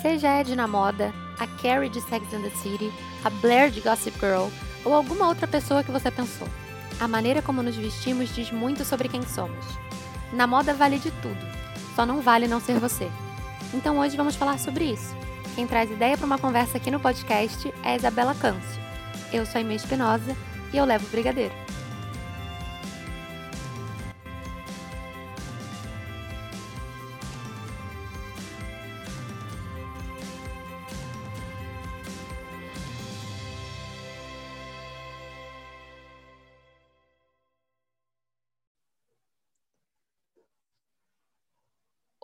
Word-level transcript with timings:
Seja 0.00 0.28
a 0.28 0.40
Ed 0.40 0.54
na 0.54 0.66
moda, 0.66 1.12
a 1.38 1.46
Carrie 1.46 1.88
de 1.88 2.00
Sex 2.00 2.32
and 2.34 2.42
the 2.42 2.50
City, 2.50 2.92
a 3.24 3.30
Blair 3.30 3.70
de 3.70 3.80
Gossip 3.80 4.18
Girl 4.18 4.48
ou 4.84 4.92
alguma 4.92 5.28
outra 5.28 5.46
pessoa 5.46 5.82
que 5.82 5.90
você 5.90 6.10
pensou. 6.10 6.48
A 7.00 7.08
maneira 7.08 7.40
como 7.40 7.62
nos 7.62 7.76
vestimos 7.76 8.34
diz 8.34 8.50
muito 8.50 8.84
sobre 8.84 9.08
quem 9.08 9.22
somos. 9.22 9.64
Na 10.32 10.46
moda 10.46 10.74
vale 10.74 10.98
de 10.98 11.10
tudo, 11.10 11.46
só 11.94 12.04
não 12.04 12.20
vale 12.20 12.46
não 12.46 12.60
ser 12.60 12.78
você. 12.78 13.10
Então 13.72 13.98
hoje 13.98 14.16
vamos 14.16 14.36
falar 14.36 14.58
sobre 14.58 14.84
isso. 14.84 15.14
Quem 15.54 15.66
traz 15.66 15.90
ideia 15.90 16.16
para 16.16 16.26
uma 16.26 16.38
conversa 16.38 16.76
aqui 16.76 16.90
no 16.90 17.00
podcast 17.00 17.72
é 17.82 17.90
a 17.92 17.96
Isabela 17.96 18.34
Câncio. 18.34 18.82
Eu 19.32 19.46
sou 19.46 19.58
a 19.58 19.60
Inês 19.60 19.82
Espinosa 19.82 20.36
e 20.72 20.76
eu 20.76 20.84
levo 20.84 21.06
o 21.06 21.10
brigadeiro. 21.10 21.63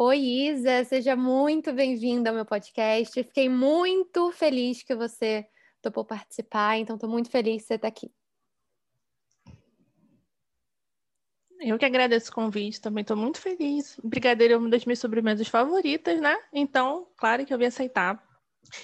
Oi, 0.03 0.19
Isa, 0.19 0.83
seja 0.85 1.15
muito 1.15 1.75
bem-vinda 1.75 2.31
ao 2.31 2.35
meu 2.35 2.47
podcast. 2.47 3.23
Fiquei 3.23 3.51
muito 3.51 4.33
feliz 4.33 4.83
que 4.83 4.95
você 4.95 5.47
topou 5.83 6.07
participar, 6.07 6.79
então 6.79 6.97
estou 6.97 7.11
muito 7.11 7.31
feliz 7.31 7.61
que 7.61 7.69
você 7.69 7.75
está 7.75 7.89
aqui. 7.89 8.11
Eu 11.61 11.77
que 11.77 11.85
agradeço 11.85 12.31
o 12.31 12.35
convite, 12.35 12.81
também 12.81 13.03
estou 13.03 13.15
muito 13.15 13.39
feliz. 13.39 14.01
Brigadeiro 14.03 14.55
é 14.55 14.57
uma 14.57 14.71
das 14.71 14.87
minhas 14.87 15.01
sobremesas 15.01 15.49
favoritas, 15.49 16.19
né? 16.19 16.35
Então, 16.51 17.07
claro 17.19 17.45
que 17.45 17.53
eu 17.53 17.59
vim 17.59 17.67
aceitar. 17.67 18.27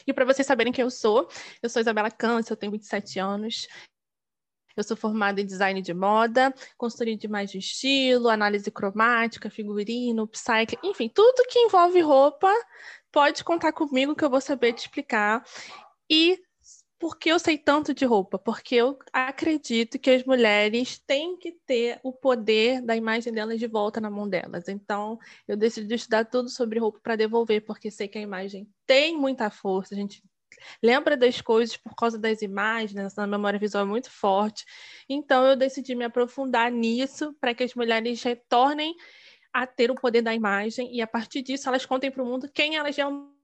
E 0.07 0.13
para 0.13 0.27
vocês 0.27 0.47
saberem 0.47 0.71
quem 0.71 0.83
eu 0.83 0.91
sou, 0.91 1.31
eu 1.63 1.71
sou 1.71 1.81
Isabela 1.81 2.11
Câncer, 2.11 2.53
eu 2.53 2.59
tenho 2.59 2.73
27 2.73 3.19
anos, 3.19 3.67
eu 4.77 4.85
sou 4.85 4.97
formada 4.97 5.41
em 5.41 5.47
design 5.47 5.81
de 5.81 5.95
moda, 5.95 6.55
consultoria 6.77 7.17
de 7.17 7.27
imagem 7.27 7.61
de 7.61 7.67
estilo, 7.67 8.29
análise 8.29 8.71
cromática, 8.71 9.51
figurino, 9.51 10.29
psyche, 10.29 10.79
enfim, 10.83 11.09
tudo 11.09 11.47
que 11.49 11.59
envolve 11.61 12.01
roupa, 12.01 12.53
pode 13.11 13.43
contar 13.43 13.73
comigo 13.73 14.15
que 14.15 14.25
eu 14.25 14.31
vou 14.31 14.41
saber 14.41 14.73
te 14.73 14.81
explicar. 14.81 15.45
E 16.11 16.39
por 16.99 17.19
que 17.19 17.31
eu 17.31 17.39
sei 17.39 17.59
tanto 17.59 17.93
de 17.93 18.05
roupa? 18.05 18.39
Porque 18.39 18.75
eu 18.75 18.99
acredito 19.13 19.99
que 19.99 20.11
as 20.11 20.25
mulheres 20.25 20.99
têm 20.99 21.37
que 21.37 21.53
ter 21.67 22.01
o 22.03 22.13
poder 22.13 22.81
da 22.81 22.97
imagem 22.97 23.33
delas 23.33 23.59
de 23.59 23.67
volta 23.67 24.01
na 24.01 24.11
mão 24.11 24.29
delas. 24.29 24.69
Então, 24.69 25.19
eu 25.47 25.57
decidi 25.57 25.95
estudar 25.95 26.25
tudo 26.25 26.49
sobre 26.49 26.79
roupa 26.79 26.99
para 27.03 27.17
devolver, 27.17 27.65
porque 27.65 27.91
sei 27.91 28.09
que 28.09 28.19
a 28.19 28.23
imagem 28.23 28.69
tem 28.87 29.17
muita 29.17 29.51
força, 29.51 29.95
a 29.95 29.97
gente 29.97 30.23
lembra 30.83 31.17
das 31.17 31.41
coisas 31.41 31.77
por 31.77 31.95
causa 31.95 32.19
das 32.19 32.43
imagens, 32.43 32.97
essa 32.97 33.27
memória 33.27 33.59
visual 33.59 33.85
é 33.85 33.89
muito 33.89 34.11
forte. 34.11 34.65
Então, 35.09 35.47
eu 35.47 35.57
decidi 35.57 35.95
me 35.95 36.05
aprofundar 36.05 36.71
nisso 36.71 37.35
para 37.41 37.55
que 37.55 37.65
as 37.65 37.75
mulheres 37.75 38.23
retornem 38.23 38.95
a 39.53 39.67
ter 39.67 39.91
o 39.91 39.95
poder 39.95 40.23
da 40.23 40.35
imagem 40.35 40.95
e, 40.95 41.01
a 41.01 41.07
partir 41.07 41.43
disso, 41.43 41.69
elas 41.69 41.87
contem 41.87 42.11
para 42.11 42.23
o 42.23 42.27
mundo 42.27 42.51
quem 42.53 42.77
elas 42.77 42.97
realmente 42.97 43.35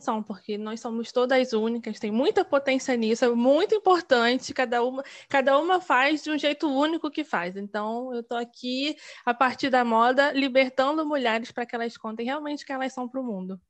são, 0.00 0.22
porque 0.22 0.56
nós 0.56 0.80
somos 0.80 1.12
todas 1.12 1.52
únicas, 1.52 2.00
tem 2.00 2.10
muita 2.10 2.44
potência 2.44 2.96
nisso, 2.96 3.24
é 3.24 3.28
muito 3.28 3.74
importante, 3.74 4.54
cada 4.54 4.82
uma, 4.82 5.04
cada 5.28 5.58
uma 5.58 5.80
faz 5.80 6.24
de 6.24 6.30
um 6.30 6.38
jeito 6.38 6.66
único 6.68 7.10
que 7.10 7.22
faz. 7.22 7.56
Então, 7.56 8.12
eu 8.14 8.20
estou 8.20 8.38
aqui, 8.38 8.96
a 9.24 9.34
partir 9.34 9.70
da 9.70 9.84
moda, 9.84 10.32
libertando 10.32 11.06
mulheres 11.06 11.52
para 11.52 11.66
que 11.66 11.74
elas 11.74 11.96
contem 11.96 12.26
realmente 12.26 12.64
quem 12.64 12.74
elas 12.74 12.92
são 12.92 13.08
para 13.08 13.20
o 13.20 13.24
mundo 13.24 13.60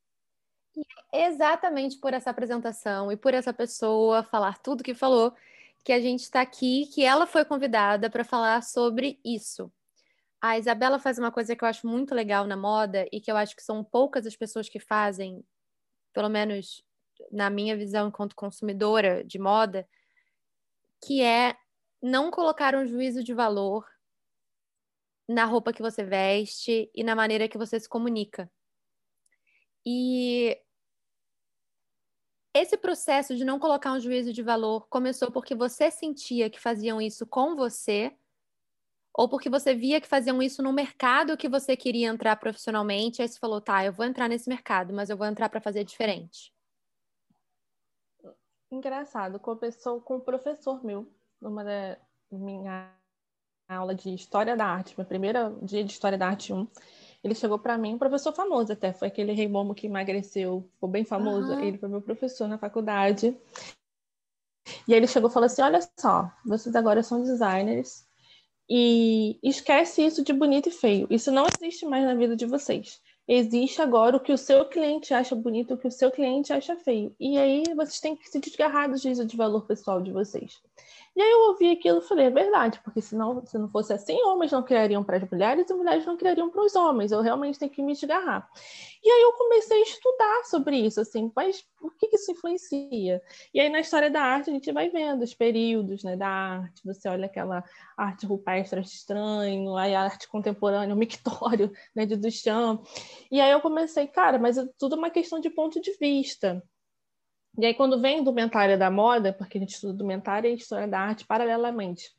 exatamente 1.13 1.99
por 1.99 2.13
essa 2.13 2.31
apresentação 2.31 3.11
e 3.11 3.17
por 3.17 3.35
essa 3.35 3.53
pessoa 3.53 4.23
falar 4.23 4.59
tudo 4.59 4.85
que 4.85 4.95
falou 4.95 5.35
que 5.85 5.93
a 5.93 6.01
gente 6.01 6.23
está 6.23 6.41
aqui, 6.41 6.87
que 6.87 7.05
ela 7.05 7.27
foi 7.27 7.45
convidada 7.45 8.11
para 8.11 8.25
falar 8.25 8.63
sobre 8.63 9.21
isso. 9.25 9.73
A 10.41 10.59
Isabela 10.59 10.99
faz 10.99 11.19
uma 11.19 11.33
coisa 11.33 11.55
que 11.57 11.65
eu 11.65 11.69
acho 11.69 11.87
muito 11.87 12.15
legal 12.15 12.47
na 12.47 12.57
moda 12.57 13.07
e 13.13 13.21
que 13.21 13.31
eu 13.31 13.37
acho 13.37 13.55
que 13.57 13.63
são 13.63 13.83
poucas 13.85 14.27
as 14.27 14.37
pessoas 14.37 14.69
que 14.69 14.81
fazem, 14.81 15.45
pelo 16.13 16.29
menos 16.29 16.85
na 17.31 17.49
minha 17.49 17.77
visão 17.77 18.09
enquanto 18.09 18.37
consumidora 18.37 19.25
de 19.25 19.39
moda, 19.39 19.89
que 21.05 21.23
é 21.23 21.57
não 22.03 22.31
colocar 22.31 22.75
um 22.75 22.87
juízo 22.87 23.23
de 23.25 23.33
valor 23.33 23.87
na 25.29 25.45
roupa 25.45 25.73
que 25.73 25.83
você 25.83 26.05
veste 26.05 26.91
e 26.95 27.03
na 27.03 27.15
maneira 27.15 27.49
que 27.49 27.59
você 27.59 27.81
se 27.81 27.89
comunica. 27.89 28.51
E 29.85 30.59
esse 32.59 32.77
processo 32.77 33.37
de 33.37 33.45
não 33.45 33.59
colocar 33.59 33.93
um 33.93 34.01
juízo 34.01 34.33
de 34.33 34.43
valor 34.43 34.87
começou 34.89 35.31
porque 35.31 35.55
você 35.55 35.91
sentia 35.91 36.49
que 36.51 36.61
faziam 36.61 37.01
isso 37.01 37.27
com 37.27 37.57
você 37.57 38.17
ou 39.17 39.29
porque 39.29 39.49
você 39.49 39.75
via 39.75 40.01
que 40.01 40.07
faziam 40.07 40.43
isso 40.43 40.63
no 40.63 40.73
mercado 40.73 41.37
que 41.37 41.49
você 41.49 41.75
queria 41.75 42.09
entrar 42.09 42.37
profissionalmente, 42.37 43.23
aí 43.23 43.29
você 43.29 43.39
falou, 43.39 43.63
tá, 43.63 43.83
eu 43.85 43.93
vou 43.93 44.05
entrar 44.05 44.29
nesse 44.29 44.49
mercado, 44.49 44.93
mas 44.93 45.09
eu 45.09 45.17
vou 45.17 45.27
entrar 45.27 45.49
para 45.49 45.61
fazer 45.61 45.85
diferente. 45.85 46.53
Engraçado, 48.71 49.41
começou 49.41 50.01
com 50.01 50.17
o 50.17 50.21
professor 50.21 50.85
meu, 50.85 51.11
numa 51.41 51.65
da 51.65 51.97
minha 52.31 52.93
aula 53.69 53.95
de 53.95 54.15
História 54.15 54.55
da 54.55 54.67
Arte, 54.67 54.95
meu 54.99 55.07
primeiro 55.07 55.59
dia 55.63 55.83
de 55.83 55.93
História 55.93 56.19
da 56.19 56.29
Arte 56.29 56.53
1. 56.53 56.67
Ele 57.23 57.35
chegou 57.35 57.59
para 57.59 57.77
mim, 57.77 57.95
um 57.95 57.99
professor 57.99 58.33
famoso 58.33 58.73
até, 58.73 58.93
foi 58.93 59.09
aquele 59.09 59.33
rei 59.33 59.49
momo 59.49 59.75
que 59.75 59.87
emagreceu, 59.87 60.69
ficou 60.75 60.89
bem 60.89 61.05
famoso. 61.05 61.53
Uhum. 61.53 61.61
Ele 61.61 61.79
foi 61.79 61.89
meu 61.89 62.01
professor 62.01 62.47
na 62.49 62.59
faculdade. 62.59 63.37
E 64.87 64.93
aí 64.93 64.99
ele 64.99 65.07
chegou 65.07 65.31
e 65.31 65.33
falou 65.33 65.47
assim: 65.47 65.63
Olha 65.63 65.81
só, 65.99 66.31
vocês 66.45 66.75
agora 66.75 67.03
são 67.03 67.23
designers 67.23 68.07
e 68.69 69.39
esquece 69.43 70.05
isso 70.05 70.25
de 70.25 70.33
bonito 70.33 70.69
e 70.69 70.73
feio. 70.73 71.07
Isso 71.11 71.31
não 71.31 71.47
existe 71.47 71.87
mais 71.87 72.05
na 72.05 72.15
vida 72.15 72.37
de 72.37 72.47
vocês. 72.47 73.01
Existe 73.29 73.83
agora 73.83 74.17
o 74.17 74.21
que 74.21 74.33
o 74.33 74.39
seu 74.39 74.65
cliente 74.67 75.13
acha 75.13 75.35
bonito, 75.35 75.75
o 75.75 75.79
que 75.79 75.89
o 75.89 75.93
seu 75.93 76.11
cliente 76.13 76.53
acha 76.53 76.77
feio. 76.77 77.15
E 77.19 77.37
aí 77.37 77.65
vocês 77.75 77.99
têm 77.99 78.15
que 78.15 78.29
se 78.29 78.39
desgarrar 78.39 78.89
do 78.89 78.97
juízo 78.97 79.25
de 79.25 79.37
valor 79.37 79.67
pessoal 79.67 80.01
de 80.01 80.13
vocês. 80.13 80.61
E 81.17 81.23
aí 81.23 81.31
eu 81.31 81.41
ouvi 81.49 81.71
aquilo 81.71 82.01
e 82.01 82.03
falei, 82.03 82.27
é 82.27 82.31
verdade, 82.31 82.79
porque 82.85 83.01
senão, 83.01 83.43
se 83.47 83.57
não 83.57 83.71
fosse 83.71 83.91
assim, 83.91 84.21
homens 84.25 84.53
não 84.53 84.63
criariam 84.63 85.03
para 85.03 85.17
as 85.17 85.31
mulheres 85.31 85.71
e 85.71 85.73
mulheres 85.73 86.05
não 86.05 86.15
criariam 86.15 86.51
para 86.51 86.63
os 86.63 86.77
homens. 86.77 87.11
Eu 87.11 87.23
realmente 87.23 87.59
tenho 87.59 87.71
que 87.71 87.83
me 87.83 87.95
desgarrar. 87.95 88.47
E 89.03 89.11
aí 89.11 89.23
eu 89.23 89.33
comecei 89.33 89.79
a 89.79 89.83
estudar 89.83 90.45
sobre 90.45 90.77
isso, 90.77 91.01
assim, 91.01 91.33
mas 91.35 91.65
por 91.79 91.97
que, 91.97 92.15
isso 92.15 92.31
influencia? 92.33 93.23
E 93.55 93.59
aí 93.59 93.71
na 93.71 93.81
história 93.81 94.11
da 94.11 94.21
arte 94.21 94.51
a 94.51 94.53
gente 94.53 94.71
vai 94.71 94.91
vendo 94.91 95.23
os 95.23 95.33
períodos 95.33 96.05
né, 96.05 96.17
da 96.17 96.29
arte, 96.29 96.83
você 96.85 97.09
olha 97.09 97.25
aquela 97.25 97.65
arte 97.97 98.27
rupestre 98.27 98.81
estranho, 98.83 99.75
aí 99.75 99.95
a 99.95 100.03
arte 100.03 100.29
contemporânea, 100.29 100.95
o 100.95 100.99
mictório 100.99 101.73
né, 101.95 102.05
de 102.05 102.17
Duchamp. 102.17 102.85
E 103.31 103.41
aí 103.41 103.53
eu 103.53 103.63
comecei, 103.63 104.07
cara, 104.07 104.39
mas 104.39 104.59
é 104.59 104.69
tudo 104.79 104.97
uma 104.97 105.09
questão 105.09 105.41
de 105.41 105.49
ponto 105.49 105.81
de 105.81 105.97
vista. 105.99 106.63
E 107.59 107.65
aí, 107.65 107.75
quando 107.75 108.01
vem 108.01 108.19
indumentária 108.19 108.77
da 108.77 108.91
moda, 108.91 109.33
porque 109.33 109.57
a 109.57 109.61
gente 109.61 109.75
estuda 109.75 109.95
indumentária 109.95 110.49
e 110.49 110.55
história 110.55 110.87
da 110.87 111.01
arte 111.01 111.27
paralelamente. 111.27 112.11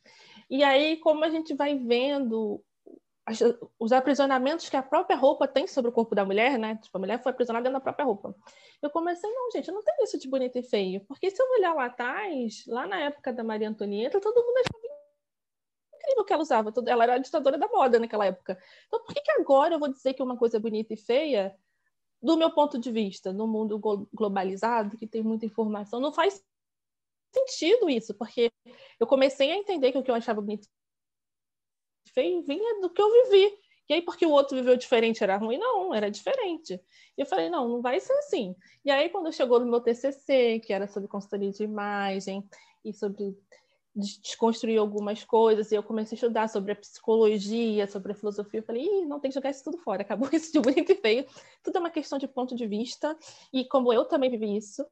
E 0.49 0.63
aí, 0.63 0.97
como 0.97 1.23
a 1.23 1.29
gente 1.29 1.53
vai 1.53 1.77
vendo 1.77 2.63
as, 3.27 3.39
os 3.77 3.91
aprisionamentos 3.91 4.69
que 4.69 4.77
a 4.77 4.81
própria 4.81 5.17
roupa 5.17 5.47
tem 5.47 5.67
sobre 5.67 5.89
o 5.89 5.93
corpo 5.93 6.15
da 6.15 6.23
mulher, 6.23 6.57
né? 6.57 6.79
Tipo, 6.81 6.97
a 6.97 6.99
mulher 7.01 7.21
foi 7.21 7.33
aprisionada 7.33 7.63
dentro 7.63 7.77
da 7.77 7.83
própria 7.83 8.05
roupa. 8.05 8.33
Eu 8.81 8.89
comecei, 8.89 9.29
não, 9.29 9.51
gente, 9.51 9.69
não 9.69 9.83
tem 9.83 9.95
isso 10.01 10.17
de 10.17 10.29
bonito 10.29 10.57
e 10.57 10.63
feio. 10.63 11.01
Porque 11.05 11.29
se 11.29 11.41
eu 11.41 11.45
olhar 11.57 11.73
lá 11.73 11.85
atrás, 11.85 12.63
lá 12.65 12.87
na 12.87 12.99
época 13.01 13.33
da 13.33 13.43
Maria 13.43 13.67
Antonieta, 13.67 14.21
todo 14.21 14.41
mundo 14.41 14.57
achava 14.57 14.87
incrível 15.93 16.21
o 16.21 16.25
que 16.25 16.33
ela 16.33 16.41
usava. 16.41 16.73
Ela 16.87 17.03
era 17.03 17.15
a 17.15 17.17
ditadora 17.17 17.57
da 17.57 17.67
moda 17.67 17.99
naquela 17.99 18.25
época. 18.25 18.57
Então, 18.87 19.03
por 19.03 19.13
que, 19.13 19.19
que 19.19 19.31
agora 19.31 19.75
eu 19.75 19.79
vou 19.79 19.89
dizer 19.89 20.13
que 20.13 20.23
uma 20.23 20.37
coisa 20.37 20.55
é 20.55 20.59
bonita 20.59 20.93
e 20.93 20.97
feia 20.97 21.53
do 22.21 22.37
meu 22.37 22.51
ponto 22.51 22.79
de 22.79 22.91
vista, 22.91 23.31
no 23.31 23.47
mundo 23.47 23.79
globalizado, 24.13 24.97
que 24.97 25.07
tem 25.07 25.21
muita 25.21 25.45
informação, 25.45 25.99
não 25.99 26.11
faz 26.11 26.43
sentido 27.33 27.89
isso, 27.89 28.13
porque 28.15 28.51
eu 28.99 29.05
comecei 29.05 29.51
a 29.51 29.57
entender 29.57 29.91
que 29.91 29.97
o 29.97 30.03
que 30.03 30.09
eu 30.09 30.15
achava 30.15 30.41
bonito 30.41 30.67
vinha 32.15 32.81
do 32.81 32.89
que 32.89 33.01
eu 33.01 33.11
vivi. 33.11 33.59
E 33.89 33.93
aí, 33.93 34.01
porque 34.01 34.25
o 34.25 34.31
outro 34.31 34.57
viveu 34.57 34.75
diferente, 34.75 35.23
era 35.23 35.37
ruim? 35.37 35.57
Não, 35.57 35.93
era 35.93 36.11
diferente. 36.11 36.73
E 37.17 37.21
eu 37.21 37.25
falei, 37.25 37.49
não, 37.49 37.69
não 37.69 37.81
vai 37.81 37.99
ser 37.99 38.13
assim. 38.13 38.53
E 38.83 38.91
aí, 38.91 39.09
quando 39.09 39.31
chegou 39.31 39.59
no 39.59 39.65
meu 39.65 39.79
TCC, 39.79 40.59
que 40.59 40.73
era 40.73 40.87
sobre 40.87 41.07
consultoria 41.07 41.51
de 41.51 41.63
imagem 41.63 42.43
e 42.83 42.93
sobre 42.93 43.37
desconstruir 43.97 44.77
algumas 44.77 45.23
coisas, 45.23 45.71
e 45.71 45.75
eu 45.75 45.81
comecei 45.81 46.15
a 46.15 46.17
estudar 46.17 46.47
sobre 46.47 46.71
a 46.71 46.75
psicologia, 46.75 47.87
sobre 47.87 48.11
a 48.11 48.15
filosofia, 48.15 48.59
eu 48.59 48.63
falei, 48.63 48.83
Ih, 48.83 49.05
não 49.05 49.19
tem 49.19 49.29
que 49.29 49.35
jogar 49.35 49.49
isso 49.49 49.63
tudo 49.63 49.77
fora, 49.79 50.01
acabou 50.03 50.29
isso 50.31 50.51
de 50.51 50.59
bonito 50.59 50.91
e 50.91 50.95
feio, 50.95 51.25
tudo 51.63 51.77
é 51.77 51.79
uma 51.79 51.89
questão 51.89 52.19
de 52.19 52.27
ponto 52.27 52.55
de 52.55 52.67
vista, 52.67 53.17
e 53.51 53.65
como 53.65 53.91
eu 53.91 54.05
também 54.05 54.29
vivi 54.29 54.55
isso, 54.55 54.85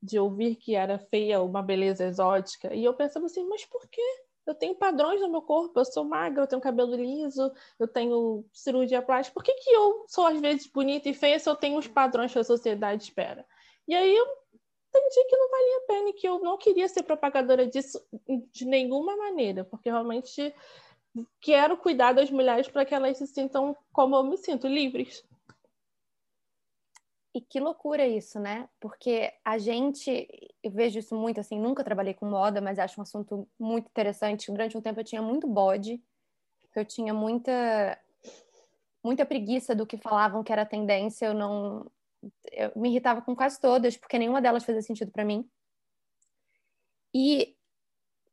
de 0.00 0.18
ouvir 0.18 0.56
que 0.56 0.74
era 0.74 0.98
feia 0.98 1.42
uma 1.42 1.62
beleza 1.62 2.04
exótica, 2.04 2.72
e 2.74 2.84
eu 2.84 2.94
pensava 2.94 3.26
assim, 3.26 3.44
mas 3.48 3.64
por 3.64 3.88
quê? 3.88 4.02
Eu 4.46 4.54
tenho 4.54 4.74
padrões 4.74 5.22
no 5.22 5.30
meu 5.30 5.40
corpo, 5.40 5.80
eu 5.80 5.84
sou 5.86 6.04
magra, 6.04 6.42
eu 6.42 6.46
tenho 6.46 6.60
cabelo 6.60 6.94
liso, 6.94 7.50
eu 7.78 7.88
tenho 7.88 8.44
cirurgia 8.52 9.00
plástica. 9.00 9.32
Por 9.32 9.42
que, 9.42 9.54
que 9.54 9.70
eu 9.70 10.04
sou, 10.06 10.26
às 10.26 10.38
vezes, 10.38 10.66
bonita 10.66 11.08
e 11.08 11.14
feia 11.14 11.38
se 11.38 11.48
eu 11.48 11.56
tenho 11.56 11.78
os 11.78 11.88
padrões 11.88 12.30
que 12.30 12.38
a 12.38 12.44
sociedade 12.44 13.04
espera? 13.04 13.46
E 13.88 13.94
aí 13.94 14.14
eu 14.14 14.26
entendi 14.94 15.24
que 15.28 15.36
não 15.36 15.50
valia 15.50 15.76
a 15.76 15.86
pena 15.86 16.08
e 16.10 16.12
que 16.12 16.28
eu 16.28 16.38
não 16.38 16.56
queria 16.56 16.88
ser 16.88 17.02
propagadora 17.02 17.66
disso 17.66 18.00
de 18.52 18.64
nenhuma 18.64 19.16
maneira, 19.16 19.64
porque 19.64 19.90
realmente 19.90 20.54
quero 21.40 21.76
cuidar 21.76 22.12
das 22.12 22.30
mulheres 22.30 22.68
para 22.68 22.84
que 22.84 22.94
elas 22.94 23.18
se 23.18 23.26
sintam 23.26 23.76
como 23.92 24.16
eu 24.16 24.22
me 24.24 24.36
sinto, 24.36 24.66
livres. 24.66 25.24
E 27.34 27.40
que 27.40 27.58
loucura 27.58 28.06
isso, 28.06 28.38
né? 28.38 28.68
Porque 28.78 29.32
a 29.44 29.58
gente, 29.58 30.28
eu 30.62 30.70
vejo 30.70 31.00
isso 31.00 31.16
muito 31.16 31.40
assim, 31.40 31.58
nunca 31.58 31.82
trabalhei 31.82 32.14
com 32.14 32.26
moda, 32.26 32.60
mas 32.60 32.78
acho 32.78 33.00
um 33.00 33.02
assunto 33.02 33.48
muito 33.58 33.88
interessante. 33.88 34.52
Durante 34.52 34.78
um 34.78 34.80
tempo 34.80 35.00
eu 35.00 35.04
tinha 35.04 35.20
muito 35.20 35.48
bode, 35.48 36.00
eu 36.76 36.84
tinha 36.84 37.12
muita 37.12 37.98
muita 39.02 39.26
preguiça 39.26 39.74
do 39.74 39.86
que 39.86 39.98
falavam 39.98 40.42
que 40.42 40.50
era 40.50 40.64
tendência, 40.64 41.26
eu 41.26 41.34
não 41.34 41.90
eu 42.52 42.72
me 42.76 42.90
irritava 42.90 43.22
com 43.22 43.34
quase 43.34 43.60
todas, 43.60 43.96
porque 43.96 44.18
nenhuma 44.18 44.42
delas 44.42 44.64
fazia 44.64 44.82
sentido 44.82 45.10
para 45.10 45.24
mim. 45.24 45.48
E 47.12 47.56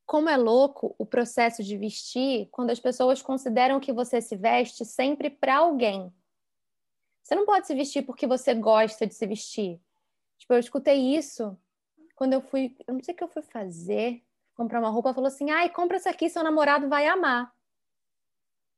como 0.05 0.27
é 0.27 0.35
louco 0.35 0.93
o 0.97 1.05
processo 1.05 1.63
de 1.63 1.77
vestir 1.77 2.49
quando 2.51 2.69
as 2.69 2.79
pessoas 2.79 3.21
consideram 3.21 3.79
que 3.79 3.93
você 3.93 4.19
se 4.19 4.35
veste 4.35 4.83
sempre 4.83 5.29
para 5.29 5.57
alguém. 5.57 6.13
Você 7.23 7.33
não 7.33 7.45
pode 7.45 7.65
se 7.65 7.73
vestir 7.73 8.01
porque 8.05 8.27
você 8.27 8.53
gosta 8.53 9.07
de 9.07 9.13
se 9.13 9.25
vestir. 9.25 9.79
Tipo, 10.37 10.53
eu 10.53 10.59
escutei 10.59 11.15
isso 11.15 11.57
quando 12.15 12.33
eu 12.33 12.41
fui, 12.41 12.75
eu 12.85 12.93
não 12.93 13.01
sei 13.01 13.13
o 13.13 13.17
que 13.17 13.23
eu 13.23 13.29
fui 13.29 13.41
fazer, 13.41 14.21
comprar 14.53 14.79
uma 14.79 14.89
roupa, 14.89 15.13
falou 15.13 15.27
assim: 15.27 15.49
"Ai, 15.49 15.69
compra 15.69 15.97
essa 15.97 16.09
aqui, 16.09 16.29
seu 16.29 16.43
namorado 16.43 16.89
vai 16.89 17.07
amar". 17.07 17.55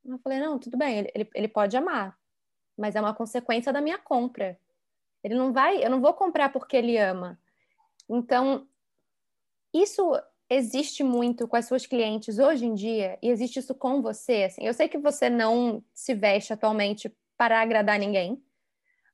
Eu 0.05 0.19
falei: 0.19 0.39
"Não, 0.39 0.59
tudo 0.59 0.77
bem, 0.77 0.99
ele, 0.99 1.11
ele, 1.15 1.29
ele 1.33 1.47
pode 1.47 1.75
amar, 1.75 2.15
mas 2.77 2.95
é 2.95 3.01
uma 3.01 3.15
consequência 3.15 3.73
da 3.73 3.81
minha 3.81 3.97
compra. 3.97 4.59
Ele 5.23 5.35
não 5.35 5.53
vai, 5.53 5.83
eu 5.83 5.89
não 5.89 6.01
vou 6.01 6.13
comprar 6.13 6.49
porque 6.49 6.75
ele 6.75 6.97
ama. 6.97 7.39
Então, 8.09 8.67
isso 9.73 10.19
existe 10.49 11.03
muito 11.03 11.47
com 11.47 11.55
as 11.55 11.65
suas 11.65 11.85
clientes 11.85 12.37
hoje 12.37 12.65
em 12.65 12.73
dia 12.73 13.17
e 13.21 13.29
existe 13.29 13.59
isso 13.59 13.73
com 13.73 14.01
você. 14.01 14.43
Assim, 14.43 14.65
eu 14.65 14.73
sei 14.73 14.87
que 14.87 14.97
você 14.97 15.29
não 15.29 15.83
se 15.93 16.13
veste 16.13 16.53
atualmente 16.53 17.15
para 17.37 17.61
agradar 17.61 17.97
ninguém, 17.97 18.43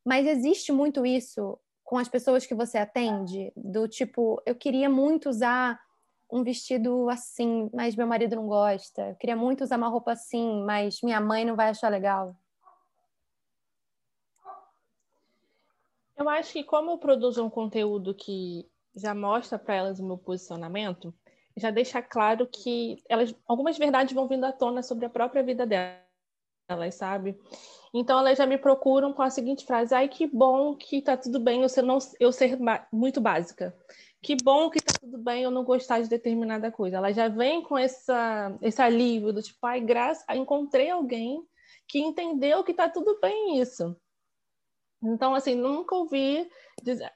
mas 0.04 0.28
existe 0.28 0.72
muito 0.72 1.06
isso 1.06 1.58
com 1.84 1.98
as 1.98 2.08
pessoas 2.08 2.46
que 2.46 2.54
você 2.54 2.78
atende, 2.78 3.52
do 3.56 3.88
tipo, 3.88 4.42
eu 4.46 4.54
queria 4.54 4.90
muito 4.90 5.30
usar 5.30 5.80
um 6.32 6.44
vestido 6.44 7.10
assim, 7.10 7.70
mas 7.74 7.96
meu 7.96 8.06
marido 8.06 8.36
não 8.36 8.48
gosta. 8.48 9.10
Eu 9.10 9.16
queria 9.16 9.36
muito 9.36 9.64
usar 9.64 9.78
uma 9.78 9.88
roupa 9.88 10.12
assim, 10.12 10.64
mas 10.64 11.02
minha 11.02 11.20
mãe 11.20 11.44
não 11.44 11.56
vai 11.56 11.70
achar 11.70 11.90
legal. 11.90 12.36
Eu 16.20 16.28
acho 16.28 16.52
que 16.52 16.66
como 16.66 16.92
eu 16.92 16.98
produzo 16.98 17.42
um 17.46 17.50
conteúdo 17.50 18.14
que 18.14 18.70
já 18.94 19.16
mostra 19.16 19.58
para 19.58 19.76
elas 19.76 20.02
o 20.02 20.06
meu 20.06 20.18
posicionamento, 20.18 21.14
já 21.56 21.72
deixa 21.72 22.02
claro 22.02 22.46
que 22.46 22.98
elas 23.08 23.34
algumas 23.48 23.78
verdades 23.78 24.14
vão 24.14 24.28
vindo 24.28 24.44
à 24.44 24.52
tona 24.52 24.84
sobre 24.84 25.06
a 25.06 25.10
própria 25.10 25.42
vida 25.42 25.66
delas, 25.66 26.26
sabe? 26.96 27.40
Então 27.94 28.20
elas 28.20 28.38
já 28.38 28.46
me 28.46 28.58
procuram 28.58 29.14
com 29.14 29.22
a 29.22 29.30
seguinte 29.30 29.66
frase: 29.66 29.96
"Ai, 29.96 30.10
que 30.10 30.28
bom 30.28 30.76
que 30.76 31.02
tá 31.02 31.18
tudo 31.18 31.40
bem 31.40 31.64
eu 31.64 31.70
ser 31.70 31.84
não 31.84 32.00
eu 32.20 32.32
ser 32.34 32.58
muito 32.92 33.22
básica. 33.22 33.76
Que 34.22 34.36
bom 34.36 34.70
que 34.70 34.82
tá 34.82 34.94
tudo 35.02 35.18
bem 35.20 35.44
eu 35.44 35.52
não 35.52 35.64
gostar 35.66 36.02
de 36.02 36.10
determinada 36.10 36.72
coisa". 36.72 36.98
Ela 36.98 37.14
já 37.14 37.30
vem 37.30 37.64
com 37.64 37.78
essa 37.78 38.58
esse 38.62 38.82
alívio 38.82 39.34
do 39.34 39.42
tipo: 39.42 39.60
"Ai, 39.66 39.82
graças, 39.82 40.26
encontrei 40.36 40.90
alguém 40.90 41.44
que 41.88 42.00
entendeu 42.00 42.64
que 42.64 42.74
tá 42.74 42.90
tudo 42.90 43.20
bem 43.22 43.60
isso". 43.62 43.96
Então, 45.02 45.34
assim, 45.34 45.56
nunca 45.56 45.96
ouvi, 45.96 46.50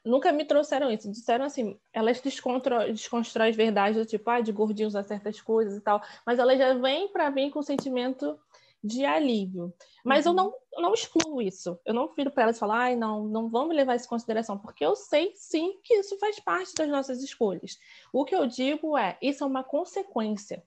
nunca 0.05 0.31
me 0.31 0.45
trouxeram 0.45 0.89
isso. 0.89 1.11
Disseram 1.11 1.45
assim, 1.45 1.77
elas 1.91 2.21
desconstrói, 2.21 2.93
desconstrói 2.93 3.49
as 3.49 3.55
verdades 3.55 3.97
do 3.97 4.05
tipo, 4.05 4.29
ah, 4.29 4.39
de 4.39 4.51
gordinhos 4.51 4.95
a 4.95 5.03
certas 5.03 5.41
coisas 5.41 5.77
e 5.77 5.81
tal, 5.81 6.01
mas 6.25 6.39
elas 6.39 6.57
já 6.57 6.73
vêm 6.73 7.09
para 7.09 7.29
mim 7.29 7.49
com 7.49 7.59
o 7.59 7.63
sentimento 7.63 8.39
de 8.83 9.05
alívio. 9.05 9.73
Mas 10.03 10.25
uhum. 10.25 10.31
eu 10.31 10.35
não, 10.35 10.53
não 10.77 10.93
excluo 10.93 11.41
isso. 11.41 11.79
Eu 11.85 11.93
não 11.93 12.13
viro 12.13 12.31
para 12.31 12.43
elas 12.43 12.57
e 12.57 12.59
falo, 12.59 12.73
ai, 12.73 12.95
não, 12.95 13.25
não 13.25 13.49
vamos 13.49 13.75
levar 13.75 13.95
isso 13.95 14.05
em 14.05 14.09
consideração, 14.09 14.57
porque 14.57 14.85
eu 14.85 14.95
sei 14.95 15.31
sim 15.35 15.79
que 15.83 15.93
isso 15.95 16.17
faz 16.19 16.39
parte 16.39 16.73
das 16.75 16.89
nossas 16.89 17.23
escolhas. 17.23 17.77
O 18.11 18.25
que 18.25 18.35
eu 18.35 18.45
digo 18.45 18.97
é, 18.97 19.17
isso 19.21 19.43
é 19.43 19.47
uma 19.47 19.63
consequência. 19.63 20.63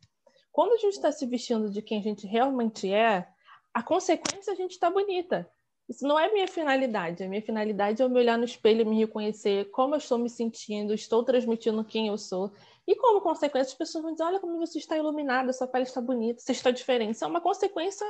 Quando 0.50 0.72
a 0.72 0.78
gente 0.78 0.94
está 0.94 1.12
se 1.12 1.26
vestindo 1.26 1.70
de 1.70 1.82
quem 1.82 1.98
a 1.98 2.02
gente 2.02 2.26
realmente 2.26 2.90
é, 2.90 3.28
a 3.74 3.82
consequência 3.82 4.54
a 4.54 4.56
gente 4.56 4.70
está 4.70 4.88
bonita. 4.88 5.46
Isso 5.88 6.06
não 6.06 6.18
é 6.18 6.32
minha 6.32 6.48
finalidade. 6.48 7.22
A 7.22 7.28
minha 7.28 7.42
finalidade 7.42 8.02
é 8.02 8.04
eu 8.04 8.08
me 8.08 8.18
olhar 8.18 8.36
no 8.36 8.44
espelho 8.44 8.82
e 8.82 8.84
me 8.84 8.98
reconhecer 8.98 9.70
como 9.70 9.94
eu 9.94 9.98
estou 9.98 10.18
me 10.18 10.28
sentindo, 10.28 10.92
estou 10.92 11.22
transmitindo 11.22 11.84
quem 11.84 12.08
eu 12.08 12.18
sou. 12.18 12.52
E 12.86 12.96
como 12.96 13.20
consequência, 13.20 13.70
as 13.72 13.78
pessoas 13.78 14.02
vão 14.02 14.12
dizer: 14.12 14.24
olha 14.24 14.40
como 14.40 14.58
você 14.58 14.78
está 14.78 14.96
iluminada, 14.96 15.52
sua 15.52 15.66
pele 15.68 15.84
está 15.84 16.00
bonita, 16.00 16.40
você 16.40 16.52
está 16.52 16.70
diferente. 16.70 17.12
Isso 17.12 17.24
é 17.24 17.28
uma 17.28 17.40
consequência 17.40 18.06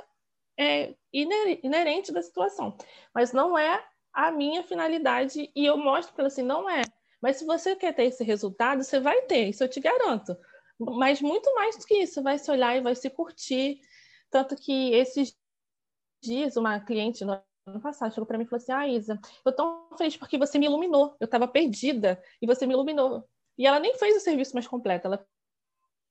é, 0.58 0.94
inerente 1.12 2.12
da 2.12 2.22
situação. 2.22 2.76
Mas 3.14 3.32
não 3.32 3.58
é 3.58 3.84
a 4.12 4.30
minha 4.30 4.62
finalidade. 4.62 5.50
E 5.54 5.66
eu 5.66 5.76
mostro 5.76 6.14
para 6.14 6.22
ela 6.22 6.28
assim: 6.28 6.42
não 6.42 6.68
é. 6.70 6.82
Mas 7.20 7.36
se 7.36 7.44
você 7.44 7.76
quer 7.76 7.94
ter 7.94 8.04
esse 8.04 8.24
resultado, 8.24 8.82
você 8.82 9.00
vai 9.00 9.22
ter, 9.22 9.48
isso 9.48 9.62
eu 9.64 9.68
te 9.68 9.80
garanto. 9.80 10.36
Mas 10.78 11.20
muito 11.20 11.54
mais 11.54 11.76
do 11.76 11.84
que 11.84 11.94
isso, 11.94 12.22
vai 12.22 12.38
se 12.38 12.50
olhar 12.50 12.76
e 12.76 12.80
vai 12.80 12.94
se 12.94 13.10
curtir. 13.10 13.80
Tanto 14.30 14.56
que 14.56 14.92
esses 14.94 15.34
dias, 16.22 16.56
uma 16.56 16.80
cliente 16.80 17.24
ano 17.66 17.80
passado, 17.80 18.12
chegou 18.14 18.26
para 18.26 18.38
mim 18.38 18.44
e 18.44 18.46
falou 18.46 18.62
assim: 18.62 18.72
Ah, 18.72 18.86
Isa, 18.86 19.20
eu 19.44 19.52
tô 19.52 19.88
feliz 19.98 20.16
porque 20.16 20.38
você 20.38 20.58
me 20.58 20.66
iluminou. 20.66 21.16
Eu 21.20 21.24
estava 21.24 21.48
perdida 21.48 22.22
e 22.40 22.46
você 22.46 22.66
me 22.66 22.74
iluminou. 22.74 23.28
E 23.58 23.66
ela 23.66 23.80
nem 23.80 23.94
fez 23.96 24.16
o 24.16 24.20
serviço 24.20 24.54
mais 24.54 24.66
completo, 24.66 25.06
ela 25.06 25.26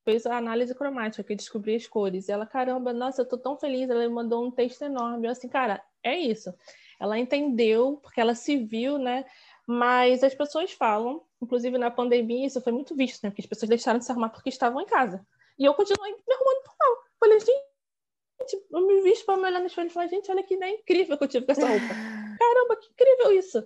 fez 0.03 0.25
a 0.25 0.37
análise 0.37 0.73
cromática, 0.75 1.23
que 1.23 1.35
descobriu 1.35 1.75
as 1.75 1.87
cores. 1.87 2.27
E 2.27 2.31
ela, 2.31 2.45
caramba, 2.45 2.93
nossa, 2.93 3.21
eu 3.21 3.27
tô 3.27 3.37
tão 3.37 3.57
feliz. 3.57 3.89
Ela 3.89 4.07
me 4.07 4.13
mandou 4.13 4.45
um 4.45 4.51
texto 4.51 4.83
enorme. 4.83 5.27
Eu, 5.27 5.31
assim, 5.31 5.47
cara, 5.47 5.83
é 6.03 6.15
isso. 6.15 6.53
Ela 6.99 7.17
entendeu, 7.17 7.99
porque 8.01 8.21
ela 8.21 8.35
se 8.35 8.57
viu, 8.57 8.97
né? 8.97 9.25
Mas 9.67 10.23
as 10.23 10.35
pessoas 10.35 10.71
falam, 10.71 11.23
inclusive 11.41 11.77
na 11.77 11.89
pandemia, 11.89 12.45
isso 12.45 12.61
foi 12.61 12.71
muito 12.71 12.95
visto, 12.95 13.23
né? 13.23 13.31
Porque 13.31 13.41
as 13.41 13.47
pessoas 13.47 13.69
deixaram 13.69 13.97
de 13.97 14.05
se 14.05 14.11
arrumar 14.11 14.29
porque 14.29 14.49
estavam 14.49 14.79
em 14.81 14.85
casa. 14.85 15.25
E 15.57 15.65
eu 15.65 15.73
continuei 15.73 16.11
me 16.11 16.33
arrumando 16.33 16.65
normal. 16.67 17.03
Falei, 17.19 17.39
gente, 17.39 17.74
eu 18.53 18.81
me 18.87 19.01
visto 19.01 19.25
para 19.25 19.37
me 19.37 19.43
olhar 19.43 19.59
no 19.59 19.67
espelho 19.67 19.87
e 19.87 19.91
falar, 19.91 20.07
gente, 20.07 20.29
olha 20.29 20.43
que 20.43 20.55
ideia 20.55 20.73
incrível 20.73 21.17
que 21.17 21.23
eu 21.23 21.27
tive 21.27 21.45
com 21.45 21.51
essa 21.51 21.67
roupa. 21.67 21.87
Caramba, 22.39 22.75
que 22.77 22.89
incrível 22.89 23.31
isso. 23.31 23.65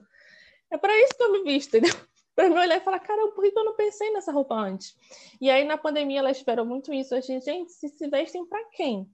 É 0.72 0.78
para 0.78 0.96
isso 1.02 1.16
que 1.16 1.24
eu 1.24 1.32
me 1.32 1.44
visto, 1.44 1.78
entendeu? 1.78 1.96
Para 2.36 2.50
me 2.50 2.56
olhar 2.56 2.78
e 2.78 2.80
falar, 2.80 3.00
caramba, 3.00 3.34
por 3.34 3.44
que 3.44 3.52
eu 3.54 3.66
não 3.66 3.76
pensei 3.76 4.12
nessa 4.12 4.32
roupa 4.32 4.56
antes? 4.56 4.96
E 5.42 5.50
aí, 5.50 5.66
na 5.66 5.78
pandemia, 5.78 6.20
ela 6.20 6.32
esperou 6.32 6.66
muito 6.66 6.94
isso. 6.94 7.14
A 7.14 7.20
gente, 7.20 7.44
gente, 7.44 7.70
se 7.74 7.90
se 7.90 8.08
vestem 8.08 8.46
para 8.46 8.64
quem? 8.72 9.10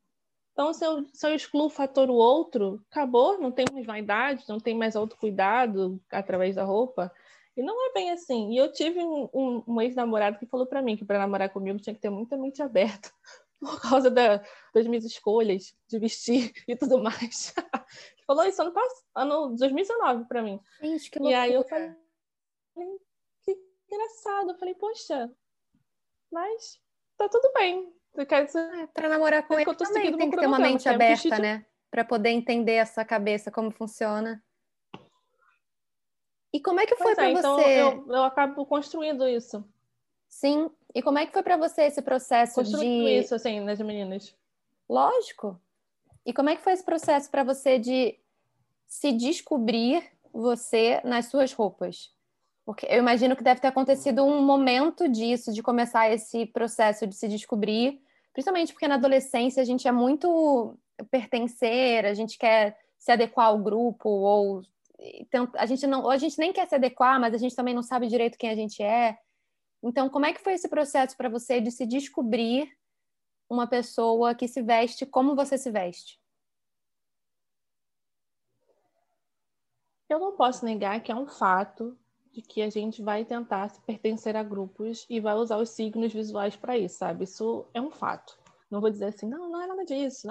Então, 0.55 0.71
se 0.73 0.85
eu, 0.85 1.05
se 1.11 1.27
eu 1.27 1.33
excluo 1.33 1.65
o 1.65 1.69
fator 1.69 2.09
o 2.09 2.13
outro, 2.13 2.79
acabou, 2.89 3.39
não 3.39 3.51
tem 3.51 3.65
mais 3.73 3.85
vaidade, 3.85 4.45
não 4.47 4.59
tem 4.59 4.73
mais 4.73 4.95
autocuidado 4.95 5.99
através 6.11 6.55
da 6.55 6.63
roupa. 6.63 7.11
E 7.57 7.61
não 7.61 7.89
é 7.89 7.93
bem 7.93 8.11
assim. 8.11 8.53
E 8.53 8.57
eu 8.57 8.71
tive 8.71 9.03
um, 9.03 9.29
um, 9.33 9.63
um 9.67 9.81
ex-namorado 9.81 10.37
que 10.37 10.45
falou 10.45 10.65
para 10.65 10.81
mim 10.81 10.95
que 10.95 11.03
para 11.03 11.19
namorar 11.19 11.49
comigo 11.49 11.79
tinha 11.79 11.93
que 11.93 12.01
ter 12.01 12.09
muita 12.09 12.37
mente 12.37 12.61
aberta 12.61 13.11
por 13.59 13.81
causa 13.81 14.09
da, 14.09 14.41
das 14.75 14.85
minhas 14.85 15.05
escolhas 15.05 15.73
de 15.87 15.97
vestir 15.97 16.51
e 16.67 16.75
tudo 16.75 17.01
mais. 17.01 17.53
Falou 18.27 18.43
isso 18.43 18.61
ano 18.61 18.73
passado, 18.73 19.05
ano 19.15 19.55
2019 19.55 20.25
para 20.25 20.41
mim. 20.41 20.59
Gente, 20.81 21.09
que 21.09 21.19
loucura. 21.19 21.37
E 21.37 21.41
aí 21.41 21.53
eu 21.53 21.63
falei, 21.63 21.93
que 23.41 23.57
engraçado. 23.89 24.51
Eu 24.51 24.57
falei, 24.57 24.75
poxa, 24.75 25.31
mas 26.31 26.81
tá 27.17 27.29
tudo 27.29 27.51
bem. 27.53 27.93
É, 28.17 28.87
para 28.87 29.09
namorar 29.09 29.45
com 29.45 29.59
ele 29.59 29.75
também 29.75 30.15
tem 30.15 30.29
que 30.29 30.37
ter 30.37 30.47
uma 30.47 30.59
mente 30.59 30.87
aberta, 30.87 31.37
né? 31.37 31.65
Para 31.91 32.03
poder 32.03 32.29
entender 32.29 32.73
essa 32.73 33.03
cabeça, 33.03 33.51
como 33.51 33.71
funciona. 33.71 34.43
E 36.53 36.61
como 36.61 36.79
é 36.79 36.85
que 36.85 36.95
foi 36.95 37.13
para 37.13 37.27
é, 37.27 37.31
então 37.31 37.55
você? 37.57 37.81
Eu, 37.81 38.07
eu 38.07 38.23
acabo 38.23 38.65
construindo 38.65 39.27
isso. 39.27 39.63
Sim. 40.29 40.69
E 40.93 41.01
como 41.01 41.19
é 41.19 41.25
que 41.25 41.33
foi 41.33 41.43
para 41.43 41.57
você 41.57 41.83
esse 41.83 42.01
processo 42.01 42.55
Construindo 42.55 43.05
de 43.05 43.19
isso 43.19 43.35
assim 43.35 43.59
nas 43.59 43.79
meninas? 43.81 44.33
Lógico. 44.89 45.59
E 46.25 46.33
como 46.33 46.49
é 46.49 46.55
que 46.55 46.63
foi 46.63 46.73
esse 46.73 46.83
processo 46.83 47.29
para 47.29 47.43
você 47.43 47.77
de 47.77 48.17
se 48.87 49.11
descobrir 49.11 50.03
você 50.33 51.01
nas 51.03 51.27
suas 51.27 51.53
roupas? 51.53 52.13
Porque 52.65 52.87
eu 52.89 52.97
imagino 52.97 53.35
que 53.35 53.43
deve 53.43 53.61
ter 53.61 53.67
acontecido 53.67 54.23
um 54.23 54.41
momento 54.41 55.07
disso, 55.07 55.53
de 55.53 55.61
começar 55.61 56.11
esse 56.11 56.47
processo 56.47 57.05
de 57.05 57.15
se 57.15 57.27
descobrir, 57.27 58.01
principalmente 58.33 58.73
porque 58.73 58.87
na 58.87 58.95
adolescência 58.95 59.61
a 59.61 59.65
gente 59.65 59.87
é 59.87 59.91
muito 59.91 60.75
pertencer, 61.11 62.05
a 62.05 62.13
gente 62.13 62.37
quer 62.37 62.77
se 62.97 63.11
adequar 63.11 63.47
ao 63.47 63.59
grupo 63.59 64.09
ou 64.09 64.61
a 65.57 65.65
gente 65.65 65.85
não, 65.85 66.03
ou 66.03 66.09
a 66.09 66.17
gente 66.17 66.39
nem 66.39 66.51
quer 66.51 66.67
se 66.67 66.73
adequar, 66.73 67.19
mas 67.19 67.33
a 67.33 67.37
gente 67.37 67.55
também 67.55 67.73
não 67.73 67.83
sabe 67.83 68.07
direito 68.07 68.37
quem 68.37 68.49
a 68.49 68.55
gente 68.55 68.81
é. 68.81 69.17
Então, 69.83 70.09
como 70.09 70.25
é 70.25 70.33
que 70.33 70.41
foi 70.41 70.53
esse 70.53 70.67
processo 70.67 71.15
para 71.15 71.29
você 71.29 71.61
de 71.61 71.69
se 71.69 71.85
descobrir 71.85 72.67
uma 73.49 73.67
pessoa 73.67 74.33
que 74.35 74.47
se 74.47 74.61
veste 74.61 75.05
como 75.05 75.35
você 75.35 75.57
se 75.57 75.71
veste? 75.71 76.19
Eu 80.09 80.19
não 80.19 80.35
posso 80.35 80.63
negar 80.63 81.01
que 81.01 81.11
é 81.11 81.15
um 81.15 81.27
fato 81.27 81.97
de 82.31 82.41
que 82.41 82.61
a 82.61 82.69
gente 82.69 83.01
vai 83.01 83.23
tentar 83.23 83.69
se 83.69 83.81
pertencer 83.81 84.35
a 84.35 84.43
grupos 84.43 85.05
e 85.09 85.19
vai 85.19 85.35
usar 85.35 85.57
os 85.57 85.69
signos 85.69 86.13
visuais 86.13 86.55
para 86.55 86.77
isso, 86.77 86.97
sabe? 86.97 87.23
Isso 87.23 87.65
é 87.73 87.81
um 87.81 87.89
fato. 87.89 88.37
Não 88.69 88.81
vou 88.81 88.89
dizer 88.89 89.05
assim, 89.05 89.27
não, 89.27 89.49
não 89.49 89.61
é 89.61 89.67
nada 89.67 89.85
disso. 89.85 90.27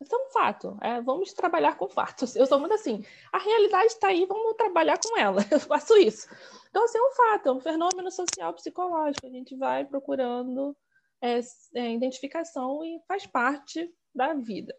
Isso 0.00 0.14
é 0.14 0.18
um 0.18 0.30
fato. 0.30 0.76
É, 0.82 1.00
vamos 1.00 1.32
trabalhar 1.32 1.76
com 1.76 1.88
fatos. 1.88 2.36
Eu 2.36 2.46
sou 2.46 2.58
muito 2.58 2.74
assim. 2.74 3.02
A 3.32 3.38
realidade 3.38 3.86
está 3.86 4.08
aí, 4.08 4.26
vamos 4.26 4.54
trabalhar 4.54 4.98
com 4.98 5.18
ela. 5.18 5.40
Eu 5.50 5.60
faço 5.60 5.96
isso. 5.96 6.28
Então, 6.68 6.84
assim, 6.84 6.98
é 6.98 7.02
um 7.02 7.12
fato, 7.12 7.48
é 7.48 7.52
um 7.52 7.60
fenômeno 7.60 8.10
social 8.10 8.52
psicológico. 8.52 9.26
A 9.26 9.30
gente 9.30 9.56
vai 9.56 9.84
procurando 9.84 10.76
é, 11.24 11.40
é, 11.74 11.92
identificação 11.92 12.84
e 12.84 13.00
faz 13.08 13.26
parte 13.26 13.90
da 14.14 14.34
vida. 14.34 14.76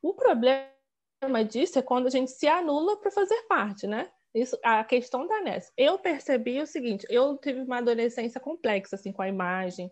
O 0.00 0.14
problema 0.14 1.44
disso 1.48 1.80
é 1.80 1.82
quando 1.82 2.06
a 2.06 2.10
gente 2.10 2.30
se 2.30 2.46
anula 2.46 2.96
para 2.96 3.10
fazer 3.10 3.42
parte, 3.48 3.88
né? 3.88 4.08
Isso, 4.32 4.56
a 4.62 4.84
questão 4.84 5.26
da 5.26 5.40
Ness. 5.40 5.72
Eu 5.76 5.98
percebi 5.98 6.60
o 6.60 6.66
seguinte: 6.66 7.04
eu 7.10 7.36
tive 7.36 7.62
uma 7.62 7.78
adolescência 7.78 8.40
complexa 8.40 8.94
assim 8.94 9.10
com 9.10 9.20
a 9.20 9.28
imagem, 9.28 9.90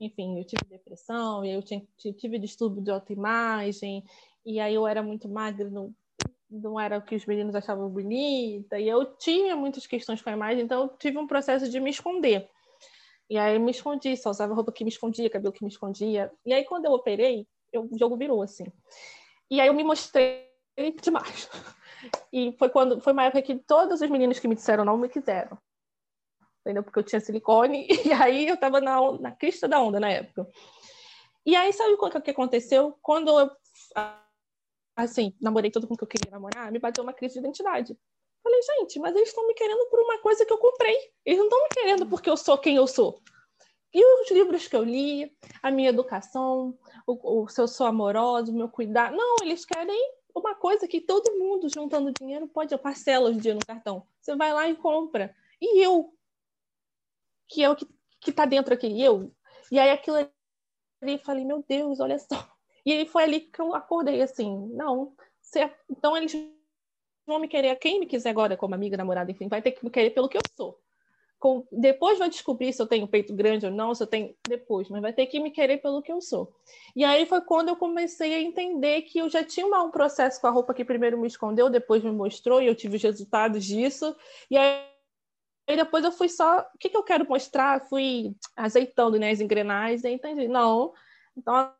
enfim, 0.00 0.38
eu 0.38 0.44
tive 0.44 0.64
depressão, 0.70 1.44
eu 1.44 1.60
tinha, 1.60 1.84
tive 2.16 2.38
distúrbio 2.38 2.82
de 2.82 2.92
autoimagem, 2.92 4.04
e 4.46 4.60
aí 4.60 4.74
eu 4.74 4.86
era 4.86 5.02
muito 5.02 5.28
magra, 5.28 5.68
não, 5.68 5.92
não 6.48 6.78
era 6.78 6.98
o 6.98 7.02
que 7.02 7.16
os 7.16 7.26
meninos 7.26 7.56
achavam 7.56 7.90
bonita, 7.90 8.78
e 8.78 8.88
eu 8.88 9.16
tinha 9.16 9.56
muitas 9.56 9.84
questões 9.84 10.22
com 10.22 10.30
a 10.30 10.34
imagem, 10.34 10.62
então 10.62 10.82
eu 10.82 10.88
tive 10.96 11.18
um 11.18 11.26
processo 11.26 11.68
de 11.68 11.80
me 11.80 11.90
esconder. 11.90 12.48
E 13.28 13.38
aí 13.38 13.58
me 13.58 13.70
escondi, 13.70 14.16
só 14.16 14.30
usava 14.30 14.54
roupa 14.54 14.72
que 14.72 14.84
me 14.84 14.90
escondia, 14.90 15.30
cabelo 15.30 15.52
que 15.52 15.64
me 15.64 15.70
escondia. 15.70 16.30
E 16.44 16.52
aí 16.52 16.64
quando 16.64 16.84
eu 16.84 16.92
operei, 16.92 17.46
eu, 17.72 17.88
o 17.90 17.98
jogo 17.98 18.16
virou 18.16 18.42
assim. 18.42 18.66
E 19.50 19.60
aí 19.60 19.68
eu 19.68 19.74
me 19.74 19.84
mostrei 19.84 20.48
demais. 21.02 21.48
E 22.32 22.54
foi 22.58 22.68
quando 22.68 23.00
foi 23.00 23.12
uma 23.12 23.24
época 23.24 23.42
que 23.42 23.56
todos 23.56 24.00
os 24.02 24.10
meninos 24.10 24.38
que 24.38 24.46
me 24.46 24.54
disseram 24.54 24.84
não 24.84 24.98
me 24.98 25.08
quiseram 25.08 25.58
entendeu? 26.64 26.82
Porque 26.82 26.98
eu 26.98 27.02
tinha 27.02 27.20
silicone, 27.20 27.86
e 28.04 28.12
aí 28.12 28.48
eu 28.48 28.54
estava 28.54 28.80
na, 28.80 28.96
na 29.20 29.30
crista 29.30 29.68
da 29.68 29.80
onda 29.80 30.00
na 30.00 30.08
época. 30.08 30.48
E 31.44 31.54
aí, 31.54 31.72
sabe 31.74 31.92
o 31.92 32.20
que 32.22 32.30
aconteceu? 32.30 32.98
Quando 33.02 33.38
eu, 33.38 33.50
assim, 34.96 35.34
namorei 35.40 35.70
todo 35.70 35.86
mundo 35.86 35.98
que 35.98 36.04
eu 36.04 36.08
queria 36.08 36.30
namorar, 36.30 36.72
me 36.72 36.78
bateu 36.78 37.04
uma 37.04 37.12
crise 37.12 37.34
de 37.34 37.40
identidade. 37.40 37.98
Falei, 38.44 38.60
gente, 38.62 38.98
mas 38.98 39.16
eles 39.16 39.30
estão 39.30 39.46
me 39.46 39.54
querendo 39.54 39.88
por 39.88 39.98
uma 40.00 40.18
coisa 40.18 40.44
que 40.44 40.52
eu 40.52 40.58
comprei. 40.58 40.94
Eles 41.24 41.38
não 41.38 41.46
estão 41.46 41.62
me 41.62 41.68
querendo 41.70 42.06
porque 42.06 42.28
eu 42.28 42.36
sou 42.36 42.58
quem 42.58 42.76
eu 42.76 42.86
sou. 42.86 43.18
E 43.92 44.04
os 44.22 44.30
livros 44.30 44.68
que 44.68 44.76
eu 44.76 44.84
li, 44.84 45.34
a 45.62 45.70
minha 45.70 45.88
educação, 45.88 46.78
o, 47.06 47.42
o 47.44 47.48
se 47.48 47.58
eu 47.58 47.66
sou 47.66 47.86
amoroso, 47.86 48.52
o 48.52 48.54
meu 48.54 48.68
cuidar. 48.68 49.12
Não, 49.12 49.36
eles 49.40 49.64
querem 49.64 49.98
uma 50.34 50.54
coisa 50.54 50.86
que 50.86 51.00
todo 51.00 51.38
mundo 51.38 51.68
juntando 51.72 52.12
dinheiro 52.12 52.46
pode, 52.46 52.76
parcela 52.76 53.30
hoje 53.30 53.38
em 53.38 53.40
dia 53.40 53.54
no 53.54 53.64
cartão. 53.64 54.06
Você 54.20 54.36
vai 54.36 54.52
lá 54.52 54.68
e 54.68 54.76
compra. 54.76 55.34
E 55.58 55.80
eu, 55.80 56.12
que 57.48 57.62
é 57.62 57.70
o 57.70 57.76
que, 57.76 57.88
que 58.20 58.30
tá 58.30 58.44
dentro 58.44 58.74
aqui, 58.74 59.00
eu. 59.00 59.32
E 59.72 59.78
aí 59.78 59.88
aquilo 59.88 60.18
ali, 61.00 61.18
falei, 61.18 61.46
meu 61.46 61.64
Deus, 61.66 61.98
olha 61.98 62.18
só. 62.18 62.46
E 62.84 62.92
aí 62.92 63.06
foi 63.06 63.22
ali 63.22 63.40
que 63.40 63.60
eu 63.60 63.74
acordei, 63.74 64.20
assim, 64.20 64.68
não, 64.74 65.16
você, 65.40 65.72
então 65.88 66.14
eles 66.14 66.34
vão 67.26 67.38
me 67.38 67.48
querer, 67.48 67.74
quem 67.76 68.00
me 68.00 68.06
quiser 68.06 68.30
agora 68.30 68.56
como 68.56 68.74
amiga, 68.74 68.96
namorada, 68.96 69.30
enfim, 69.30 69.48
vai 69.48 69.62
ter 69.62 69.72
que 69.72 69.84
me 69.84 69.90
querer 69.90 70.10
pelo 70.10 70.28
que 70.28 70.38
eu 70.38 70.42
sou. 70.42 70.78
Com, 71.38 71.66
depois 71.70 72.18
vai 72.18 72.30
descobrir 72.30 72.72
se 72.72 72.80
eu 72.80 72.86
tenho 72.86 73.06
peito 73.06 73.34
grande 73.34 73.66
ou 73.66 73.72
não, 73.72 73.94
se 73.94 74.02
eu 74.02 74.06
tenho 74.06 74.34
depois, 74.44 74.88
mas 74.88 75.02
vai 75.02 75.12
ter 75.12 75.26
que 75.26 75.38
me 75.40 75.50
querer 75.50 75.78
pelo 75.78 76.00
que 76.00 76.10
eu 76.10 76.20
sou. 76.20 76.54
E 76.96 77.04
aí 77.04 77.26
foi 77.26 77.40
quando 77.42 77.68
eu 77.68 77.76
comecei 77.76 78.34
a 78.34 78.40
entender 78.40 79.02
que 79.02 79.18
eu 79.18 79.28
já 79.28 79.44
tinha 79.44 79.66
um 79.66 79.90
processo 79.90 80.40
com 80.40 80.46
a 80.46 80.50
roupa 80.50 80.72
que 80.72 80.84
primeiro 80.84 81.18
me 81.18 81.26
escondeu, 81.26 81.68
depois 81.68 82.02
me 82.02 82.12
mostrou 82.12 82.62
e 82.62 82.66
eu 82.66 82.74
tive 82.74 82.96
os 82.96 83.02
resultados 83.02 83.64
disso. 83.64 84.16
E 84.50 84.56
aí 84.56 84.94
Aí 85.66 85.76
depois 85.76 86.04
eu 86.04 86.12
fui 86.12 86.28
só, 86.28 86.60
o 86.60 86.78
que, 86.78 86.90
que 86.90 86.96
eu 86.96 87.02
quero 87.02 87.26
mostrar? 87.28 87.80
Fui 87.88 88.36
azeitando 88.54 89.18
né, 89.18 89.30
as 89.30 89.40
engrenagens 89.40 90.04
e 90.04 90.10
entendi. 90.10 90.46
Não, 90.46 90.92
então 91.36 91.74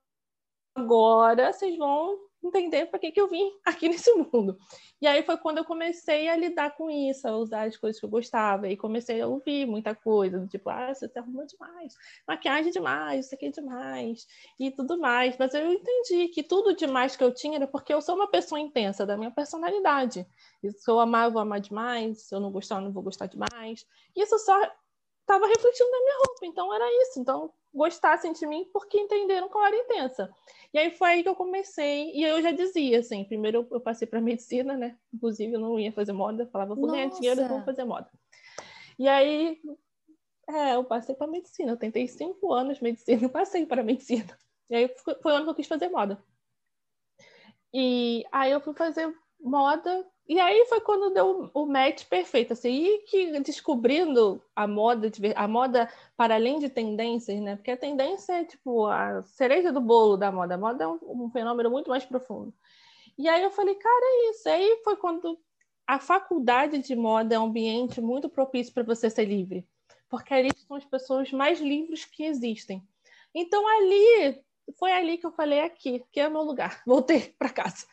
agora 0.74 1.52
vocês 1.52 1.76
vão 1.76 2.18
entender 2.46 2.86
para 2.86 2.98
que, 2.98 3.10
que 3.10 3.20
eu 3.20 3.28
vim 3.28 3.50
aqui 3.64 3.88
nesse 3.88 4.12
mundo. 4.14 4.56
E 5.00 5.06
aí 5.06 5.22
foi 5.22 5.36
quando 5.36 5.58
eu 5.58 5.64
comecei 5.64 6.28
a 6.28 6.36
lidar 6.36 6.76
com 6.76 6.90
isso, 6.90 7.26
a 7.26 7.36
usar 7.36 7.66
as 7.66 7.76
coisas 7.76 7.98
que 7.98 8.06
eu 8.06 8.10
gostava. 8.10 8.68
E 8.68 8.76
comecei 8.76 9.20
a 9.20 9.26
ouvir 9.26 9.66
muita 9.66 9.94
coisa, 9.94 10.46
tipo, 10.46 10.70
ah, 10.70 10.94
você 10.94 11.08
se 11.08 11.18
arrumou 11.18 11.46
demais, 11.46 11.94
maquiagem 12.26 12.72
demais, 12.72 13.26
isso 13.26 13.34
aqui 13.34 13.46
é 13.46 13.50
demais, 13.50 14.26
e 14.58 14.70
tudo 14.70 14.98
mais. 14.98 15.36
Mas 15.38 15.54
eu 15.54 15.72
entendi 15.72 16.28
que 16.28 16.42
tudo 16.42 16.74
demais 16.74 17.16
que 17.16 17.24
eu 17.24 17.32
tinha 17.32 17.56
era 17.56 17.66
porque 17.66 17.92
eu 17.92 18.00
sou 18.00 18.14
uma 18.14 18.28
pessoa 18.28 18.60
intensa 18.60 19.06
da 19.06 19.16
minha 19.16 19.30
personalidade. 19.30 20.26
E 20.62 20.70
se 20.70 20.90
eu 20.90 20.98
amar, 21.00 21.26
eu 21.26 21.32
vou 21.32 21.42
amar 21.42 21.60
demais, 21.60 22.22
se 22.22 22.34
eu 22.34 22.40
não 22.40 22.50
gostar, 22.50 22.76
eu 22.76 22.82
não 22.82 22.92
vou 22.92 23.02
gostar 23.02 23.26
demais. 23.26 23.86
Isso 24.16 24.38
só 24.38 24.60
estava 25.20 25.46
refletindo 25.46 25.90
na 25.90 26.00
minha 26.00 26.16
roupa, 26.18 26.46
então 26.46 26.74
era 26.74 27.02
isso. 27.02 27.20
Então, 27.20 27.52
gostassem 27.74 28.32
de 28.32 28.46
mim 28.46 28.68
porque 28.72 28.98
entenderam 28.98 29.48
que 29.48 29.56
eu 29.56 29.64
era 29.64 29.76
intensa. 29.76 30.30
E 30.72 30.78
aí 30.78 30.90
foi 30.90 31.10
aí 31.10 31.22
que 31.22 31.28
eu 31.28 31.34
comecei, 31.34 32.10
e 32.12 32.22
eu 32.22 32.40
já 32.40 32.52
dizia, 32.52 33.00
assim, 33.00 33.24
primeiro 33.24 33.66
eu 33.70 33.80
passei 33.80 34.06
para 34.06 34.20
medicina, 34.22 34.76
né? 34.76 34.96
Inclusive 35.12 35.52
eu 35.52 35.60
não 35.60 35.78
ia 35.78 35.92
fazer 35.92 36.12
moda, 36.12 36.46
falava, 36.46 36.74
vou 36.74 36.90
ganhar 36.90 37.08
dinheiro, 37.10 37.46
vou 37.48 37.62
fazer 37.62 37.84
moda. 37.84 38.10
E 38.98 39.08
aí, 39.08 39.60
é, 40.48 40.76
eu 40.76 40.84
passei 40.84 41.14
para 41.14 41.26
medicina, 41.26 41.72
eu 41.72 41.76
tentei 41.76 42.06
cinco 42.06 42.52
anos 42.52 42.78
de 42.78 42.84
medicina, 42.84 43.24
e 43.24 43.28
passei 43.28 43.66
para 43.66 43.82
medicina. 43.82 44.38
E 44.70 44.76
aí 44.76 44.94
foi 45.20 45.32
o 45.32 45.36
ano 45.36 45.44
que 45.44 45.50
eu 45.50 45.54
quis 45.54 45.66
fazer 45.66 45.88
moda. 45.88 46.22
E 47.72 48.24
aí 48.30 48.52
eu 48.52 48.60
fui 48.60 48.72
fazer 48.72 49.12
moda 49.40 50.06
e 50.26 50.40
aí 50.40 50.64
foi 50.66 50.80
quando 50.80 51.12
deu 51.12 51.50
o 51.52 51.66
match 51.66 52.06
perfeito, 52.06 52.54
assim, 52.54 52.70
e 52.70 52.98
que 53.00 53.40
descobrindo 53.40 54.42
a 54.56 54.66
moda, 54.66 55.10
a 55.36 55.46
moda 55.46 55.92
para 56.16 56.34
além 56.34 56.58
de 56.58 56.70
tendências, 56.70 57.38
né? 57.40 57.56
Porque 57.56 57.70
a 57.70 57.76
tendência 57.76 58.32
é 58.32 58.44
tipo 58.44 58.86
a 58.86 59.22
cereja 59.22 59.70
do 59.70 59.82
bolo 59.82 60.16
da 60.16 60.32
moda. 60.32 60.54
A 60.54 60.58
moda 60.58 60.84
é 60.84 60.88
um, 60.88 60.98
um 61.26 61.30
fenômeno 61.30 61.70
muito 61.70 61.90
mais 61.90 62.06
profundo. 62.06 62.54
E 63.18 63.28
aí 63.28 63.42
eu 63.42 63.50
falei, 63.50 63.74
cara, 63.74 64.02
é 64.02 64.30
isso. 64.30 64.48
Aí 64.48 64.80
foi 64.82 64.96
quando 64.96 65.38
a 65.86 65.98
faculdade 65.98 66.78
de 66.78 66.96
moda 66.96 67.34
é 67.34 67.38
um 67.38 67.44
ambiente 67.44 68.00
muito 68.00 68.26
propício 68.28 68.72
para 68.72 68.82
você 68.82 69.10
ser 69.10 69.26
livre, 69.26 69.68
porque 70.08 70.32
ali 70.32 70.48
são 70.66 70.78
as 70.78 70.84
pessoas 70.86 71.30
mais 71.32 71.60
livres 71.60 72.06
que 72.06 72.24
existem. 72.24 72.82
Então 73.34 73.62
ali 73.68 74.42
foi 74.78 74.90
ali 74.90 75.18
que 75.18 75.26
eu 75.26 75.32
falei 75.32 75.60
aqui, 75.60 76.02
que 76.10 76.18
é 76.18 76.28
o 76.28 76.30
meu 76.30 76.42
lugar. 76.42 76.82
Voltei 76.86 77.34
para 77.38 77.50
casa 77.50 77.86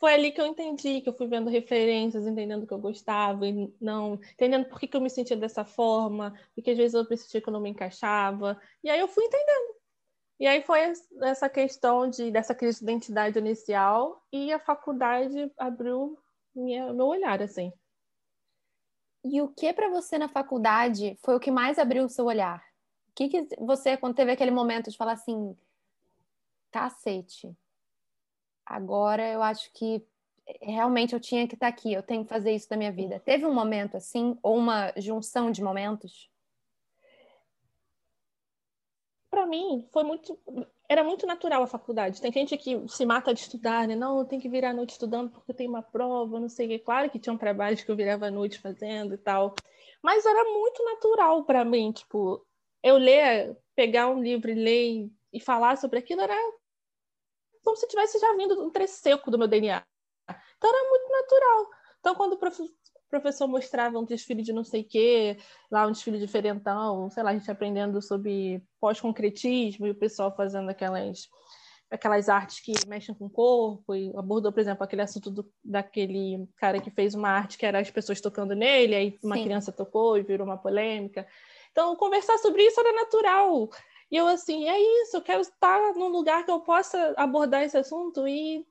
foi 0.00 0.14
ali 0.14 0.32
que 0.32 0.40
eu 0.40 0.46
entendi, 0.46 1.02
que 1.02 1.10
eu 1.10 1.12
fui 1.12 1.26
vendo 1.28 1.50
referências, 1.50 2.26
entendendo 2.26 2.66
que 2.66 2.72
eu 2.72 2.78
gostava 2.78 3.46
e 3.46 3.70
não, 3.78 4.14
entendendo 4.14 4.64
por 4.64 4.80
que, 4.80 4.88
que 4.88 4.96
eu 4.96 5.00
me 5.00 5.10
sentia 5.10 5.36
dessa 5.36 5.62
forma, 5.62 6.34
porque 6.54 6.70
às 6.70 6.78
vezes 6.78 6.94
eu 6.94 7.04
sentia 7.18 7.42
que 7.42 7.48
eu 7.48 7.52
não 7.52 7.60
me 7.60 7.68
encaixava. 7.68 8.58
E 8.82 8.88
aí 8.88 8.98
eu 8.98 9.06
fui 9.06 9.22
entendendo. 9.24 9.74
E 10.40 10.46
aí 10.46 10.62
foi 10.62 10.94
essa 11.20 11.50
questão 11.50 12.08
de 12.08 12.30
dessa 12.30 12.54
crise 12.54 12.78
de 12.78 12.84
identidade 12.84 13.38
inicial 13.38 14.26
e 14.32 14.50
a 14.50 14.58
faculdade 14.58 15.52
abriu 15.58 16.18
minha, 16.54 16.94
meu 16.94 17.06
olhar 17.06 17.42
assim. 17.42 17.70
E 19.22 19.42
o 19.42 19.48
que 19.48 19.70
para 19.74 19.90
você 19.90 20.16
na 20.16 20.30
faculdade 20.30 21.18
foi 21.22 21.36
o 21.36 21.40
que 21.40 21.50
mais 21.50 21.78
abriu 21.78 22.04
o 22.04 22.08
seu 22.08 22.24
olhar? 22.24 22.64
O 23.10 23.12
que, 23.14 23.28
que 23.28 23.48
você, 23.58 23.98
quando 23.98 24.14
teve 24.14 24.32
aquele 24.32 24.50
momento 24.50 24.90
de 24.90 24.96
falar 24.96 25.12
assim, 25.12 25.54
cacete, 26.70 27.54
agora 28.70 29.28
eu 29.28 29.42
acho 29.42 29.72
que 29.72 30.02
eh, 30.46 30.70
realmente 30.72 31.12
eu 31.12 31.20
tinha 31.20 31.46
que 31.48 31.54
estar 31.54 31.68
aqui, 31.68 31.92
eu 31.92 32.02
tenho 32.02 32.22
que 32.22 32.28
fazer 32.28 32.52
isso 32.52 32.68
da 32.68 32.76
minha 32.76 32.92
vida. 32.92 33.20
Teve 33.20 33.44
um 33.44 33.52
momento 33.52 33.96
assim, 33.96 34.38
ou 34.42 34.56
uma 34.56 34.92
junção 34.96 35.50
de 35.50 35.62
momentos? 35.62 36.30
Para 39.28 39.46
mim, 39.46 39.86
foi 39.92 40.04
muito. 40.04 40.38
Era 40.88 41.04
muito 41.04 41.26
natural 41.26 41.62
a 41.62 41.66
faculdade. 41.66 42.20
Tem 42.20 42.32
gente 42.32 42.56
que 42.56 42.88
se 42.88 43.06
mata 43.06 43.32
de 43.32 43.40
estudar, 43.40 43.86
né? 43.86 43.94
Não, 43.94 44.18
eu 44.18 44.24
tenho 44.24 44.42
que 44.42 44.48
virar 44.48 44.70
a 44.70 44.74
noite 44.74 44.90
estudando 44.90 45.30
porque 45.30 45.54
tem 45.54 45.68
uma 45.68 45.82
prova, 45.82 46.40
não 46.40 46.48
sei 46.48 46.66
o 46.66 46.68
que. 46.70 46.78
Claro 46.80 47.10
que 47.10 47.18
tinham 47.18 47.38
trabalhos 47.38 47.82
que 47.82 47.90
eu 47.90 47.96
virava 47.96 48.26
a 48.26 48.30
noite 48.30 48.58
fazendo 48.60 49.14
e 49.14 49.18
tal. 49.18 49.54
Mas 50.02 50.26
era 50.26 50.44
muito 50.44 50.84
natural 50.84 51.44
para 51.44 51.64
mim, 51.64 51.92
tipo, 51.92 52.44
eu 52.82 52.96
ler, 52.96 53.56
pegar 53.76 54.08
um 54.08 54.20
livro 54.22 54.50
e 54.50 54.54
ler 54.54 55.10
e 55.32 55.40
falar 55.40 55.76
sobre 55.76 55.98
aquilo 55.98 56.22
era 56.22 56.34
como 57.62 57.76
se 57.76 57.86
tivesse 57.86 58.18
já 58.18 58.34
vindo 58.34 58.62
um 58.62 58.70
trecho 58.70 58.94
seco 58.94 59.30
do 59.30 59.38
meu 59.38 59.48
DNA. 59.48 59.82
Então 60.56 60.70
era 60.70 60.88
muito 60.88 61.10
natural. 61.10 61.70
Então, 61.98 62.14
quando 62.14 62.32
o 62.34 62.38
professor 63.10 63.46
mostrava 63.46 63.98
um 63.98 64.04
desfile 64.04 64.42
de 64.42 64.52
não 64.52 64.64
sei 64.64 64.82
o 64.82 64.88
quê, 64.88 65.38
lá 65.70 65.86
um 65.86 65.92
desfile 65.92 66.18
diferentão, 66.18 67.10
sei 67.10 67.22
lá, 67.22 67.30
a 67.30 67.34
gente 67.34 67.50
aprendendo 67.50 68.00
sobre 68.00 68.62
pós-concretismo 68.80 69.86
e 69.86 69.90
o 69.90 69.94
pessoal 69.94 70.34
fazendo 70.34 70.70
aquelas 70.70 71.28
aquelas 71.90 72.28
artes 72.28 72.60
que 72.60 72.72
mexem 72.86 73.12
com 73.12 73.26
o 73.26 73.30
corpo 73.30 73.94
e 73.96 74.12
abordou, 74.16 74.52
por 74.52 74.60
exemplo, 74.60 74.84
aquele 74.84 75.02
assunto 75.02 75.28
do, 75.28 75.52
daquele 75.62 76.48
cara 76.56 76.80
que 76.80 76.88
fez 76.88 77.16
uma 77.16 77.28
arte 77.28 77.58
que 77.58 77.66
era 77.66 77.80
as 77.80 77.90
pessoas 77.90 78.20
tocando 78.20 78.54
nele, 78.54 78.94
aí 78.94 79.18
uma 79.24 79.36
Sim. 79.36 79.42
criança 79.42 79.72
tocou 79.72 80.16
e 80.16 80.22
virou 80.22 80.46
uma 80.46 80.56
polêmica. 80.56 81.26
Então, 81.72 81.96
conversar 81.96 82.38
sobre 82.38 82.62
isso 82.62 82.78
era 82.78 82.92
natural. 82.92 83.68
E 84.10 84.16
eu 84.16 84.26
assim, 84.26 84.68
é 84.68 84.78
isso, 85.02 85.16
eu 85.16 85.22
quero 85.22 85.40
estar 85.40 85.94
num 85.94 86.08
lugar 86.08 86.44
que 86.44 86.50
eu 86.50 86.60
possa 86.60 87.14
abordar 87.16 87.62
esse 87.62 87.76
assunto 87.76 88.26
e 88.26 88.66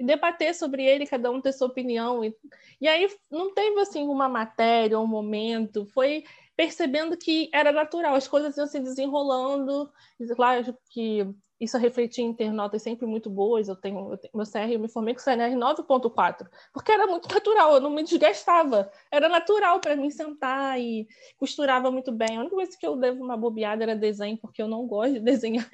debater 0.00 0.54
sobre 0.54 0.84
ele, 0.84 1.06
cada 1.06 1.30
um 1.30 1.40
ter 1.40 1.52
sua 1.52 1.68
opinião. 1.68 2.24
E, 2.24 2.34
e 2.80 2.88
aí 2.88 3.08
não 3.30 3.52
teve 3.52 3.80
assim 3.80 4.06
uma 4.08 4.28
matéria, 4.28 4.98
um 4.98 5.06
momento, 5.06 5.86
foi 5.86 6.24
percebendo 6.56 7.16
que 7.16 7.50
era 7.52 7.72
natural, 7.72 8.14
as 8.14 8.28
coisas 8.28 8.56
iam 8.56 8.66
se 8.66 8.80
desenrolando. 8.80 9.90
Claro 10.36 10.76
que 10.90 11.26
isso 11.60 11.78
refletia 11.78 12.24
em 12.24 12.34
ter 12.34 12.50
notas 12.50 12.82
sempre 12.82 13.06
muito 13.06 13.30
boas. 13.30 13.68
Eu 13.68 13.76
tenho, 13.76 14.12
eu 14.12 14.18
tenho 14.18 14.32
meu 14.34 14.44
CR, 14.44 14.72
eu 14.72 14.80
me 14.80 14.88
formei 14.88 15.14
com 15.14 15.20
CNR 15.20 15.54
9.4, 15.54 16.46
porque 16.72 16.92
era 16.92 17.06
muito 17.06 17.32
natural, 17.32 17.74
eu 17.74 17.80
não 17.80 17.90
me 17.90 18.02
desgastava. 18.02 18.90
Era 19.10 19.28
natural 19.28 19.80
para 19.80 19.96
mim 19.96 20.10
sentar 20.10 20.80
e 20.80 21.06
costurava 21.38 21.90
muito 21.90 22.12
bem. 22.12 22.36
A 22.36 22.40
única 22.40 22.56
coisa 22.56 22.76
que 22.78 22.86
eu 22.86 22.96
devo 22.96 23.22
uma 23.22 23.36
bobeada 23.36 23.82
era 23.84 23.96
desenho, 23.96 24.36
porque 24.38 24.60
eu 24.60 24.68
não 24.68 24.86
gosto 24.86 25.14
de 25.14 25.20
desenhar. 25.20 25.68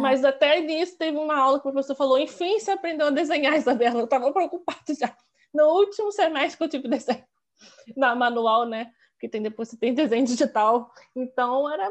Mas 0.00 0.24
até 0.24 0.60
nisso 0.60 0.98
teve 0.98 1.16
uma 1.16 1.36
aula 1.36 1.60
que 1.60 1.68
o 1.68 1.72
professor 1.72 1.94
falou: 1.94 2.18
enfim, 2.18 2.58
você 2.58 2.72
aprendeu 2.72 3.06
a 3.06 3.10
desenhar, 3.10 3.54
Isabela. 3.56 4.00
Eu 4.00 4.04
estava 4.04 4.32
preocupada 4.32 4.94
já. 4.98 5.16
No 5.52 5.66
último 5.66 6.10
semestre 6.10 6.58
que 6.58 6.64
eu 6.64 6.68
tive 6.68 6.88
desenho 6.88 7.24
na 7.96 8.14
manual, 8.14 8.66
né? 8.66 8.90
Porque 9.12 9.28
tem 9.28 9.40
depois 9.40 9.68
você 9.68 9.76
tem 9.76 9.94
desenho 9.94 10.26
digital. 10.26 10.90
Então 11.14 11.72
era 11.72 11.88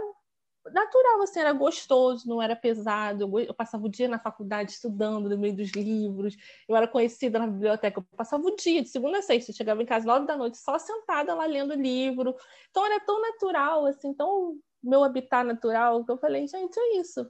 natural, 0.71 1.21
assim, 1.21 1.39
era 1.39 1.51
gostoso, 1.51 2.27
não 2.27 2.41
era 2.41 2.55
pesado. 2.55 3.39
Eu, 3.39 3.53
passava 3.53 3.85
o 3.85 3.89
dia 3.89 4.07
na 4.07 4.19
faculdade 4.19 4.71
estudando 4.71 5.29
no 5.29 5.37
meio 5.37 5.55
dos 5.55 5.71
livros. 5.71 6.35
Eu 6.67 6.75
era 6.75 6.87
conhecida 6.87 7.39
na 7.39 7.47
biblioteca. 7.47 7.99
Eu 7.99 8.17
passava 8.17 8.43
o 8.43 8.55
dia, 8.55 8.81
de 8.81 8.89
segunda 8.89 9.19
a 9.19 9.21
sexta. 9.21 9.51
Eu 9.51 9.55
chegava 9.55 9.81
em 9.81 9.85
casa 9.85 10.05
nove 10.05 10.25
da 10.25 10.37
noite, 10.37 10.57
só 10.57 10.77
sentada 10.79 11.33
lá 11.33 11.45
lendo 11.45 11.73
livro. 11.73 12.35
Então 12.69 12.85
era 12.85 12.99
tão 12.99 13.21
natural, 13.21 13.85
assim, 13.85 14.13
tão 14.13 14.57
meu 14.81 15.03
habitat 15.03 15.45
natural, 15.45 16.03
que 16.03 16.11
eu 16.11 16.17
falei, 16.17 16.47
gente, 16.47 16.77
é 16.77 16.97
isso. 16.97 17.29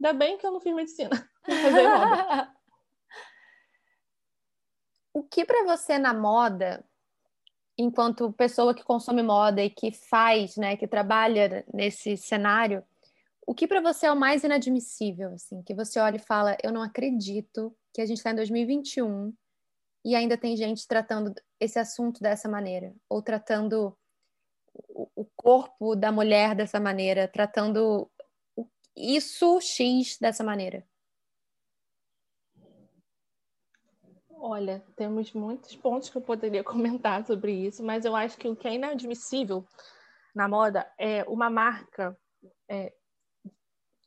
Ainda 0.00 0.12
bem 0.12 0.38
que 0.38 0.46
eu 0.46 0.52
não 0.52 0.60
fiz 0.60 0.74
medicina. 0.74 1.10
o 5.12 5.22
que 5.22 5.44
para 5.44 5.64
você 5.64 5.98
na 5.98 6.14
moda 6.14 6.84
enquanto 7.80 8.32
pessoa 8.32 8.74
que 8.74 8.84
consome 8.84 9.22
moda 9.22 9.62
e 9.62 9.70
que 9.70 9.90
faz, 9.90 10.56
né, 10.56 10.76
que 10.76 10.86
trabalha 10.86 11.64
nesse 11.72 12.16
cenário, 12.16 12.84
o 13.46 13.54
que 13.54 13.66
para 13.66 13.80
você 13.80 14.06
é 14.06 14.12
o 14.12 14.16
mais 14.16 14.44
inadmissível, 14.44 15.32
assim, 15.32 15.62
que 15.62 15.74
você 15.74 15.98
olha 15.98 16.16
e 16.16 16.20
fala, 16.20 16.56
eu 16.62 16.72
não 16.72 16.82
acredito 16.82 17.74
que 17.92 18.00
a 18.00 18.06
gente 18.06 18.18
está 18.18 18.30
em 18.30 18.36
2021 18.36 19.32
e 20.04 20.14
ainda 20.14 20.36
tem 20.36 20.56
gente 20.56 20.86
tratando 20.86 21.34
esse 21.58 21.78
assunto 21.78 22.20
dessa 22.20 22.48
maneira, 22.48 22.94
ou 23.08 23.22
tratando 23.22 23.96
o 24.94 25.26
corpo 25.36 25.96
da 25.96 26.12
mulher 26.12 26.54
dessa 26.54 26.78
maneira, 26.78 27.26
tratando 27.26 28.10
isso 28.96 29.60
X 29.60 30.18
dessa 30.20 30.44
maneira? 30.44 30.84
Olha, 34.42 34.82
temos 34.96 35.34
muitos 35.34 35.76
pontos 35.76 36.08
que 36.08 36.16
eu 36.16 36.22
poderia 36.22 36.64
comentar 36.64 37.24
sobre 37.26 37.52
isso, 37.52 37.84
mas 37.84 38.06
eu 38.06 38.16
acho 38.16 38.38
que 38.38 38.48
o 38.48 38.56
que 38.56 38.66
é 38.66 38.74
inadmissível 38.74 39.66
na 40.34 40.48
moda 40.48 40.90
é 40.98 41.22
uma 41.24 41.50
marca 41.50 42.18
é, 42.66 42.94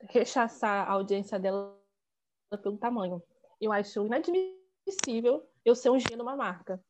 rechaçar 0.09 0.89
a 0.89 0.93
audiência 0.93 1.39
dela 1.39 1.79
pelo 2.63 2.79
tamanho. 2.79 3.21
Eu 3.61 3.71
acho 3.71 4.05
inadmissível 4.07 5.47
eu 5.63 5.75
ser 5.75 5.91
um 5.91 5.99
G 5.99 6.15
numa 6.15 6.35
marca, 6.35 6.83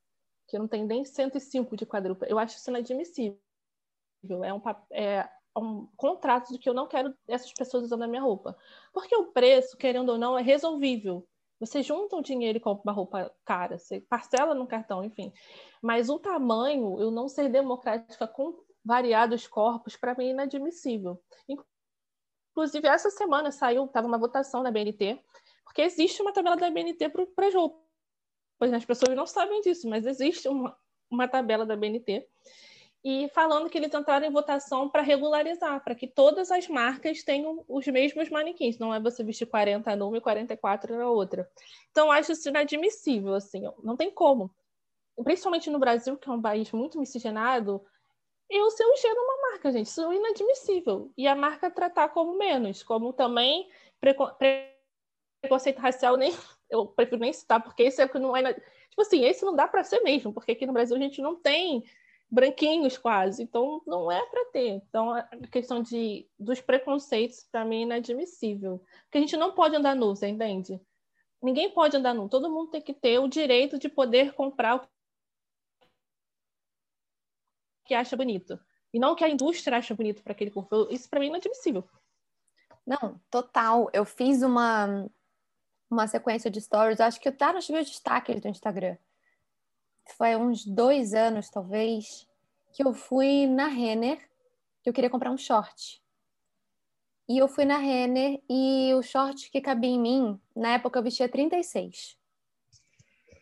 que 0.48 0.58
não 0.58 0.68
tem 0.68 0.86
nem 0.86 1.04
105 1.04 1.76
de 1.76 1.86
quadrúpula. 1.86 2.32
Eu 2.32 2.40
acho 2.40 2.56
isso 2.56 2.70
inadmissível. 2.70 3.38
É 4.42 4.54
um, 4.54 4.62
é 4.92 5.30
um 5.58 5.88
contrato 5.98 6.54
de 6.54 6.60
que 6.60 6.70
eu 6.70 6.74
não 6.74 6.88
quero 6.88 7.14
essas 7.28 7.52
pessoas 7.54 7.84
usando 7.84 8.04
a 8.04 8.08
minha 8.08 8.22
roupa. 8.22 8.58
Porque 8.94 9.16
o 9.18 9.34
preço, 9.34 9.76
querendo 9.76 10.14
ou 10.14 10.18
não, 10.18 10.40
é 10.40 10.42
resolvível. 10.42 11.28
Você 11.66 11.82
junta 11.82 12.16
o 12.16 12.22
dinheiro 12.22 12.58
e 12.58 12.62
compra 12.62 12.84
uma 12.84 12.94
roupa 12.94 13.34
cara, 13.46 13.78
você 13.78 14.02
parcela 14.02 14.54
no 14.54 14.68
cartão, 14.68 15.04
enfim. 15.04 15.32
Mas 15.82 16.10
o 16.10 16.20
tamanho, 16.20 17.00
eu 17.00 17.12
não 17.12 17.28
ser 17.28 17.50
democrática 17.50 18.28
com 18.28 18.58
variados 18.84 19.48
corpos, 19.48 19.96
para 19.96 20.16
mim 20.16 20.28
é 20.28 20.32
inadmissível. 20.32 21.22
Inclusive, 22.52 22.88
essa 22.88 23.10
semana 23.10 23.52
saiu, 23.52 23.86
estava 23.86 24.08
uma 24.08 24.18
votação 24.18 24.62
na 24.62 24.72
BNT, 24.72 25.20
porque 25.64 25.82
existe 25.82 26.22
uma 26.22 26.34
tabela 26.34 26.56
da 26.56 26.70
BNT 26.70 27.10
para 27.10 27.48
as 27.48 27.54
roupas. 27.54 27.82
As 28.62 28.86
pessoas 28.86 29.16
não 29.16 29.26
sabem 29.26 29.62
disso, 29.62 29.90
mas 29.90 30.06
existe 30.06 30.48
uma, 30.48 30.78
uma 31.10 31.28
tabela 31.28 31.66
da 31.66 31.76
BNT 31.76 32.28
e 33.04 33.28
falando 33.30 33.70
que 33.70 33.78
eles 33.78 33.94
entraram 33.94 34.26
em 34.26 34.32
votação 34.32 34.90
para 34.90 35.02
regularizar, 35.02 35.84
para 35.84 35.94
que 35.94 36.08
todas 36.08 36.50
as 36.52 36.68
marcas 36.70 37.22
tenham 37.22 37.64
os 37.68 37.86
mesmos 37.88 38.30
manequins, 38.30 38.78
não 38.78 38.94
é 38.94 39.00
você 39.00 39.24
vestir 39.24 39.46
40 39.46 39.94
numa 39.98 40.18
e 40.18 40.22
44 40.22 40.98
na 40.98 41.10
outra. 41.10 41.50
Então, 41.92 42.10
acho 42.10 42.32
isso 42.32 42.48
inadmissível, 42.48 43.34
assim, 43.34 43.64
não 43.84 43.98
tem 43.98 44.10
como. 44.10 44.50
Principalmente 45.22 45.70
no 45.70 45.80
Brasil, 45.80 46.16
que 46.16 46.30
é 46.30 46.32
um 46.32 46.42
país 46.42 46.72
muito 46.72 46.98
miscigenado, 46.98 47.84
eu 48.50 48.70
ser 48.72 48.86
um 48.86 48.96
gênero 48.96 49.22
uma 49.22 49.52
marca, 49.52 49.72
gente, 49.72 49.88
isso 49.88 50.02
é 50.02 50.16
inadmissível. 50.16 51.12
E 51.18 51.28
a 51.28 51.36
marca 51.36 51.70
tratar 51.70 52.10
como 52.10 52.38
menos, 52.38 52.84
como 52.84 53.12
também 53.12 53.68
preconceito 54.00 55.80
racial, 55.80 56.16
nem 56.16 56.34
eu 56.70 56.88
prefiro 56.88 57.20
nem 57.20 57.34
citar, 57.34 57.62
porque 57.62 57.84
esse 57.84 58.02
é 58.02 58.08
que 58.08 58.18
não 58.18 58.36
é. 58.36 58.54
Tipo 58.54 59.02
assim, 59.02 59.26
esse 59.26 59.44
não 59.44 59.56
dá 59.56 59.68
para 59.68 59.84
ser 59.84 60.02
mesmo, 60.02 60.32
porque 60.32 60.54
aqui 60.54 60.66
no 60.66 60.74
Brasil 60.74 60.96
a 60.96 61.00
gente 61.00 61.22
não 61.22 61.36
tem 61.36 61.84
branquinhos 62.34 62.98
quase, 62.98 63.44
então 63.44 63.80
não 63.86 64.12
é 64.12 64.26
para 64.26 64.46
ter. 64.46 64.70
Então 64.70 65.12
a 65.12 65.24
questão 65.52 65.84
de 65.84 66.28
dos 66.40 66.60
preconceitos 66.60 67.48
para 67.52 67.64
mim 67.64 67.82
é 67.82 67.84
inadmissível, 67.84 68.80
porque 69.04 69.20
a 69.20 69.22
gente 69.22 69.38
não 69.38 69.54
pode 69.54 69.76
andar 69.76 69.96
nu, 69.96 70.16
você 70.16 70.28
entende? 70.28 70.82
Ninguém 71.42 71.70
pode 71.72 71.96
andar 71.96 72.14
nu, 72.16 72.28
todo 72.28 72.50
mundo 72.50 72.72
tem 72.72 72.82
que 72.82 72.94
ter 72.94 73.20
o 73.20 73.28
direito 73.28 73.78
de 73.78 73.88
poder 73.88 74.34
comprar 74.34 74.78
o 74.78 74.88
que 77.86 77.94
acha 77.94 78.18
bonito. 78.18 78.60
E 78.92 79.00
não 79.00 79.12
o 79.12 79.16
que 79.16 79.24
a 79.24 79.30
indústria 79.30 79.78
acha 79.78 79.94
bonito 79.94 80.24
para 80.24 80.34
aquele 80.34 80.52
corpo. 80.52 80.88
Isso 80.90 81.10
para 81.10 81.20
mim 81.20 81.28
é 81.28 81.30
inadmissível. 81.30 81.84
Não, 82.86 83.20
total. 83.30 83.90
Eu 83.94 84.06
fiz 84.06 84.42
uma 84.42 85.08
uma 85.90 86.08
sequência 86.08 86.50
de 86.50 86.60
stories, 86.60 87.00
acho 87.00 87.20
que 87.20 87.32
tá 87.32 87.54
nos 87.54 87.70
meus 87.70 87.88
destaques 87.88 88.42
do 88.42 88.48
Instagram 88.48 88.98
foi 90.12 90.36
uns 90.36 90.66
dois 90.66 91.14
anos, 91.14 91.50
talvez, 91.50 92.28
que 92.74 92.84
eu 92.84 92.94
fui 92.94 93.48
na 93.48 93.68
Renner, 93.68 94.18
que 94.82 94.90
eu 94.90 94.94
queria 94.94 95.10
comprar 95.10 95.32
um 95.32 95.38
short. 95.38 96.02
E 97.28 97.38
eu 97.38 97.48
fui 97.48 97.64
na 97.64 97.78
Renner 97.78 98.42
e 98.50 98.94
o 98.96 99.02
short 99.02 99.50
que 99.50 99.62
cabia 99.62 99.90
em 99.90 100.00
mim, 100.00 100.42
na 100.56 100.74
época 100.74 101.00
eu 101.00 101.04
vestia 101.04 101.30
36. 101.30 102.18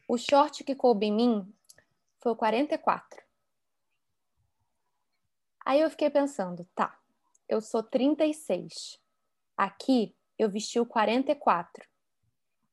O 0.08 0.18
short 0.18 0.64
que 0.64 0.76
coube 0.76 1.08
em 1.08 1.14
mim 1.14 1.54
foi 2.20 2.34
o 2.34 2.36
44. 2.36 3.24
Aí 5.66 5.80
eu 5.80 5.90
fiquei 5.90 6.10
pensando, 6.10 6.68
tá, 6.76 7.00
eu 7.48 7.62
sou 7.62 7.82
36. 7.82 9.00
Aqui 9.58 10.16
eu 10.38 10.50
vesti 10.50 10.80
o 10.80 10.86
44. 10.86 11.88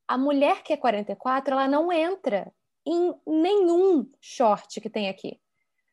A 0.06 0.18
mulher 0.18 0.62
que 0.62 0.72
é 0.72 0.76
44, 0.76 1.52
ela 1.52 1.68
não 1.68 1.92
entra 1.92 2.52
em 2.88 3.14
nenhum 3.26 4.10
short 4.20 4.80
que 4.80 4.88
tem 4.88 5.08
aqui. 5.08 5.38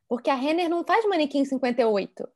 Porque 0.08 0.30
a 0.30 0.36
Renner 0.36 0.70
não 0.70 0.84
faz 0.84 1.06
manequim 1.06 1.44
58. 1.44 2.28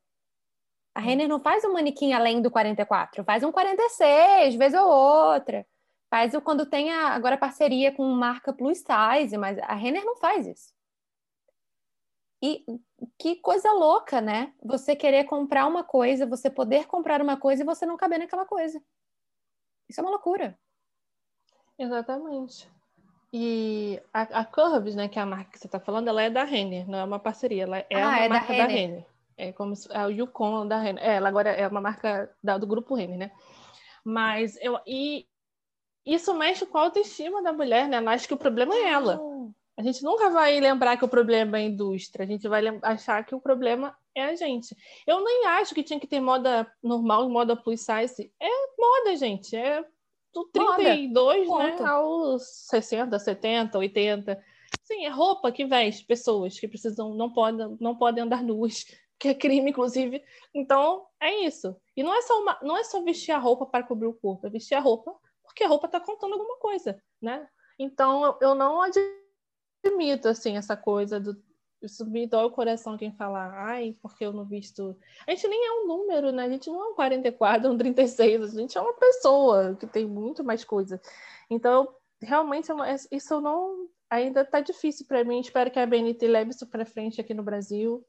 A 0.94 1.00
Renner 1.00 1.30
não 1.30 1.40
faz 1.40 1.64
um 1.64 1.72
manequim 1.72 2.14
além 2.14 2.42
do 2.42 2.52
44, 2.52 3.24
faz 3.24 3.44
um 3.44 3.52
46, 3.52 4.56
vez 4.56 4.74
ou 4.74 4.86
outra. 4.86 5.66
Faz 6.10 6.34
o 6.34 6.42
quando 6.42 6.66
tem 6.66 6.92
a, 6.92 7.10
agora 7.10 7.38
parceria 7.38 7.96
com 7.96 8.04
marca 8.10 8.52
plus 8.52 8.80
size, 8.80 9.38
mas 9.38 9.58
a 9.60 9.76
Renner 9.76 10.04
não 10.04 10.18
faz 10.18 10.48
isso. 10.48 10.74
E 12.42 12.66
que 13.18 13.36
coisa 13.38 13.72
louca, 13.74 14.20
né? 14.20 14.54
Você 14.64 14.96
querer 14.96 15.26
comprar 15.26 15.68
uma 15.68 15.84
coisa, 15.84 16.26
você 16.26 16.50
poder 16.50 16.88
comprar 16.88 17.22
uma 17.22 17.38
coisa 17.38 17.62
e 17.62 17.66
você 17.66 17.86
não 17.86 17.96
caber 17.96 18.18
naquela 18.18 18.46
coisa. 18.46 18.82
Isso 19.88 20.00
é 20.00 20.04
uma 20.04 20.12
loucura. 20.12 20.58
Exatamente. 21.78 22.70
E 23.32 24.02
a, 24.14 24.22
a 24.40 24.46
Curves, 24.46 24.96
né, 24.96 25.08
que 25.08 25.20
é 25.20 25.22
a 25.22 25.26
marca 25.26 25.52
que 25.52 25.60
você 25.60 25.68
está 25.68 25.80
falando, 25.80 26.08
ela 26.08 26.22
é 26.22 26.30
da 26.30 26.44
Renner, 26.44 26.90
não 26.90 26.98
é 26.98 27.04
uma 27.04 27.20
parceria, 27.20 27.64
ela 27.64 27.78
é 27.78 27.86
ah, 27.94 28.08
uma 28.08 28.20
é 28.20 28.30
marca 28.30 28.48
da 28.48 28.54
Renner. 28.54 28.68
da 28.68 28.74
Renner. 28.74 29.06
É 29.38 29.52
como 29.54 29.76
se, 29.76 29.88
é 29.92 30.06
o 30.06 30.10
Yukon 30.10 30.68
da 30.68 30.80
Renner. 30.80 31.04
É, 31.04 31.16
ela 31.16 31.30
agora 31.30 31.50
é 31.50 31.68
uma 31.68 31.80
marca 31.80 32.30
da, 32.44 32.58
do 32.58 32.68
grupo 32.68 32.96
Renner, 32.96 33.18
né? 33.18 33.32
Mas 34.04 34.58
eu 34.62 34.80
e 34.86 35.28
isso 36.06 36.34
mexe 36.34 36.66
com 36.66 36.78
a 36.78 36.82
autoestima 36.82 37.42
da 37.44 37.54
mulher, 37.54 37.88
né? 37.88 37.98
Ela 37.98 38.12
acha 38.12 38.28
que 38.28 38.34
o 38.34 38.38
problema 38.38 38.74
é 38.74 38.90
ela. 38.90 39.22
A 39.78 39.82
gente 39.82 40.04
nunca 40.04 40.30
vai 40.30 40.60
lembrar 40.60 40.98
que 40.98 41.06
o 41.06 41.10
problema 41.10 41.58
é 41.58 41.62
a 41.62 41.66
indústria, 41.66 42.26
a 42.26 42.28
gente 42.28 42.48
vai 42.50 42.62
achar 42.82 43.24
que 43.24 43.34
o 43.34 43.40
problema 43.40 43.96
é 44.14 44.26
a 44.26 44.36
gente. 44.36 44.76
Eu 45.08 45.24
nem 45.24 45.46
acho 45.46 45.74
que 45.74 45.84
tinha 45.84 46.00
que 46.00 46.08
ter 46.08 46.20
moda 46.20 46.70
normal, 46.84 47.30
moda 47.30 47.56
plus 47.56 47.82
size. 47.82 48.30
É 48.42 48.50
moda, 48.78 49.16
gente. 49.16 49.56
É 49.56 49.86
do 50.34 50.46
32 50.46 51.48
né, 51.48 51.78
aos 51.86 52.44
60, 52.70 53.18
70, 53.18 53.78
80. 53.78 54.44
Sim, 54.84 55.06
é 55.06 55.10
roupa 55.10 55.52
que 55.52 55.66
veste 55.66 56.06
pessoas 56.06 56.60
que 56.60 56.68
precisam, 56.68 57.14
não 57.16 57.32
podem, 57.32 57.78
não 57.80 57.96
podem 57.96 58.24
andar 58.24 58.44
nuas, 58.44 58.86
que 59.20 59.30
é 59.30 59.34
crime, 59.34 59.72
inclusive. 59.72 60.24
Então, 60.54 61.06
é 61.20 61.46
isso. 61.46 61.76
E 61.96 62.04
não 62.04 62.16
é 62.16 62.22
só, 62.22 62.40
uma, 62.42 62.60
não 62.62 62.78
é 62.78 62.84
só 62.84 63.02
vestir 63.04 63.32
a 63.32 63.38
roupa 63.38 63.66
para 63.66 63.84
cobrir 63.84 64.08
o 64.08 64.14
corpo, 64.14 64.48
é 64.48 64.50
vestir 64.50 64.76
a 64.76 64.80
roupa 64.80 65.16
porque 65.50 65.64
a 65.64 65.68
roupa 65.68 65.88
está 65.88 66.00
contando 66.00 66.34
alguma 66.34 66.58
coisa, 66.58 67.02
né? 67.22 67.48
Então, 67.78 68.38
eu 68.40 68.54
não 68.54 68.82
admito, 68.82 70.28
assim, 70.28 70.56
essa 70.58 70.78
coisa 70.78 71.20
do... 71.20 71.36
Me 72.08 72.28
dói 72.28 72.46
o 72.46 72.52
coração 72.52 72.98
quem 72.98 73.12
fala, 73.12 73.48
ai, 73.54 73.96
porque 74.02 74.26
eu 74.26 74.34
não 74.34 74.44
visto... 74.44 74.98
A 75.26 75.32
gente 75.32 75.48
nem 75.48 75.66
é 75.66 75.72
um 75.72 75.88
número, 75.88 76.32
né? 76.32 76.44
A 76.44 76.50
gente 76.50 76.70
não 76.70 76.84
é 76.84 76.88
um 76.90 76.96
44, 76.96 77.72
um 77.72 77.78
36, 77.78 78.44
a 78.44 78.60
gente 78.60 78.78
é 78.78 78.82
uma 78.82 78.94
pessoa 78.94 79.76
que 79.76 79.88
tem 79.88 80.06
muito 80.06 80.44
mais 80.44 80.66
coisa. 80.66 81.02
Então, 81.50 81.88
realmente, 82.22 82.68
isso 83.12 83.40
não... 83.40 83.88
Ainda 84.10 84.42
está 84.42 84.60
difícil 84.60 85.06
para 85.06 85.24
mim. 85.24 85.40
Espero 85.40 85.70
que 85.70 85.80
a 85.80 85.86
BNT 85.86 86.28
leve 86.28 86.52
isso 86.52 86.68
para 86.68 86.84
frente 86.84 87.22
aqui 87.22 87.34
no 87.34 87.44
Brasil. 87.44 88.04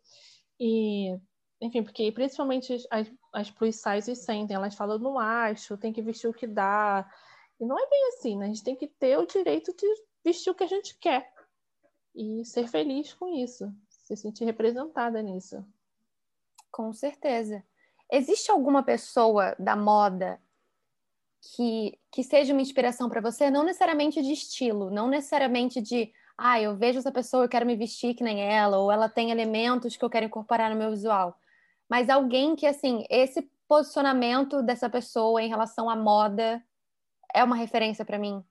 E, 0.58 1.14
enfim, 1.60 1.82
porque 1.82 2.10
principalmente 2.10 2.74
as, 2.90 3.12
as 3.32 3.50
plus 3.50 3.76
sizes 3.76 4.18
sentem, 4.24 4.56
elas 4.56 4.74
falam, 4.74 4.98
não 4.98 5.18
acho, 5.18 5.76
tem 5.76 5.92
que 5.92 6.02
vestir 6.02 6.26
o 6.26 6.32
que 6.32 6.46
dá. 6.46 7.06
E 7.60 7.66
não 7.66 7.78
é 7.78 7.88
bem 7.88 8.08
assim, 8.08 8.36
né? 8.36 8.46
A 8.46 8.48
gente 8.48 8.64
tem 8.64 8.74
que 8.74 8.88
ter 8.88 9.18
o 9.18 9.26
direito 9.26 9.74
de 9.76 9.86
vestir 10.24 10.50
o 10.50 10.54
que 10.54 10.64
a 10.64 10.68
gente 10.68 10.98
quer 10.98 11.30
e 12.20 12.44
ser 12.44 12.68
feliz 12.68 13.14
com 13.14 13.34
isso, 13.34 13.74
se 13.88 14.14
sentir 14.14 14.44
representada 14.44 15.22
nisso. 15.22 15.64
Com 16.70 16.92
certeza. 16.92 17.64
Existe 18.12 18.50
alguma 18.50 18.82
pessoa 18.82 19.56
da 19.58 19.74
moda 19.74 20.38
que, 21.40 21.98
que 22.12 22.22
seja 22.22 22.52
uma 22.52 22.60
inspiração 22.60 23.08
para 23.08 23.22
você, 23.22 23.50
não 23.50 23.64
necessariamente 23.64 24.20
de 24.20 24.32
estilo, 24.32 24.90
não 24.90 25.08
necessariamente 25.08 25.80
de 25.80 26.12
ah, 26.36 26.60
eu 26.60 26.76
vejo 26.76 26.98
essa 26.98 27.10
pessoa, 27.12 27.44
eu 27.44 27.48
quero 27.48 27.64
me 27.64 27.76
vestir 27.76 28.14
que 28.14 28.24
nem 28.24 28.42
ela, 28.42 28.78
ou 28.78 28.92
ela 28.92 29.08
tem 29.08 29.30
elementos 29.30 29.96
que 29.96 30.04
eu 30.04 30.10
quero 30.10 30.26
incorporar 30.26 30.70
no 30.70 30.76
meu 30.76 30.90
visual. 30.90 31.38
Mas 31.88 32.10
alguém 32.10 32.54
que, 32.54 32.66
assim, 32.66 33.04
esse 33.08 33.50
posicionamento 33.66 34.62
dessa 34.62 34.90
pessoa 34.90 35.42
em 35.42 35.48
relação 35.48 35.88
à 35.88 35.96
moda 35.96 36.62
é 37.34 37.42
uma 37.42 37.56
referência 37.56 38.04
para 38.04 38.18
mim? 38.18 38.44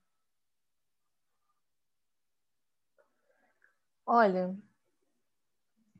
Olha, 4.11 4.57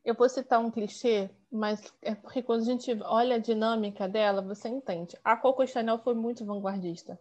eu 0.04 0.16
vou 0.16 0.28
citar 0.28 0.58
um 0.58 0.68
clichê, 0.68 1.30
mas 1.48 1.94
é 2.02 2.12
porque 2.12 2.42
quando 2.42 2.62
a 2.62 2.64
gente 2.64 2.90
olha 3.04 3.36
a 3.36 3.38
dinâmica 3.38 4.08
dela, 4.08 4.42
você 4.42 4.68
entende. 4.68 5.16
A 5.22 5.36
Coco 5.36 5.64
Chanel 5.64 5.96
foi 5.96 6.12
muito 6.12 6.44
vanguardista. 6.44 7.20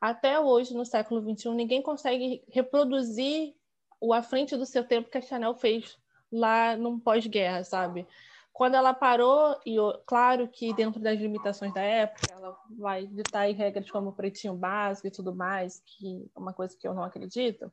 Até 0.00 0.40
hoje, 0.40 0.74
no 0.74 0.84
século 0.84 1.22
XXI, 1.22 1.54
ninguém 1.54 1.80
consegue 1.80 2.42
reproduzir 2.48 3.54
o 4.00 4.12
à 4.12 4.20
frente 4.20 4.56
do 4.56 4.66
seu 4.66 4.82
tempo 4.82 5.08
que 5.08 5.18
a 5.18 5.22
Chanel 5.22 5.54
fez 5.54 5.96
lá 6.32 6.76
no 6.76 6.98
pós-guerra, 6.98 7.62
sabe? 7.62 8.04
Quando 8.52 8.74
ela 8.74 8.92
parou, 8.92 9.56
e 9.64 9.76
claro 10.06 10.48
que 10.48 10.74
dentro 10.74 10.98
das 10.98 11.20
limitações 11.20 11.72
da 11.72 11.82
época, 11.82 12.32
ela 12.32 12.58
vai 12.76 13.06
ditar 13.06 13.48
regras 13.52 13.88
como 13.88 14.12
pretinho 14.12 14.54
básico 14.54 15.06
e 15.06 15.10
tudo 15.12 15.32
mais, 15.32 15.80
que 15.86 16.28
é 16.34 16.38
uma 16.40 16.52
coisa 16.52 16.76
que 16.76 16.88
eu 16.88 16.94
não 16.94 17.04
acredito. 17.04 17.70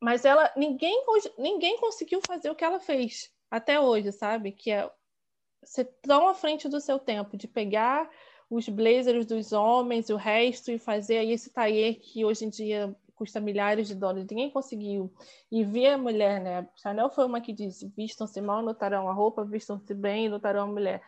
Mas 0.00 0.24
ela, 0.24 0.52
ninguém, 0.56 1.04
ninguém 1.36 1.78
conseguiu 1.78 2.20
fazer 2.26 2.50
o 2.50 2.54
que 2.54 2.64
ela 2.64 2.78
fez 2.78 3.30
até 3.50 3.80
hoje, 3.80 4.12
sabe? 4.12 4.52
Que 4.52 4.70
é 4.70 4.90
ser 5.64 5.84
tão 6.02 6.28
à 6.28 6.34
frente 6.34 6.68
do 6.68 6.80
seu 6.80 6.98
tempo, 6.98 7.36
de 7.36 7.48
pegar 7.48 8.08
os 8.50 8.68
blazers 8.68 9.26
dos 9.26 9.52
homens 9.52 10.08
e 10.08 10.12
o 10.12 10.16
resto 10.16 10.70
e 10.70 10.78
fazer 10.78 11.18
aí 11.18 11.32
esse 11.32 11.50
tailleur 11.50 11.96
que 11.96 12.24
hoje 12.24 12.44
em 12.44 12.48
dia 12.48 12.96
custa 13.14 13.40
milhares 13.40 13.88
de 13.88 13.96
dólares, 13.96 14.28
ninguém 14.30 14.48
conseguiu. 14.48 15.12
E 15.50 15.64
ver 15.64 15.88
a 15.88 15.98
mulher, 15.98 16.40
né? 16.40 16.68
Chanel 16.76 17.10
foi 17.10 17.26
uma 17.26 17.40
que 17.40 17.52
disse: 17.52 17.92
vistam-se 17.96 18.40
mal, 18.40 18.62
notarão 18.62 19.08
a 19.08 19.12
roupa, 19.12 19.44
vistam-se 19.44 19.92
bem, 19.92 20.28
notarão 20.28 20.62
a 20.62 20.66
mulher. 20.66 21.02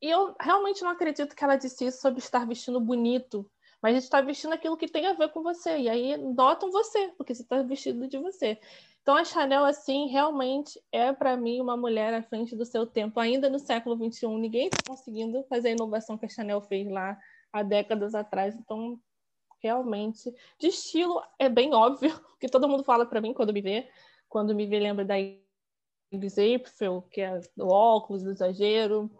E 0.00 0.10
eu 0.10 0.34
realmente 0.40 0.82
não 0.82 0.90
acredito 0.90 1.36
que 1.36 1.44
ela 1.44 1.56
disse 1.56 1.84
isso 1.84 2.00
sobre 2.00 2.18
estar 2.20 2.46
vestindo 2.46 2.80
bonito, 2.80 3.48
mas 3.82 3.96
está 3.96 4.20
vestindo 4.20 4.52
aquilo 4.52 4.76
que 4.76 4.86
tem 4.86 5.06
a 5.06 5.12
ver 5.14 5.30
com 5.30 5.42
você. 5.42 5.76
E 5.78 5.88
aí 5.88 6.16
notam 6.16 6.70
você, 6.70 7.08
porque 7.16 7.34
você 7.34 7.42
está 7.42 7.62
vestido 7.62 8.06
de 8.08 8.18
você. 8.18 8.58
Então 9.02 9.16
a 9.16 9.24
Chanel, 9.24 9.64
assim, 9.64 10.06
realmente 10.06 10.80
é 10.92 11.12
para 11.12 11.36
mim 11.36 11.60
uma 11.60 11.76
mulher 11.76 12.14
à 12.14 12.22
frente 12.22 12.54
do 12.54 12.64
seu 12.64 12.86
tempo. 12.86 13.18
Ainda 13.18 13.50
no 13.50 13.58
século 13.58 13.96
XXI, 13.96 14.28
ninguém 14.28 14.68
está 14.68 14.78
conseguindo 14.86 15.42
fazer 15.48 15.68
a 15.68 15.72
inovação 15.72 16.16
que 16.16 16.26
a 16.26 16.28
Chanel 16.28 16.60
fez 16.60 16.88
lá 16.88 17.18
há 17.52 17.62
décadas 17.62 18.14
atrás. 18.14 18.54
Então 18.54 18.98
realmente. 19.62 20.34
De 20.58 20.66
estilo 20.68 21.22
é 21.38 21.48
bem 21.48 21.72
óbvio, 21.72 22.10
que 22.40 22.48
todo 22.48 22.68
mundo 22.68 22.84
fala 22.84 23.06
para 23.06 23.20
mim 23.20 23.32
quando 23.32 23.52
me 23.52 23.62
vê. 23.62 23.88
Quando 24.28 24.54
me 24.54 24.66
vê, 24.66 24.80
lembra 24.80 25.04
da 25.04 25.14
Iris 25.18 26.36
April, 26.38 27.02
que 27.10 27.20
é 27.20 27.40
do 27.56 27.68
óculos, 27.68 28.22
do 28.22 28.30
exagero. 28.30 29.10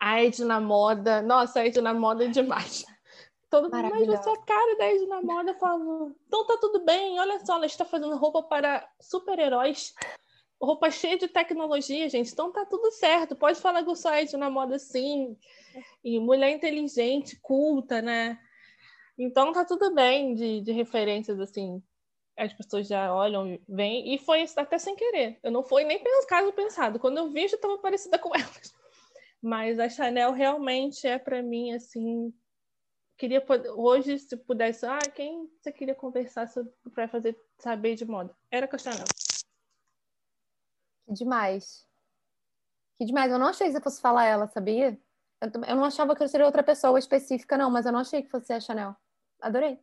A 0.00 0.22
Ed 0.22 0.44
na 0.44 0.60
moda. 0.60 1.20
Nossa, 1.22 1.60
a 1.60 1.66
Ed 1.66 1.80
na 1.80 1.92
moda 1.92 2.24
é 2.24 2.28
demais. 2.28 2.84
Todo 3.52 3.64
mundo, 3.64 3.90
mas 3.90 4.06
você 4.06 4.30
é 4.30 4.36
cara 4.46 4.78
da 4.78 4.90
Ed 4.94 5.06
na 5.08 5.20
moda, 5.20 5.52
falando, 5.52 6.16
então 6.26 6.46
tá 6.46 6.56
tudo 6.58 6.82
bem, 6.86 7.20
olha 7.20 7.38
só, 7.44 7.56
ela 7.56 7.66
está 7.66 7.84
fazendo 7.84 8.16
roupa 8.16 8.42
para 8.42 8.90
super-heróis, 8.98 9.92
roupa 10.58 10.90
cheia 10.90 11.18
de 11.18 11.28
tecnologia, 11.28 12.08
gente, 12.08 12.32
então 12.32 12.50
tá 12.50 12.64
tudo 12.64 12.90
certo, 12.92 13.36
pode 13.36 13.60
falar 13.60 13.84
que 13.84 13.90
eu 13.90 13.94
sou 13.94 14.10
a 14.10 14.22
Ed 14.22 14.34
na 14.38 14.48
moda 14.48 14.78
sim, 14.78 15.36
e 16.02 16.18
mulher 16.18 16.50
inteligente, 16.50 17.38
culta, 17.42 18.00
né? 18.00 18.38
Então 19.18 19.52
tá 19.52 19.66
tudo 19.66 19.94
bem 19.94 20.34
de, 20.34 20.62
de 20.62 20.72
referências 20.72 21.38
assim. 21.38 21.82
As 22.38 22.54
pessoas 22.54 22.88
já 22.88 23.14
olham, 23.14 23.58
vêm, 23.68 24.14
e 24.14 24.16
foi 24.16 24.46
até 24.56 24.78
sem 24.78 24.96
querer. 24.96 25.38
Eu 25.42 25.50
não 25.50 25.62
fui 25.62 25.84
nem 25.84 26.02
pelo 26.02 26.26
caso 26.26 26.50
pensado. 26.54 26.98
Quando 26.98 27.18
eu 27.18 27.30
vi, 27.30 27.46
já 27.46 27.56
estava 27.56 27.76
parecida 27.76 28.18
com 28.18 28.30
elas. 28.34 28.74
Mas 29.42 29.78
a 29.78 29.90
Chanel 29.90 30.32
realmente 30.32 31.06
é 31.06 31.18
para 31.18 31.42
mim 31.42 31.74
assim. 31.74 32.32
Queria 33.22 33.40
poder, 33.40 33.70
hoje, 33.70 34.18
se 34.18 34.36
pudesse, 34.36 34.84
ah, 34.84 34.98
quem 34.98 35.48
você 35.60 35.70
queria 35.70 35.94
conversar 35.94 36.50
para 36.92 37.06
fazer 37.06 37.40
saber 37.56 37.94
de 37.94 38.04
moda? 38.04 38.34
Era 38.50 38.66
Chanel. 38.76 39.04
Que 41.06 41.12
demais. 41.12 41.86
Que 42.98 43.04
demais. 43.04 43.30
Eu 43.30 43.38
não 43.38 43.46
achei 43.46 43.68
que 43.68 43.74
você 43.74 43.80
fosse 43.80 44.00
falar 44.00 44.24
ela, 44.24 44.48
sabia? 44.48 45.00
Eu 45.40 45.76
não 45.76 45.84
achava 45.84 46.16
que 46.16 46.22
eu 46.24 46.26
seria 46.26 46.46
outra 46.46 46.64
pessoa 46.64 46.98
específica, 46.98 47.56
não, 47.56 47.70
mas 47.70 47.86
eu 47.86 47.92
não 47.92 48.00
achei 48.00 48.24
que 48.24 48.28
fosse 48.28 48.52
a 48.52 48.58
Chanel. 48.58 48.96
Adorei. 49.40 49.78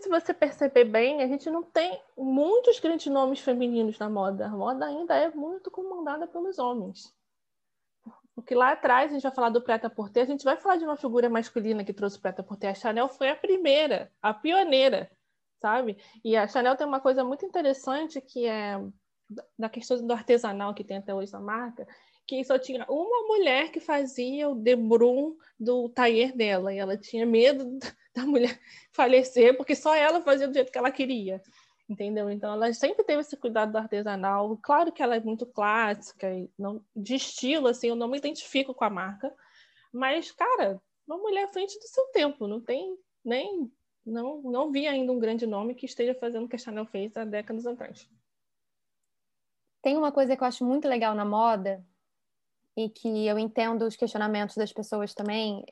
Se 0.00 0.10
você 0.10 0.34
perceber 0.34 0.84
bem, 0.84 1.22
a 1.22 1.26
gente 1.26 1.48
não 1.48 1.62
tem 1.62 2.02
muitos 2.18 2.78
grandes 2.80 3.06
nomes 3.06 3.40
femininos 3.40 3.98
na 3.98 4.10
moda. 4.10 4.44
A 4.44 4.50
moda 4.50 4.84
ainda 4.84 5.16
é 5.16 5.30
muito 5.30 5.70
comandada 5.70 6.26
pelos 6.26 6.58
homens. 6.58 7.14
Porque 8.34 8.54
lá 8.54 8.72
atrás, 8.72 9.10
a 9.10 9.14
gente 9.14 9.22
vai 9.22 9.32
falar 9.32 9.50
do 9.50 9.62
preta 9.62 9.88
porter, 9.88 10.24
a 10.24 10.26
gente 10.26 10.44
vai 10.44 10.56
falar 10.56 10.76
de 10.76 10.84
uma 10.84 10.96
figura 10.96 11.30
masculina 11.30 11.84
que 11.84 11.92
trouxe 11.92 12.18
preta 12.18 12.42
porter. 12.42 12.70
A 12.70 12.74
Chanel 12.74 13.08
foi 13.08 13.30
a 13.30 13.36
primeira, 13.36 14.10
a 14.20 14.34
pioneira, 14.34 15.10
sabe? 15.60 15.96
E 16.24 16.36
a 16.36 16.48
Chanel 16.48 16.76
tem 16.76 16.86
uma 16.86 17.00
coisa 17.00 17.22
muito 17.22 17.46
interessante 17.46 18.20
que 18.20 18.46
é 18.46 18.80
da 19.58 19.68
questão 19.68 20.04
do 20.04 20.12
artesanal 20.12 20.74
que 20.74 20.84
tem 20.84 20.98
até 20.98 21.14
hoje 21.14 21.32
na 21.32 21.40
marca, 21.40 21.86
que 22.26 22.42
só 22.44 22.58
tinha 22.58 22.84
uma 22.88 23.26
mulher 23.26 23.70
que 23.70 23.80
fazia 23.80 24.48
o 24.48 24.54
debrum 24.54 25.36
do 25.58 25.88
taller 25.88 26.34
dela, 26.36 26.72
e 26.72 26.78
ela 26.78 26.96
tinha 26.96 27.26
medo 27.26 27.78
da 28.14 28.26
mulher 28.26 28.58
falecer, 28.92 29.56
porque 29.56 29.74
só 29.74 29.94
ela 29.94 30.20
fazia 30.22 30.48
do 30.48 30.54
jeito 30.54 30.72
que 30.72 30.78
ela 30.78 30.90
queria, 30.90 31.42
entendeu? 31.88 32.30
Então 32.30 32.52
ela 32.52 32.72
sempre 32.72 33.04
teve 33.04 33.20
esse 33.20 33.36
cuidado 33.36 33.72
do 33.72 33.78
artesanal. 33.78 34.58
Claro 34.62 34.92
que 34.92 35.02
ela 35.02 35.16
é 35.16 35.20
muito 35.20 35.46
clássica, 35.46 36.32
e 36.32 36.50
não, 36.58 36.84
de 36.94 37.14
estilo, 37.14 37.68
assim, 37.68 37.88
eu 37.88 37.96
não 37.96 38.08
me 38.08 38.18
identifico 38.18 38.74
com 38.74 38.84
a 38.84 38.90
marca, 38.90 39.32
mas, 39.92 40.30
cara, 40.32 40.80
uma 41.06 41.18
mulher 41.18 41.44
à 41.44 41.48
frente 41.48 41.78
do 41.78 41.86
seu 41.86 42.04
tempo, 42.06 42.46
não 42.46 42.60
tem 42.60 42.98
nem. 43.24 43.70
Não, 44.04 44.42
não 44.42 44.70
vi 44.70 44.86
ainda 44.86 45.10
um 45.12 45.18
grande 45.18 45.46
nome 45.46 45.74
que 45.74 45.86
esteja 45.86 46.14
fazendo 46.14 46.44
o 46.44 46.48
que 46.48 46.56
a 46.56 46.58
Chanel 46.58 46.84
fez 46.84 47.16
há 47.16 47.24
décadas 47.24 47.66
atrás. 47.66 48.06
Tem 49.80 49.96
uma 49.96 50.12
coisa 50.12 50.36
que 50.36 50.42
eu 50.42 50.46
acho 50.46 50.64
muito 50.64 50.86
legal 50.86 51.14
na 51.14 51.24
moda, 51.24 51.82
e 52.76 52.88
que 52.88 53.26
eu 53.26 53.38
entendo 53.38 53.86
os 53.86 53.96
questionamentos 53.96 54.56
das 54.56 54.72
pessoas 54.72 55.14
também, 55.14 55.64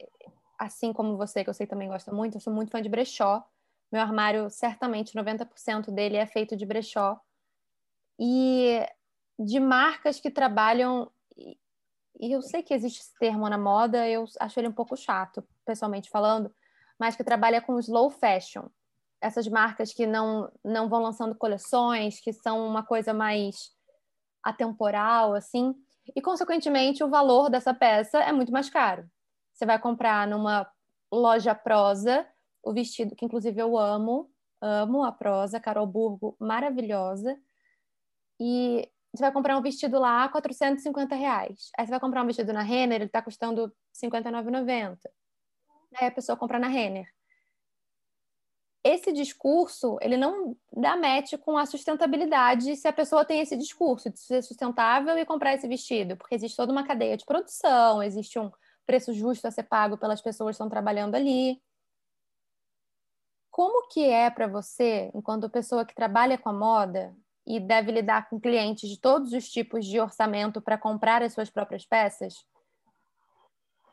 assim 0.59 0.93
como 0.93 1.17
você, 1.17 1.43
que 1.43 1.51
eu 1.51 1.55
sei 1.55 1.67
também 1.67 1.89
gosta 1.89 2.13
muito, 2.13 2.37
eu 2.37 2.41
sou 2.41 2.53
muito 2.53 2.71
fã 2.71 2.81
de 2.81 2.89
brechó. 2.89 3.45
Meu 3.93 4.01
armário, 4.01 4.49
certamente, 4.51 5.15
90% 5.15 5.91
dele 5.91 6.17
é 6.17 6.27
feito 6.27 6.57
de 6.57 6.65
brechó. 6.65 7.21
E 8.19 8.81
de 9.39 9.61
marcas 9.61 10.19
que 10.19 10.31
trabalham. 10.31 11.11
E 11.37 12.33
eu 12.33 12.41
sei 12.41 12.63
que 12.63 12.73
existe 12.73 13.01
esse 13.01 13.19
termo 13.19 13.49
na 13.49 13.59
moda, 13.59 14.09
eu 14.09 14.25
acho 14.41 14.61
ele 14.61 14.69
um 14.69 14.73
pouco 14.73 14.97
chato, 14.97 15.45
pessoalmente 15.65 16.09
falando, 16.09 16.55
mas 16.99 17.17
que 17.17 17.25
trabalha 17.25 17.61
com 17.61 17.79
slow 17.79 18.11
fashion. 18.11 18.69
Essas 19.21 19.49
marcas 19.49 19.93
que 19.93 20.07
não, 20.07 20.51
não 20.65 20.89
vão 20.89 21.03
lançando 21.03 21.35
coleções, 21.35 22.21
que 22.21 22.33
são 22.33 22.67
uma 22.67 22.85
coisa 22.85 23.13
mais 23.13 23.73
atemporal, 24.43 25.35
assim 25.35 25.75
e, 26.15 26.21
consequentemente, 26.21 27.05
o 27.05 27.09
valor 27.09 27.49
dessa 27.49 27.73
peça 27.73 28.19
é 28.19 28.33
muito 28.33 28.53
mais 28.53 28.69
caro. 28.69 29.09
Você 29.53 29.65
vai 29.65 29.79
comprar 29.79 30.27
numa 30.27 30.69
loja 31.13 31.55
prosa 31.55 32.27
o 32.63 32.73
vestido, 32.73 33.15
que 33.17 33.25
inclusive 33.25 33.61
eu 33.61 33.77
amo, 33.77 34.31
amo 34.61 35.05
a 35.05 35.13
prosa, 35.13 35.61
Carol 35.61 35.87
Burgo, 35.87 36.37
maravilhosa. 36.39 37.39
E 38.41 38.89
você 39.15 39.23
vai 39.23 39.33
comprar 39.33 39.59
um 39.59 39.63
vestido 39.63 39.99
lá, 39.99 40.29
450 40.29 41.15
reais. 41.15 41.71
Aí 41.77 41.87
você 41.87 41.91
vai 41.91 42.01
comprar 42.01 42.23
um 42.23 42.27
vestido 42.27 42.53
na 42.53 42.63
Renner, 42.63 42.97
ele 42.97 43.05
está 43.07 43.21
custando 43.21 43.73
59,90. 43.95 44.99
Aí 45.97 46.07
a 46.07 46.11
pessoa 46.11 46.37
compra 46.37 46.59
na 46.59 46.69
Renner. 46.69 47.07
Esse 48.85 49.13
discurso, 49.13 49.97
ele 50.01 50.17
não 50.17 50.57
dá 50.73 50.97
match 50.97 51.35
com 51.39 51.57
a 51.57 51.67
sustentabilidade 51.67 52.75
se 52.75 52.89
a 52.89 52.93
pessoa 52.93 53.25
tem 53.25 53.41
esse 53.41 53.57
discurso 53.57 54.11
de 54.11 54.19
ser 54.19 54.43
sustentável 54.43 55.17
e 55.17 55.25
comprar 55.25 55.55
esse 55.55 55.69
vestido, 55.69 56.17
porque 56.17 56.35
existe 56.35 56.57
toda 56.57 56.73
uma 56.73 56.85
cadeia 56.85 57.17
de 57.17 57.25
produção, 57.25 58.03
existe 58.03 58.41
um 58.41 58.51
preço 58.85 59.13
justo 59.13 59.47
a 59.47 59.53
ser 59.53 59.65
pago 59.65 59.97
pelas 59.97 60.21
pessoas 60.21 60.49
que 60.49 60.55
estão 60.55 60.69
trabalhando 60.69 61.15
ali. 61.15 61.63
Como 63.53 63.87
que 63.87 64.03
é 64.03 64.31
para 64.31 64.47
você, 64.47 65.11
enquanto 65.15 65.51
pessoa 65.51 65.85
que 65.85 65.95
trabalha 65.95 66.39
com 66.39 66.49
a 66.49 66.55
moda 66.55 67.15
e 67.47 67.61
deve 67.61 67.93
lidar 67.93 68.31
com 68.31 68.41
clientes 68.41 68.89
de 68.89 68.99
todos 68.99 69.35
os 69.35 69.47
tipos 69.51 69.85
de 69.85 70.01
orçamento 70.01 70.63
para 70.63 70.79
comprar 70.79 71.23
as 71.23 71.35
suas 71.35 71.51
próprias 71.51 71.85
peças? 71.85 72.47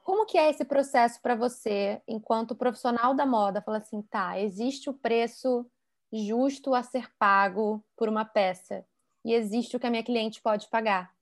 Como 0.01 0.25
que 0.25 0.37
é 0.37 0.49
esse 0.49 0.63
processo 0.63 1.21
para 1.21 1.35
você, 1.35 2.01
enquanto 2.07 2.55
profissional 2.55 3.13
da 3.13 3.25
moda? 3.25 3.61
Fala 3.61 3.79
assim, 3.79 4.01
tá, 4.03 4.39
existe 4.39 4.89
o 4.89 4.93
preço 4.93 5.69
justo 6.09 6.73
a 6.73 6.81
ser 6.81 7.11
pago 7.19 7.83
por 7.97 8.07
uma 8.07 8.23
peça 8.23 8.85
e 9.25 9.33
existe 9.33 9.75
o 9.75 9.79
que 9.79 9.87
a 9.87 9.91
minha 9.91 10.05
cliente 10.05 10.41
pode 10.41 10.69
pagar. 10.69 11.13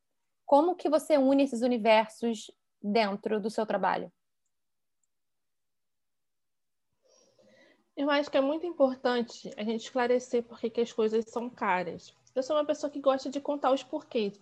Como 0.45 0.75
que 0.75 0.87
você 0.87 1.17
une 1.17 1.41
esses 1.41 1.63
universos 1.63 2.51
dentro 2.83 3.41
do 3.41 3.49
seu 3.49 3.65
trabalho? 3.65 4.11
Eu 7.97 8.11
acho 8.11 8.29
que 8.29 8.37
é 8.37 8.41
muito 8.41 8.63
importante 8.63 9.49
a 9.57 9.63
gente 9.63 9.81
esclarecer 9.81 10.43
por 10.43 10.59
que 10.59 10.79
as 10.79 10.93
coisas 10.93 11.25
são 11.29 11.49
caras. 11.49 12.13
Eu 12.35 12.43
sou 12.43 12.55
uma 12.55 12.63
pessoa 12.63 12.91
que 12.91 13.01
gosta 13.01 13.27
de 13.27 13.41
contar 13.41 13.71
os 13.71 13.81
porquês. 13.81 14.39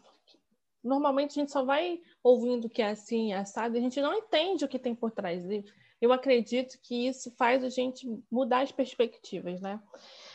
Normalmente 0.84 1.32
a 1.32 1.42
gente 1.42 1.54
só 1.54 1.64
vai 1.64 2.02
ouvindo 2.22 2.70
que 2.70 2.82
é 2.82 2.90
assim, 2.90 3.32
é 3.32 3.38
assado, 3.38 3.76
e 3.76 3.80
a 3.80 3.82
gente 3.82 4.02
não 4.02 4.14
entende 4.14 4.66
o 4.66 4.68
que 4.68 4.78
tem 4.78 4.94
por 4.94 5.10
trás. 5.10 5.46
E 5.46 5.64
eu 6.02 6.12
acredito 6.12 6.78
que 6.82 7.08
isso 7.08 7.32
faz 7.38 7.64
a 7.64 7.70
gente 7.70 8.06
mudar 8.30 8.60
as 8.60 8.74
perspectivas, 8.74 9.62
né? 9.62 9.82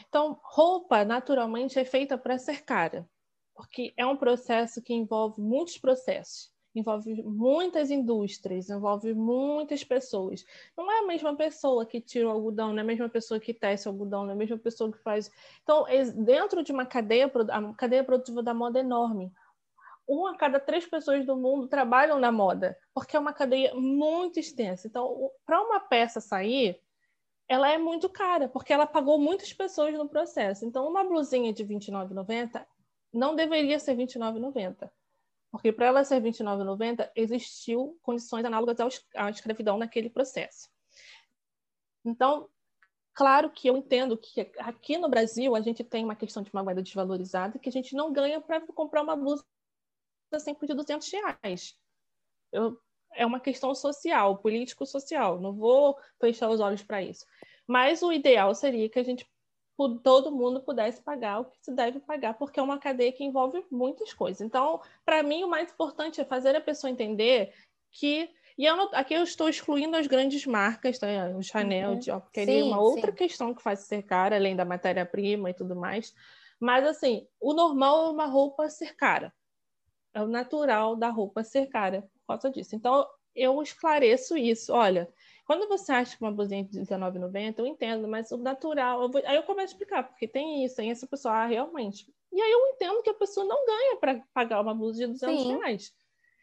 Então, 0.08 0.40
roupa 0.42 1.04
naturalmente 1.04 1.78
é 1.78 1.84
feita 1.84 2.16
para 2.16 2.38
ser 2.38 2.64
cara, 2.64 3.06
porque 3.54 3.92
é 3.98 4.06
um 4.06 4.16
processo 4.16 4.80
que 4.80 4.94
envolve 4.94 5.42
muitos 5.42 5.76
processos 5.76 6.50
envolve 6.74 7.22
muitas 7.22 7.90
indústrias, 7.90 8.70
envolve 8.70 9.12
muitas 9.12 9.82
pessoas. 9.82 10.44
Não 10.76 10.90
é 10.90 11.00
a 11.00 11.06
mesma 11.06 11.34
pessoa 11.36 11.84
que 11.84 12.00
tira 12.00 12.28
o 12.28 12.30
algodão, 12.30 12.68
não 12.68 12.78
é 12.78 12.82
a 12.82 12.84
mesma 12.84 13.08
pessoa 13.08 13.40
que 13.40 13.52
tece 13.52 13.88
o 13.88 13.92
algodão, 13.92 14.22
não 14.22 14.30
é 14.30 14.34
a 14.34 14.36
mesma 14.36 14.58
pessoa 14.58 14.90
que 14.92 14.98
faz. 14.98 15.30
Então, 15.62 15.84
dentro 16.24 16.62
de 16.62 16.72
uma 16.72 16.86
cadeia, 16.86 17.30
a 17.50 17.74
cadeia 17.74 18.04
produtiva 18.04 18.42
da 18.42 18.54
moda 18.54 18.78
é 18.78 18.82
enorme. 18.82 19.32
Uma 20.06 20.32
a 20.32 20.36
cada 20.36 20.58
três 20.58 20.86
pessoas 20.86 21.24
do 21.24 21.36
mundo 21.36 21.68
trabalham 21.68 22.18
na 22.18 22.32
moda, 22.32 22.76
porque 22.94 23.16
é 23.16 23.20
uma 23.20 23.32
cadeia 23.32 23.74
muito 23.74 24.40
extensa. 24.40 24.86
Então, 24.86 25.30
para 25.44 25.60
uma 25.62 25.80
peça 25.80 26.20
sair, 26.20 26.80
ela 27.48 27.70
é 27.70 27.78
muito 27.78 28.08
cara, 28.08 28.48
porque 28.48 28.72
ela 28.72 28.86
pagou 28.86 29.18
muitas 29.18 29.52
pessoas 29.52 29.92
no 29.94 30.08
processo. 30.08 30.64
Então, 30.64 30.88
uma 30.88 31.04
blusinha 31.04 31.52
de 31.52 31.64
R$29,90 31.64 32.64
não 33.12 33.34
deveria 33.34 33.78
ser 33.78 33.94
R$29,90 33.96 34.88
porque 35.50 35.72
para 35.72 35.86
ela 35.86 36.04
ser 36.04 36.22
R$29,90 36.22 37.10
existiu 37.14 37.98
condições 38.02 38.44
análogas 38.44 38.76
à 39.14 39.30
escravidão 39.30 39.76
naquele 39.76 40.08
processo. 40.08 40.70
Então, 42.04 42.48
claro 43.12 43.50
que 43.50 43.68
eu 43.68 43.76
entendo 43.76 44.16
que 44.16 44.50
aqui 44.58 44.96
no 44.96 45.08
Brasil 45.08 45.54
a 45.56 45.60
gente 45.60 45.82
tem 45.82 46.04
uma 46.04 46.16
questão 46.16 46.42
de 46.42 46.50
uma 46.52 46.62
moeda 46.62 46.82
desvalorizada 46.82 47.58
que 47.58 47.68
a 47.68 47.72
gente 47.72 47.94
não 47.94 48.12
ganha 48.12 48.40
para 48.40 48.60
comprar 48.60 49.02
uma 49.02 49.16
blusa 49.16 49.44
sempre 50.38 50.66
de 50.66 50.74
200 50.74 51.10
reais. 51.10 51.76
Eu, 52.52 52.80
é 53.12 53.26
uma 53.26 53.40
questão 53.40 53.74
social, 53.74 54.38
político-social. 54.38 55.40
Não 55.40 55.52
vou 55.52 55.98
fechar 56.20 56.48
os 56.48 56.60
olhos 56.60 56.82
para 56.82 57.02
isso. 57.02 57.26
Mas 57.66 58.02
o 58.02 58.12
ideal 58.12 58.54
seria 58.54 58.88
que 58.88 58.98
a 58.98 59.02
gente 59.02 59.28
todo 59.88 60.30
mundo 60.30 60.60
pudesse 60.60 61.02
pagar 61.02 61.40
o 61.40 61.44
que 61.44 61.56
se 61.62 61.72
deve 61.72 62.00
pagar, 62.00 62.34
porque 62.34 62.60
é 62.60 62.62
uma 62.62 62.78
cadeia 62.78 63.12
que 63.12 63.24
envolve 63.24 63.64
muitas 63.70 64.12
coisas. 64.12 64.40
Então, 64.40 64.80
para 65.04 65.22
mim, 65.22 65.44
o 65.44 65.48
mais 65.48 65.72
importante 65.72 66.20
é 66.20 66.24
fazer 66.24 66.54
a 66.54 66.60
pessoa 66.60 66.90
entender 66.90 67.52
que. 67.90 68.28
E 68.58 68.66
eu 68.66 68.76
não, 68.76 68.90
aqui 68.92 69.14
eu 69.14 69.22
estou 69.22 69.48
excluindo 69.48 69.96
as 69.96 70.06
grandes 70.06 70.44
marcas, 70.44 70.98
tá? 70.98 71.06
o 71.34 71.42
Chanel, 71.42 71.92
uhum. 71.92 71.98
Dior, 71.98 72.20
porque 72.20 72.40
é 72.40 72.62
uma 72.62 72.78
outra 72.78 73.10
sim. 73.10 73.16
questão 73.16 73.54
que 73.54 73.62
faz 73.62 73.80
ser 73.80 74.02
cara, 74.02 74.36
além 74.36 74.54
da 74.54 74.66
matéria-prima 74.66 75.48
e 75.48 75.54
tudo 75.54 75.74
mais. 75.74 76.14
Mas, 76.58 76.86
assim, 76.86 77.26
o 77.40 77.54
normal 77.54 78.06
é 78.06 78.10
uma 78.10 78.26
roupa 78.26 78.68
ser 78.68 78.94
cara. 78.94 79.32
É 80.12 80.20
o 80.20 80.26
natural 80.26 80.94
da 80.94 81.08
roupa 81.08 81.42
ser 81.42 81.68
cara 81.68 82.02
por 82.02 82.34
causa 82.34 82.50
disso. 82.50 82.76
Então, 82.76 83.06
eu 83.34 83.62
esclareço 83.62 84.36
isso. 84.36 84.74
Olha, 84.74 85.08
quando 85.50 85.66
você 85.66 85.90
acha 85.90 86.16
que 86.16 86.22
uma 86.22 86.30
blusinha 86.30 86.62
de 86.62 86.78
R$19,90, 86.78 87.58
eu 87.58 87.66
entendo, 87.66 88.06
mas 88.06 88.30
o 88.30 88.36
natural. 88.36 89.02
Eu 89.02 89.10
vou... 89.10 89.20
Aí 89.26 89.34
eu 89.34 89.42
começo 89.42 89.72
a 89.72 89.74
explicar, 89.74 90.04
porque 90.04 90.28
tem 90.28 90.64
isso, 90.64 90.76
tem 90.76 90.92
essa 90.92 91.08
pessoa, 91.08 91.34
ah, 91.34 91.46
realmente. 91.46 92.06
E 92.32 92.40
aí 92.40 92.52
eu 92.52 92.68
entendo 92.68 93.02
que 93.02 93.10
a 93.10 93.14
pessoa 93.14 93.44
não 93.44 93.66
ganha 93.66 93.96
para 93.96 94.22
pagar 94.32 94.60
uma 94.60 94.72
blusa 94.72 95.00
de 95.00 95.06
200 95.08 95.42
Sim. 95.42 95.56
reais. 95.56 95.92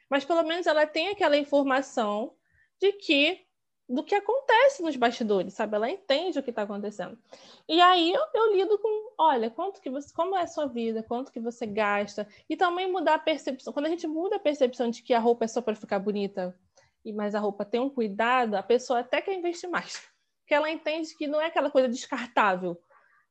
Mas 0.10 0.26
pelo 0.26 0.44
menos 0.44 0.68
ela 0.68 0.86
tem 0.86 1.08
aquela 1.08 1.38
informação 1.38 2.36
de 2.82 2.92
que 2.92 3.46
do 3.88 4.04
que 4.04 4.14
acontece 4.14 4.84
nos 4.84 4.98
bastidores, 4.98 5.54
sabe? 5.54 5.78
Ela 5.78 5.90
entende 5.90 6.38
o 6.38 6.44
que 6.44 6.50
está 6.50 6.64
acontecendo. 6.64 7.18
E 7.66 7.80
aí 7.80 8.12
eu, 8.12 8.22
eu, 8.34 8.54
lido 8.54 8.78
com, 8.78 9.14
olha, 9.18 9.50
quanto 9.50 9.80
que 9.80 9.90
você, 9.90 10.14
como 10.14 10.36
é 10.36 10.42
a 10.42 10.48
sua 10.48 10.66
vida, 10.66 11.02
quanto 11.02 11.32
que 11.32 11.40
você 11.40 11.66
gasta, 11.66 12.28
e 12.50 12.58
também 12.58 12.92
mudar 12.92 13.14
a 13.14 13.20
percepção. 13.20 13.72
Quando 13.72 13.86
a 13.86 13.90
gente 13.90 14.06
muda 14.06 14.36
a 14.36 14.40
percepção 14.40 14.90
de 14.90 15.02
que 15.02 15.14
a 15.14 15.20
roupa 15.20 15.46
é 15.46 15.48
só 15.48 15.62
para 15.62 15.76
ficar 15.76 16.00
bonita, 16.00 16.54
e 17.04 17.14
mais 17.14 17.36
a 17.36 17.40
roupa 17.40 17.66
tem 17.66 17.80
um 17.80 17.90
cuidado, 17.90 18.56
a 18.56 18.64
pessoa 18.64 19.00
até 19.00 19.22
quer 19.22 19.34
investir 19.34 19.70
mais. 19.70 20.02
Porque 20.42 20.54
ela 20.54 20.70
entende 20.70 21.16
que 21.16 21.28
não 21.28 21.42
é 21.42 21.48
aquela 21.48 21.70
coisa 21.70 21.90
descartável. 21.90 22.82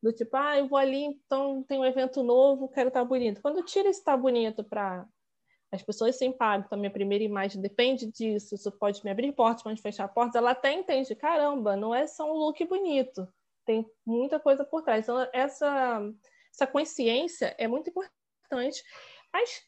Do 0.03 0.13
tipo, 0.13 0.37
ah, 0.37 0.59
eu 0.59 0.69
vou 0.69 0.79
ali, 0.79 1.05
então 1.05 1.63
tem 1.65 1.79
um 1.79 1.85
evento 1.85 2.23
novo, 2.23 2.69
quero 2.69 2.89
estar 2.89 3.05
bonito. 3.05 3.41
Quando 3.41 3.63
tira 3.63 3.89
esse 3.89 4.01
estar 4.01 4.13
tá 4.13 4.19
bonito 4.19 4.63
para 4.63 5.07
as 5.73 5.83
pessoas 5.83 6.17
sem 6.17 6.31
impacto, 6.31 6.73
a 6.73 6.77
minha 6.77 6.91
primeira 6.91 7.25
imagem 7.25 7.61
depende 7.61 8.07
disso, 8.07 8.55
isso 8.55 8.71
pode 8.73 9.03
me 9.05 9.11
abrir 9.11 9.33
portas, 9.33 9.63
pode 9.63 9.81
fechar 9.81 10.07
portas, 10.09 10.37
ela 10.37 10.51
até 10.51 10.73
entende, 10.73 11.15
caramba, 11.15 11.75
não 11.75 11.95
é 11.95 12.07
só 12.07 12.31
um 12.31 12.35
look 12.35 12.63
bonito, 12.67 13.27
tem 13.65 13.85
muita 14.07 14.39
coisa 14.39 14.65
por 14.65 14.83
trás. 14.83 15.05
Então, 15.05 15.27
essa, 15.33 16.01
essa 16.53 16.67
consciência 16.67 17.55
é 17.59 17.67
muito 17.67 17.91
importante. 17.91 18.83
Mas 19.33 19.63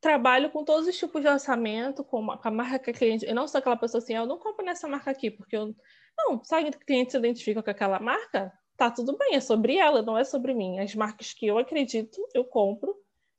trabalho 0.00 0.50
com 0.50 0.64
todos 0.64 0.88
os 0.88 0.96
tipos 0.96 1.20
de 1.20 1.28
orçamento, 1.28 2.02
com, 2.02 2.30
a 2.32 2.50
marca 2.50 2.78
que 2.78 2.90
a 2.90 2.94
cliente. 2.94 3.26
Eu 3.26 3.34
não 3.34 3.46
sou 3.46 3.58
aquela 3.58 3.76
pessoa 3.76 4.02
assim, 4.02 4.14
eu 4.14 4.26
não 4.26 4.38
compro 4.38 4.64
nessa 4.64 4.88
marca 4.88 5.10
aqui, 5.10 5.30
porque 5.30 5.56
eu. 5.56 5.74
Não, 6.18 6.42
sabe 6.44 6.70
que 6.70 6.76
o 6.76 6.86
cliente 6.86 7.12
se 7.12 7.18
identifica 7.18 7.62
com 7.62 7.70
aquela 7.70 8.00
marca? 8.00 8.52
Tá 8.76 8.90
tudo 8.90 9.16
bem, 9.16 9.34
é 9.36 9.40
sobre 9.40 9.76
ela, 9.76 10.02
não 10.02 10.16
é 10.16 10.24
sobre 10.24 10.54
mim. 10.54 10.78
As 10.78 10.94
marcas 10.94 11.32
que 11.32 11.46
eu 11.46 11.58
acredito, 11.58 12.18
eu 12.34 12.44
compro. 12.44 12.96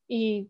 E 0.10 0.48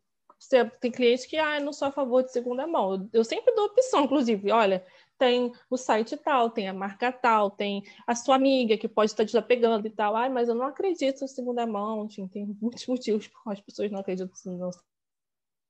tem 0.79 0.91
cliente 0.91 1.27
que, 1.27 1.37
ah, 1.37 1.59
não 1.59 1.71
sou 1.71 1.87
a 1.87 1.91
favor 1.91 2.23
de 2.23 2.31
segunda 2.31 2.67
mão. 2.67 3.09
Eu 3.13 3.23
sempre 3.23 3.53
dou 3.53 3.65
opção, 3.65 4.03
inclusive, 4.05 4.51
olha, 4.51 4.85
tem 5.17 5.51
o 5.69 5.77
site 5.77 6.17
tal, 6.17 6.49
tem 6.49 6.67
a 6.67 6.73
marca 6.73 7.11
tal, 7.11 7.51
tem 7.51 7.83
a 8.07 8.15
sua 8.15 8.35
amiga 8.35 8.77
que 8.77 8.87
pode 8.87 9.11
estar 9.11 9.23
desapegando 9.23 9.87
e 9.87 9.91
tal. 9.91 10.15
Ai, 10.15 10.29
mas 10.29 10.49
eu 10.49 10.55
não 10.55 10.65
acredito 10.65 11.23
em 11.23 11.27
segunda 11.27 11.65
mão, 11.67 12.07
tem 12.31 12.45
muitos 12.59 12.87
motivos 12.87 13.27
por 13.27 13.51
as 13.51 13.61
pessoas 13.61 13.91
não 13.91 13.99
acreditam 13.99 14.33
em 14.33 14.57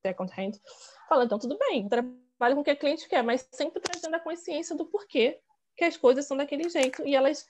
second 0.02 0.32
hand, 0.38 0.60
fala, 1.08 1.26
então 1.26 1.40
tudo 1.40 1.58
bem, 1.58 1.88
trabalho 1.88 2.56
com 2.56 2.62
o 2.62 2.64
que 2.64 2.72
a 2.72 2.76
cliente 2.76 3.08
quer, 3.08 3.24
mas 3.24 3.48
sempre 3.52 3.80
trazendo 3.80 4.16
a 4.16 4.20
consciência 4.20 4.76
do 4.76 4.86
porquê 4.86 5.40
que 5.76 5.86
as 5.86 5.98
coisas 5.98 6.26
são 6.26 6.38
daquele 6.38 6.70
jeito. 6.70 7.06
E 7.08 7.16
elas, 7.16 7.48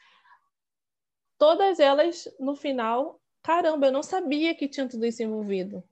todas 1.38 1.80
elas, 1.80 2.28
no 2.40 2.56
final, 2.56 3.20
caramba, 3.42 3.88
eu 3.88 3.92
não 3.92 4.04
sabia 4.04 4.56
que 4.56 4.68
tinha 4.68 4.88
tudo 4.88 5.06
isso 5.06 5.24
envolvido. 5.24 5.84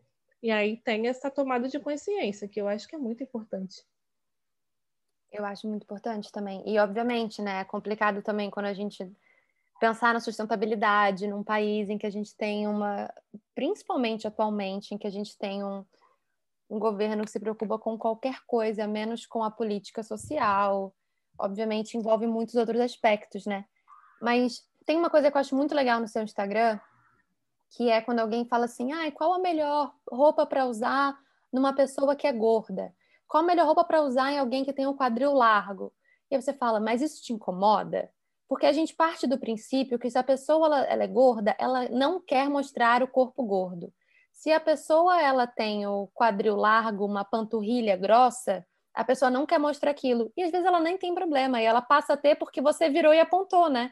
E 0.42 0.52
aí 0.52 0.78
tem 0.78 1.08
essa 1.08 1.30
tomada 1.30 1.68
de 1.68 1.80
consciência, 1.80 2.48
que 2.48 2.62
eu 2.62 2.68
acho 2.68 2.88
que 2.88 2.96
é 2.96 3.00
muito 3.00 3.24
importante. 3.24 3.84
Eu 5.32 5.46
acho 5.46 5.68
muito 5.68 5.84
importante 5.84 6.32
também. 6.32 6.64
E, 6.66 6.80
obviamente, 6.80 7.42
né, 7.42 7.62
é 7.62 7.66
complicado 7.66 8.22
também 8.22 8.50
quando 8.50 8.68
a 8.68 8.74
gente 8.74 9.12
pensar 9.80 10.14
na 10.14 10.20
sustentabilidade 10.20 11.28
num 11.28 11.44
país 11.44 11.90
em 11.90 11.98
que 11.98 12.06
a 12.06 12.10
gente 12.10 12.36
tem 12.36 12.68
uma, 12.68 13.14
principalmente 13.54 14.28
atualmente, 14.28 14.94
em 14.94 14.98
que 14.98 15.08
a 15.08 15.12
gente 15.12 15.38
tem 15.38 15.64
um, 15.64 15.86
um 16.70 16.78
governo 16.78 17.26
que 17.26 17.32
se 17.32 17.40
preocupa 17.40 17.80
com 17.80 17.98
qualquer 17.98 18.42
coisa, 18.46 18.88
menos 18.88 19.26
com 19.26 19.44
a 19.44 19.50
política 19.50 20.04
social. 20.04 20.94
Obviamente, 21.38 21.98
envolve 21.98 22.28
muitos 22.28 22.56
outros 22.56 22.80
aspectos, 22.80 23.46
né? 23.46 23.66
Mas 24.22 24.62
tem 24.86 24.98
uma 24.98 25.10
coisa 25.10 25.32
que 25.32 25.38
eu 25.38 25.42
acho 25.42 25.56
muito 25.56 25.74
legal 25.74 26.00
no 26.00 26.08
seu 26.08 26.22
Instagram, 26.22 26.80
que 27.72 27.90
é 27.90 28.02
quando 28.02 28.20
alguém 28.20 28.46
fala 28.46 28.66
assim: 28.66 28.92
ah, 28.92 29.12
qual 29.12 29.34
a 29.34 29.40
melhor 29.40 29.94
roupa 30.12 30.46
para 30.46 30.66
usar 30.66 31.18
numa 31.52 31.74
pessoa 31.74 32.16
que 32.16 32.28
é 32.28 32.34
gorda? 32.34 32.94
Qual 33.28 33.44
a 33.44 33.48
melhor 33.48 33.66
roupa 33.66 33.84
para 33.84 34.02
usar 34.02 34.32
em 34.32 34.40
alguém 34.40 34.64
que 34.64 34.74
tem 34.74 34.86
um 34.86 34.96
quadril 34.96 35.34
largo? 35.34 35.94
E 36.30 36.36
aí 36.36 36.42
você 36.42 36.54
fala, 36.54 36.80
mas 36.80 37.02
isso 37.02 37.22
te 37.24 37.34
incomoda? 37.34 38.12
Porque 38.48 38.66
a 38.66 38.72
gente 38.72 38.96
parte 38.96 39.28
do 39.28 39.40
princípio 39.40 40.00
que 40.00 40.10
se 40.10 40.18
a 40.18 40.24
pessoa 40.24 40.66
ela, 40.66 40.84
ela 40.86 41.04
é 41.04 41.08
gorda, 41.08 41.56
ela 41.60 41.88
não 41.90 42.20
quer 42.20 42.50
mostrar 42.50 43.02
o 43.04 43.08
corpo 43.08 43.44
gordo 43.44 43.94
Se 44.40 44.54
a 44.54 44.60
pessoa 44.60 45.22
ela 45.22 45.46
tem 45.46 45.86
o 45.86 46.08
quadril 46.14 46.56
largo, 46.56 47.06
uma 47.06 47.26
panturrilha 47.26 47.98
grossa, 47.98 48.66
a 48.94 49.04
pessoa 49.04 49.30
não 49.30 49.46
quer 49.46 49.60
mostrar 49.60 49.92
aquilo. 49.92 50.32
E 50.38 50.42
às 50.42 50.50
vezes 50.50 50.66
ela 50.66 50.80
nem 50.80 50.98
tem 50.98 51.14
problema, 51.14 51.62
e 51.62 51.66
ela 51.66 51.82
passa 51.82 52.14
a 52.14 52.18
ter 52.18 52.36
porque 52.36 52.62
você 52.62 52.90
virou 52.90 53.14
e 53.14 53.20
apontou, 53.20 53.70
né? 53.70 53.92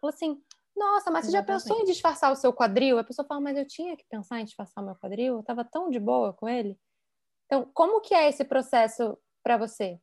Fala 0.00 0.12
assim: 0.12 0.40
nossa, 0.76 1.10
mas 1.10 1.26
você 1.26 1.32
já 1.32 1.42
pensou 1.42 1.80
em 1.80 1.84
disfarçar 1.86 2.30
o 2.30 2.36
seu 2.36 2.52
quadril? 2.52 3.00
A 3.00 3.04
pessoa 3.04 3.26
fala, 3.26 3.40
mas 3.40 3.56
eu 3.56 3.66
tinha 3.66 3.96
que 3.96 4.04
pensar 4.08 4.40
em 4.40 4.44
disfarçar 4.44 4.80
o 4.80 4.86
meu 4.86 4.94
quadril? 4.94 5.34
Eu 5.34 5.40
estava 5.40 5.64
tão 5.64 5.90
de 5.90 5.98
boa 5.98 6.32
com 6.32 6.48
ele. 6.48 6.78
Então, 7.46 7.68
como 7.74 8.00
que 8.00 8.14
é 8.14 8.28
esse 8.28 8.44
processo 8.44 9.18
para 9.42 9.56
você? 9.56 9.98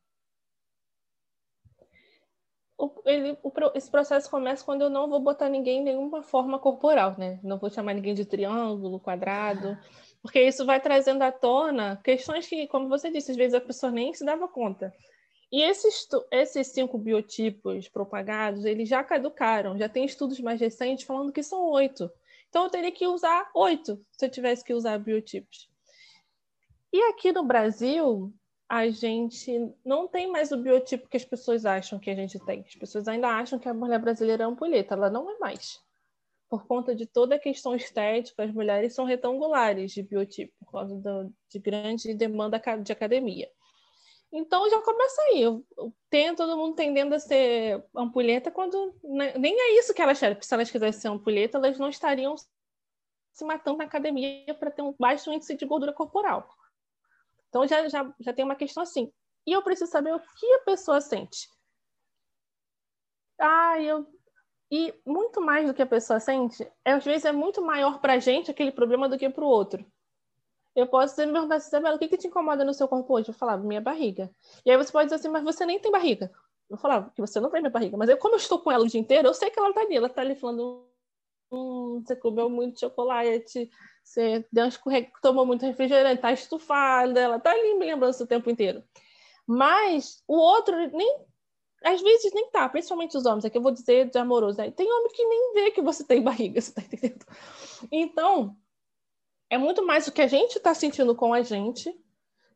Ele, 3.04 3.38
o, 3.42 3.52
esse 3.74 3.90
processo 3.90 4.30
começa 4.30 4.64
quando 4.64 4.82
eu 4.82 4.90
não 4.90 5.08
vou 5.08 5.20
botar 5.20 5.48
ninguém 5.48 5.80
em 5.80 5.84
nenhuma 5.84 6.22
forma 6.22 6.58
corporal, 6.58 7.14
né? 7.16 7.38
Não 7.42 7.58
vou 7.58 7.70
chamar 7.70 7.94
ninguém 7.94 8.14
de 8.14 8.24
triângulo, 8.24 8.98
quadrado, 8.98 9.78
porque 10.20 10.40
isso 10.42 10.66
vai 10.66 10.80
trazendo 10.80 11.22
à 11.22 11.30
tona 11.30 12.00
questões 12.02 12.46
que, 12.46 12.66
como 12.66 12.88
você 12.88 13.10
disse, 13.10 13.30
às 13.30 13.36
vezes 13.36 13.54
a 13.54 13.60
pessoa 13.60 13.92
nem 13.92 14.12
se 14.12 14.24
dava 14.24 14.48
conta. 14.48 14.92
E 15.50 15.62
esses, 15.62 16.08
esses 16.30 16.68
cinco 16.68 16.96
biotipos 16.96 17.88
propagados, 17.88 18.64
eles 18.64 18.88
já 18.88 19.04
caducaram, 19.04 19.76
já 19.76 19.88
tem 19.88 20.04
estudos 20.04 20.40
mais 20.40 20.60
recentes 20.60 21.04
falando 21.04 21.32
que 21.32 21.42
são 21.42 21.68
oito. 21.70 22.10
Então, 22.48 22.64
eu 22.64 22.70
teria 22.70 22.90
que 22.90 23.06
usar 23.06 23.50
oito 23.54 24.04
se 24.12 24.24
eu 24.24 24.30
tivesse 24.30 24.64
que 24.64 24.72
usar 24.72 24.98
biotipos. 24.98 25.70
E 26.92 27.00
aqui 27.10 27.32
no 27.32 27.44
Brasil, 27.44 28.32
a 28.72 28.88
gente 28.88 29.70
não 29.84 30.08
tem 30.08 30.32
mais 30.32 30.50
o 30.50 30.56
biotipo 30.56 31.06
que 31.06 31.18
as 31.18 31.24
pessoas 31.26 31.66
acham 31.66 31.98
que 31.98 32.08
a 32.08 32.14
gente 32.14 32.38
tem. 32.38 32.64
As 32.66 32.74
pessoas 32.74 33.06
ainda 33.06 33.28
acham 33.28 33.58
que 33.58 33.68
a 33.68 33.74
mulher 33.74 33.98
brasileira 33.98 34.44
é 34.44 34.46
ampulheta, 34.46 34.94
ela 34.94 35.10
não 35.10 35.30
é 35.30 35.38
mais. 35.38 35.78
Por 36.48 36.66
conta 36.66 36.94
de 36.94 37.04
toda 37.04 37.34
a 37.34 37.38
questão 37.38 37.76
estética, 37.76 38.42
as 38.42 38.50
mulheres 38.50 38.94
são 38.94 39.04
retangulares 39.04 39.92
de 39.92 40.02
biotipo, 40.02 40.54
por 40.64 40.72
causa 40.72 40.96
do, 40.96 41.30
de 41.50 41.58
grande 41.58 42.14
demanda 42.14 42.58
de 42.82 42.92
academia. 42.92 43.46
Então 44.32 44.70
já 44.70 44.80
começa 44.80 45.20
aí. 45.20 45.42
Eu, 45.42 45.62
tem 46.08 46.34
todo 46.34 46.56
mundo 46.56 46.74
tendendo 46.74 47.14
a 47.14 47.18
ser 47.18 47.84
ampulheta 47.94 48.50
quando 48.50 48.94
né, 49.04 49.34
nem 49.36 49.54
é 49.54 49.78
isso 49.78 49.92
que 49.92 50.00
elas 50.00 50.18
querem. 50.18 50.40
Se 50.40 50.54
elas 50.54 50.70
quisessem 50.70 50.98
ser 50.98 51.08
ampulheta, 51.08 51.58
elas 51.58 51.78
não 51.78 51.90
estariam 51.90 52.34
se 53.34 53.44
matando 53.44 53.76
na 53.76 53.84
academia 53.84 54.54
para 54.54 54.70
ter 54.70 54.80
um 54.80 54.94
baixo 54.98 55.30
índice 55.30 55.54
de 55.54 55.66
gordura 55.66 55.92
corporal. 55.92 56.48
Então 57.52 57.68
já, 57.68 57.86
já, 57.86 58.14
já 58.18 58.32
tem 58.32 58.46
uma 58.46 58.56
questão 58.56 58.82
assim. 58.82 59.12
E 59.46 59.52
eu 59.52 59.62
preciso 59.62 59.90
saber 59.90 60.14
o 60.14 60.18
que 60.18 60.46
a 60.54 60.60
pessoa 60.60 61.02
sente. 61.02 61.46
Ah, 63.38 63.78
eu. 63.78 64.06
E 64.70 64.94
muito 65.04 65.38
mais 65.38 65.66
do 65.66 65.74
que 65.74 65.82
a 65.82 65.86
pessoa 65.86 66.18
sente, 66.18 66.66
às 66.82 67.04
vezes 67.04 67.26
é 67.26 67.32
muito 67.32 67.60
maior 67.60 68.00
para 68.00 68.14
a 68.14 68.18
gente 68.18 68.50
aquele 68.50 68.72
problema 68.72 69.06
do 69.06 69.18
que 69.18 69.28
para 69.28 69.44
o 69.44 69.46
outro. 69.46 69.84
Eu 70.74 70.86
posso 70.86 71.20
me 71.26 71.30
perguntar 71.30 71.58
Isabela, 71.58 71.96
o 71.96 71.98
que, 71.98 72.08
que 72.08 72.16
te 72.16 72.28
incomoda 72.28 72.64
no 72.64 72.72
seu 72.72 72.88
corpo 72.88 73.12
hoje? 73.12 73.28
Eu 73.28 73.34
falava, 73.34 73.62
minha 73.62 73.82
barriga. 73.82 74.30
E 74.64 74.70
aí 74.70 74.76
você 74.78 74.90
pode 74.90 75.06
dizer 75.06 75.16
assim, 75.16 75.28
mas 75.28 75.44
você 75.44 75.66
nem 75.66 75.78
tem 75.78 75.92
barriga. 75.92 76.32
Eu 76.70 76.78
falava 76.78 77.10
que 77.10 77.20
você 77.20 77.38
não 77.38 77.50
tem 77.50 77.60
minha 77.60 77.70
barriga. 77.70 77.98
Mas 77.98 78.08
eu, 78.08 78.16
como 78.16 78.34
eu 78.34 78.38
estou 78.38 78.60
com 78.60 78.72
ela 78.72 78.84
o 78.84 78.88
dia 78.88 78.98
inteiro, 78.98 79.28
eu 79.28 79.34
sei 79.34 79.50
que 79.50 79.58
ela 79.58 79.74
tá 79.74 79.82
ali. 79.82 79.94
Ela 79.94 80.08
tá 80.08 80.22
ali 80.22 80.34
falando, 80.34 80.88
hum, 81.50 82.02
você 82.02 82.16
comeu 82.16 82.48
muito 82.48 82.80
chocolate, 82.80 83.68
você 84.02 84.44
deu 84.52 84.66
escorreg... 84.66 85.10
tomou 85.22 85.46
muito 85.46 85.64
refrigerante, 85.64 86.20
tá 86.20 86.32
estufada, 86.32 87.20
ela 87.20 87.40
tá 87.40 87.50
ali 87.50 87.74
me 87.74 87.86
lembrando 87.86 88.14
o 88.14 88.26
tempo 88.26 88.50
inteiro. 88.50 88.82
Mas 89.46 90.22
o 90.26 90.36
outro 90.36 90.76
nem 90.90 91.26
às 91.84 92.00
vezes 92.00 92.32
nem 92.32 92.48
tá, 92.50 92.68
principalmente 92.68 93.16
os 93.16 93.26
homens, 93.26 93.44
é 93.44 93.50
que 93.50 93.58
eu 93.58 93.62
vou 93.62 93.72
dizer 93.72 94.08
de 94.08 94.18
amoroso, 94.18 94.58
né? 94.58 94.70
Tem 94.70 94.90
homem 94.90 95.12
que 95.12 95.24
nem 95.24 95.52
vê 95.54 95.70
que 95.70 95.82
você 95.82 96.04
tem 96.04 96.22
barriga, 96.22 96.60
você 96.60 96.72
tá 96.72 96.82
entendendo? 96.82 97.26
Então, 97.90 98.56
é 99.50 99.58
muito 99.58 99.84
mais 99.84 100.06
o 100.06 100.12
que 100.12 100.22
a 100.22 100.26
gente 100.26 100.56
está 100.56 100.72
sentindo 100.74 101.14
com 101.14 101.34
a 101.34 101.42
gente 101.42 101.92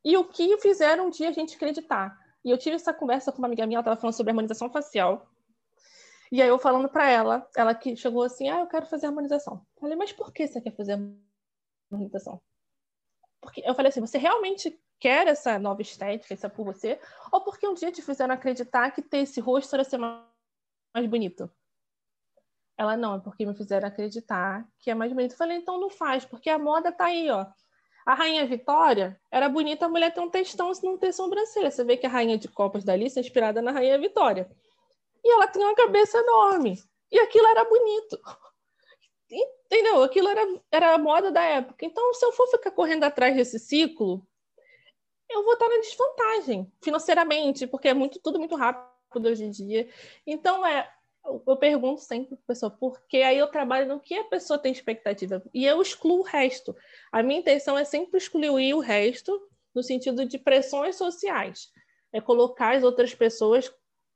e 0.05 0.17
o 0.17 0.25
que 0.25 0.57
fizeram 0.59 1.07
um 1.07 1.11
dia 1.11 1.29
a 1.29 1.33
gente 1.33 1.57
acreditar. 1.57 2.17
E 2.45 2.51
eu 2.51 2.59
tive 2.59 2.77
essa 2.77 2.95
conversa 2.95 3.33
com 3.33 3.39
uma 3.39 3.49
amiga 3.49 3.67
minha, 3.67 3.77
ela 3.77 3.83
estava 3.83 4.01
falando 4.01 4.15
sobre 4.15 4.31
harmonização 4.31 4.71
facial. 4.71 5.29
E 6.31 6.41
aí 6.41 6.49
eu 6.49 6.59
falando 6.59 6.89
para 6.89 7.09
ela, 7.09 7.49
ela 7.57 7.75
que 7.75 7.97
chegou 7.97 8.23
assim, 8.23 8.49
ah, 8.49 8.61
eu 8.61 8.67
quero 8.67 8.87
fazer 8.87 9.07
harmonização. 9.07 9.65
Falei, 9.81 9.97
mas 9.97 10.13
por 10.13 10.33
que 10.33 10.47
você 10.47 10.61
quer 10.61 10.75
fazer 10.75 10.93
harmonização? 10.93 11.26
Porque 13.41 13.63
eu 13.65 13.75
falei 13.75 13.91
assim, 13.91 14.01
você 14.01 14.19
realmente 14.19 14.79
quer 14.99 15.29
essa 15.29 15.59
nova 15.59 15.83
estética, 15.83 16.35
isso 16.35 16.47
é 16.47 16.49
por 16.49 16.65
você? 16.65 17.01
Ou 17.31 17.43
porque 17.43 17.67
um 17.67 17.75
dia 17.75 17.93
te 17.93 18.03
fizeram 18.03 18.35
acreditar 18.35 18.91
que 18.91 19.03
ter 19.03 19.19
esse 19.19 19.41
rosto 19.41 19.75
era 19.75 19.85
ser 19.85 19.99
mais 19.99 21.07
bonito? 21.09 21.51
Ela, 22.79 22.97
não, 22.97 23.15
é 23.15 23.21
porque 23.21 23.47
me 23.47 23.55
fizeram 23.55 23.89
acreditar 23.89 24.67
que 24.79 24.91
é 24.91 24.95
mais 24.95 25.13
bonito. 25.13 25.33
Eu 25.33 25.39
falei, 25.39 25.57
então 25.57 25.81
não 25.81 25.89
faz, 25.89 26.25
porque 26.25 26.51
a 26.51 26.59
moda 26.59 26.93
tá 26.93 27.07
aí, 27.07 27.31
ó. 27.31 27.47
A 28.05 28.15
Rainha 28.15 28.47
Vitória 28.47 29.21
era 29.33 29.49
bonita, 29.49 29.87
a 29.87 29.89
mulher 29.89 30.13
tem 30.13 30.23
um 30.23 30.31
textão 30.31 30.73
se 30.73 30.85
não 30.85 30.97
ter 30.97 31.13
sobrancelha. 31.13 31.71
Você 31.71 31.83
vê 31.85 31.97
que 31.97 32.07
a 32.07 32.09
Rainha 32.09 32.39
de 32.39 32.49
Copas 32.49 32.85
da 32.85 32.93
Alice 32.93 33.19
é 33.19 33.23
inspirada 33.23 33.61
na 33.63 33.73
Rainha 33.73 33.99
Vitória. 33.99 34.49
E 35.25 35.33
ela 35.33 35.49
tinha 35.49 35.67
uma 35.67 35.75
cabeça 35.75 36.19
enorme. 36.19 36.79
E 37.11 37.19
aquilo 37.19 37.47
era 37.49 37.65
bonito. 37.65 38.19
Entendeu? 39.31 40.03
Aquilo 40.03 40.29
era, 40.29 40.61
era 40.71 40.95
a 40.95 40.99
moda 40.99 41.31
da 41.31 41.43
época. 41.43 41.85
Então, 41.85 42.15
se 42.15 42.25
eu 42.25 42.33
for 42.33 42.47
ficar 42.49 42.71
correndo 42.71 43.05
atrás 43.05 43.35
desse 43.35 43.59
ciclo, 43.59 44.27
eu 45.29 45.43
vou 45.45 45.55
estar 45.55 45.69
na 45.69 45.81
desvantagem 45.81 46.73
financeiramente, 46.83 47.67
porque 47.67 47.89
é 47.89 47.95
muito 47.95 48.21
tudo 48.21 48.39
muito 48.39 48.55
rápido 48.55 49.29
hoje 49.29 49.45
em 49.45 49.51
dia. 49.51 49.89
Então, 50.27 50.65
é 50.65 50.89
eu 51.47 51.57
pergunto 51.57 52.01
sempre 52.01 52.37
para 52.37 52.45
a 52.45 52.47
pessoa, 52.47 52.71
porque 52.71 53.19
aí 53.19 53.39
eu 53.39 53.49
trabalho 53.49 53.89
no 53.89 54.01
que 54.01 54.15
a 54.15 54.25
pessoa 54.25 54.59
tem 54.59 54.71
expectativa 54.71 55.43
e 55.53 55.67
eu 55.67 55.83
excluo 55.83 56.21
o 56.21 56.23
resto. 56.23 56.77
A 57.11 57.23
minha 57.23 57.41
intenção 57.41 57.77
é 57.77 57.85
sempre 57.85 58.19
excluir 58.19 58.75
o 58.75 58.81
resto 58.81 59.41
no 59.75 59.83
sentido 59.83 60.25
de 60.25 60.39
pressões 60.39 60.97
sociais, 60.97 61.71
é 62.13 62.21
colocar 62.21 62.77
as 62.77 62.83
outras 62.83 63.15
pessoas 63.15 63.73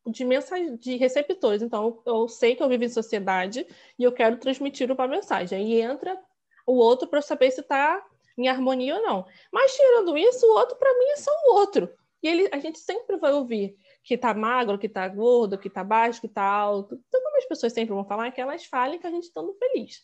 de 0.06 0.24
mensagem, 0.24 0.76
de 0.76 0.96
receptores. 0.96 1.62
Então, 1.62 2.02
eu 2.06 2.28
sei 2.28 2.54
que 2.54 2.62
eu 2.62 2.68
vivo 2.68 2.84
em 2.84 2.88
sociedade 2.88 3.66
e 3.98 4.04
eu 4.04 4.12
quero 4.12 4.36
transmitir 4.38 4.90
uma 4.90 5.08
mensagem. 5.08 5.58
Aí 5.58 5.80
entra 5.80 6.18
o 6.66 6.74
outro 6.74 7.08
para 7.08 7.22
saber 7.22 7.50
se 7.50 7.60
está 7.60 8.04
em 8.38 8.48
harmonia 8.48 8.96
ou 8.96 9.02
não. 9.02 9.26
Mas 9.52 9.74
tirando 9.74 10.16
isso, 10.16 10.46
o 10.46 10.56
outro 10.56 10.76
para 10.76 10.92
mim 10.98 11.06
é 11.10 11.16
só 11.16 11.30
o 11.30 11.54
outro. 11.54 11.90
E 12.22 12.28
ele, 12.28 12.48
a 12.52 12.58
gente 12.58 12.78
sempre 12.78 13.16
vai 13.16 13.32
ouvir 13.32 13.76
que 14.02 14.14
está 14.14 14.32
magro, 14.34 14.78
que 14.78 14.86
está 14.86 15.06
gordo, 15.08 15.58
que 15.58 15.68
está 15.68 15.82
baixo, 15.82 16.20
que 16.20 16.26
está 16.26 16.42
alto. 16.42 16.94
Então, 17.08 17.22
como 17.22 17.36
as 17.36 17.46
pessoas 17.46 17.72
sempre 17.72 17.94
vão 17.94 18.04
falar, 18.04 18.30
que 18.30 18.40
elas 18.40 18.64
falem 18.64 18.98
que 18.98 19.06
a 19.06 19.10
gente 19.10 19.24
está 19.24 19.42
feliz. 19.58 20.02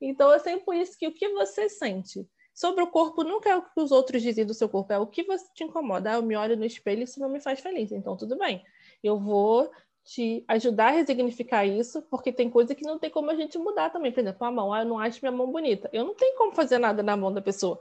Então, 0.00 0.32
é 0.32 0.38
sempre 0.38 0.64
por 0.64 0.74
isso 0.74 0.98
que 0.98 1.06
o 1.06 1.12
que 1.12 1.28
você 1.30 1.68
sente 1.68 2.28
sobre 2.54 2.82
o 2.82 2.86
corpo 2.86 3.22
nunca 3.22 3.50
é 3.50 3.56
o 3.56 3.62
que 3.62 3.80
os 3.80 3.92
outros 3.92 4.22
dizem 4.22 4.46
do 4.46 4.54
seu 4.54 4.68
corpo, 4.68 4.92
é 4.92 4.98
o 4.98 5.06
que 5.06 5.22
você 5.24 5.44
te 5.54 5.64
incomoda. 5.64 6.10
Ah, 6.10 6.14
eu 6.14 6.22
me 6.22 6.36
olho 6.36 6.56
no 6.56 6.64
espelho 6.64 7.00
e 7.00 7.04
isso 7.04 7.20
não 7.20 7.28
me 7.28 7.40
faz 7.40 7.60
feliz. 7.60 7.92
Então, 7.92 8.16
tudo 8.16 8.36
bem. 8.38 8.64
Eu 9.02 9.18
vou 9.18 9.70
te 10.04 10.44
ajudar 10.46 10.88
a 10.88 10.90
resignificar 10.90 11.64
isso, 11.64 12.02
porque 12.02 12.32
tem 12.32 12.48
coisa 12.48 12.74
que 12.74 12.84
não 12.84 12.98
tem 12.98 13.10
como 13.10 13.30
a 13.30 13.34
gente 13.34 13.58
mudar 13.58 13.90
também. 13.90 14.12
Por 14.12 14.20
exemplo, 14.20 14.46
a 14.46 14.50
mão. 14.50 14.72
Ah, 14.72 14.80
eu 14.82 14.86
não 14.86 14.98
acho 14.98 15.18
minha 15.20 15.32
mão 15.32 15.50
bonita. 15.50 15.90
Eu 15.92 16.04
não 16.04 16.14
tenho 16.14 16.36
como 16.38 16.52
fazer 16.52 16.78
nada 16.78 17.02
na 17.02 17.16
mão 17.16 17.32
da 17.32 17.42
pessoa. 17.42 17.80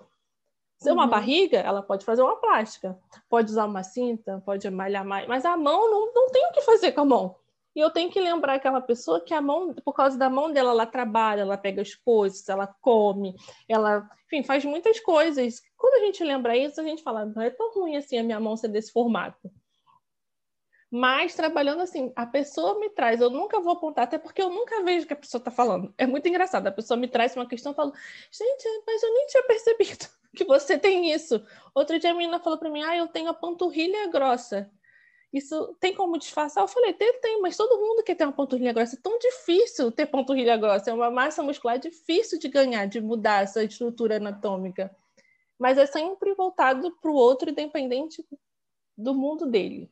Se 0.77 0.89
é 0.89 0.93
uma 0.93 1.03
uhum. 1.03 1.09
barriga, 1.09 1.59
ela 1.59 1.81
pode 1.81 2.03
fazer 2.03 2.21
uma 2.21 2.35
plástica, 2.35 2.99
pode 3.29 3.49
usar 3.49 3.65
uma 3.65 3.81
cinta, 3.83 4.41
pode 4.45 4.69
malhar 4.69 5.05
mais, 5.05 5.27
mas 5.27 5.45
a 5.45 5.55
mão 5.55 5.89
não, 5.89 6.13
não 6.13 6.29
tem 6.29 6.45
o 6.47 6.51
que 6.51 6.61
fazer 6.61 6.91
com 6.91 7.01
a 7.01 7.05
mão. 7.05 7.35
E 7.75 7.79
eu 7.79 7.89
tenho 7.89 8.09
que 8.09 8.19
lembrar 8.19 8.55
aquela 8.55 8.81
pessoa 8.81 9.19
que 9.19 9.33
a 9.33 9.41
mão, 9.41 9.73
por 9.73 9.93
causa 9.93 10.17
da 10.17 10.29
mão 10.29 10.51
dela, 10.51 10.71
ela 10.71 10.85
trabalha, 10.85 11.41
ela 11.41 11.57
pega 11.57 11.81
as 11.81 11.93
coisas, 11.93 12.47
ela 12.47 12.67
come, 12.81 13.35
ela, 13.67 14.09
enfim, 14.25 14.43
faz 14.43 14.63
muitas 14.63 14.99
coisas. 14.99 15.61
Quando 15.77 15.95
a 15.95 16.05
gente 16.05 16.23
lembra 16.23 16.57
isso, 16.57 16.79
a 16.79 16.83
gente 16.83 17.03
fala, 17.03 17.25
não 17.25 17.41
é 17.41 17.49
tão 17.49 17.73
ruim 17.73 17.97
assim 17.97 18.17
a 18.17 18.23
minha 18.23 18.39
mão 18.39 18.55
ser 18.55 18.69
desse 18.69 18.91
formato. 18.91 19.51
Mas 20.91 21.35
trabalhando 21.35 21.81
assim, 21.81 22.11
a 22.15 22.25
pessoa 22.25 22.79
me 22.79 22.89
traz, 22.89 23.19
eu 23.19 23.29
nunca 23.29 23.59
vou 23.59 23.73
apontar, 23.73 24.05
até 24.05 24.17
porque 24.17 24.41
eu 24.41 24.49
nunca 24.49 24.83
vejo 24.83 25.05
o 25.05 25.07
que 25.07 25.13
a 25.13 25.17
pessoa 25.17 25.39
está 25.39 25.51
falando. 25.51 25.93
É 25.97 26.05
muito 26.05 26.27
engraçado. 26.27 26.67
A 26.67 26.71
pessoa 26.71 26.97
me 26.97 27.07
traz 27.07 27.35
uma 27.35 27.47
questão 27.47 27.71
e 27.71 27.75
fala, 27.75 27.91
gente, 28.31 28.83
mas 28.85 29.03
eu 29.03 29.13
nem 29.13 29.27
tinha 29.27 29.43
percebido 29.43 30.07
que 30.35 30.43
você 30.45 30.77
tem 30.77 31.11
isso. 31.11 31.43
Outro 31.73 31.99
dia 31.99 32.11
a 32.11 32.13
menina 32.13 32.39
falou 32.39 32.59
para 32.59 32.69
mim, 32.69 32.83
ah, 32.83 32.95
eu 32.95 33.07
tenho 33.07 33.29
a 33.29 33.33
panturrilha 33.33 34.07
grossa. 34.07 34.71
Isso 35.33 35.75
tem 35.81 35.93
como 35.93 36.17
disfarçar? 36.17 36.63
Eu 36.63 36.67
falei, 36.67 36.93
tem, 36.93 37.19
tem, 37.19 37.41
mas 37.41 37.57
todo 37.57 37.77
mundo 37.77 38.03
quer 38.03 38.15
ter 38.15 38.23
uma 38.23 38.31
panturrilha 38.31 38.71
grossa. 38.71 38.95
É 38.95 38.99
tão 39.01 39.17
difícil 39.19 39.91
ter 39.91 40.05
panturrilha 40.05 40.55
grossa. 40.55 40.91
É 40.91 40.93
uma 40.93 41.11
massa 41.11 41.43
muscular 41.43 41.77
difícil 41.77 42.39
de 42.39 42.47
ganhar, 42.47 42.85
de 42.85 43.01
mudar 43.01 43.43
essa 43.43 43.61
estrutura 43.63 44.15
anatômica. 44.15 44.95
Mas 45.59 45.77
é 45.77 45.85
sempre 45.85 46.33
voltado 46.35 46.89
para 47.01 47.11
o 47.11 47.15
outro, 47.15 47.49
independente 47.49 48.25
do 48.97 49.13
mundo 49.13 49.45
dele. 49.45 49.91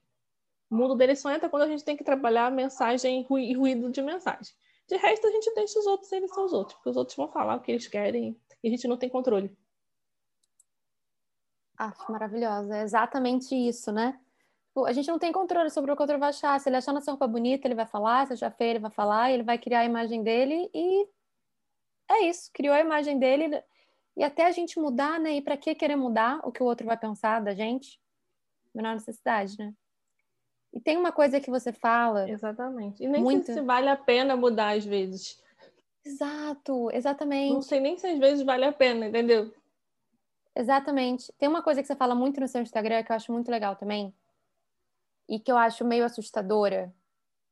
O 0.73 0.75
mundo 0.75 0.95
dele 0.95 1.15
só 1.15 1.29
entra 1.29 1.47
quando 1.47 1.61
a 1.61 1.67
gente 1.67 1.83
tem 1.83 1.95
que 1.95 2.03
trabalhar 2.03 2.51
mensagem 2.51 3.27
e 3.29 3.53
ruído 3.53 3.91
de 3.91 4.01
mensagem. 4.01 4.55
De 4.87 4.97
resto, 4.97 5.27
a 5.27 5.29
gente 5.29 5.53
deixa 5.53 5.77
os 5.77 5.85
outros, 5.85 6.11
eles 6.11 6.33
são 6.33 6.45
os 6.45 6.51
outros, 6.51 6.73
porque 6.73 6.89
os 6.89 6.97
outros 6.97 7.15
vão 7.15 7.27
falar 7.27 7.57
o 7.57 7.59
que 7.61 7.71
eles 7.71 7.87
querem 7.87 8.35
e 8.63 8.67
a 8.69 8.71
gente 8.71 8.87
não 8.87 8.97
tem 8.97 9.07
controle. 9.07 9.55
Acho 11.77 12.11
maravilhosa. 12.11 12.75
É 12.75 12.81
exatamente 12.81 13.53
isso, 13.53 13.91
né? 13.91 14.19
Tipo, 14.65 14.85
a 14.85 14.91
gente 14.93 15.07
não 15.09 15.19
tem 15.19 15.31
controle 15.31 15.69
sobre 15.69 15.91
o 15.91 15.95
que 15.95 16.01
o 16.01 16.05
outro 16.05 16.17
vai 16.17 16.29
achar. 16.29 16.59
Se 16.59 16.69
ele 16.69 16.77
achar 16.77 16.91
nossa 16.91 17.11
roupa 17.11 17.27
bonita, 17.27 17.67
ele 17.67 17.75
vai 17.75 17.85
falar. 17.85 18.25
Se 18.25 18.33
achar 18.33 18.49
feia, 18.49 18.71
ele 18.71 18.79
vai 18.79 18.89
falar. 18.89 19.31
Ele 19.31 19.43
vai 19.43 19.59
criar 19.59 19.81
a 19.81 19.85
imagem 19.85 20.23
dele 20.23 20.71
e 20.73 21.07
é 22.09 22.21
isso. 22.23 22.49
Criou 22.51 22.73
a 22.73 22.79
imagem 22.79 23.19
dele 23.19 23.63
E 24.17 24.23
até 24.23 24.47
a 24.47 24.51
gente 24.51 24.79
mudar, 24.79 25.19
né? 25.19 25.35
E 25.35 25.41
para 25.43 25.55
que 25.55 25.75
querer 25.75 25.97
mudar 25.97 26.39
o 26.43 26.51
que 26.51 26.63
o 26.63 26.65
outro 26.65 26.87
vai 26.87 26.97
pensar 26.97 27.41
da 27.41 27.53
gente? 27.53 28.01
Menor 28.73 28.95
necessidade, 28.95 29.55
né? 29.59 29.71
E 30.73 30.81
tem 30.81 30.97
uma 30.97 31.11
coisa 31.11 31.39
que 31.39 31.51
você 31.51 31.71
fala. 31.71 32.27
Exatamente. 32.27 33.03
E 33.03 33.07
nem 33.07 33.21
muito... 33.21 33.45
sei 33.45 33.55
se 33.55 33.61
vale 33.61 33.87
a 33.87 33.95
pena 33.95 34.35
mudar 34.35 34.75
às 34.75 34.83
vezes. 34.83 35.39
Exato, 36.03 36.89
exatamente. 36.91 37.53
Não 37.53 37.61
sei 37.61 37.79
nem 37.79 37.95
se 37.95 38.07
às 38.07 38.17
vezes 38.17 38.43
vale 38.43 38.65
a 38.65 38.73
pena, 38.73 39.07
entendeu? 39.07 39.53
Exatamente. 40.55 41.31
Tem 41.37 41.47
uma 41.47 41.61
coisa 41.61 41.81
que 41.81 41.87
você 41.87 41.95
fala 41.95 42.15
muito 42.15 42.39
no 42.41 42.47
seu 42.47 42.61
Instagram 42.61 43.03
que 43.03 43.11
eu 43.11 43.15
acho 43.15 43.31
muito 43.31 43.51
legal 43.51 43.75
também. 43.75 44.13
E 45.29 45.39
que 45.39 45.51
eu 45.51 45.57
acho 45.57 45.85
meio 45.85 46.03
assustadora. 46.03 46.93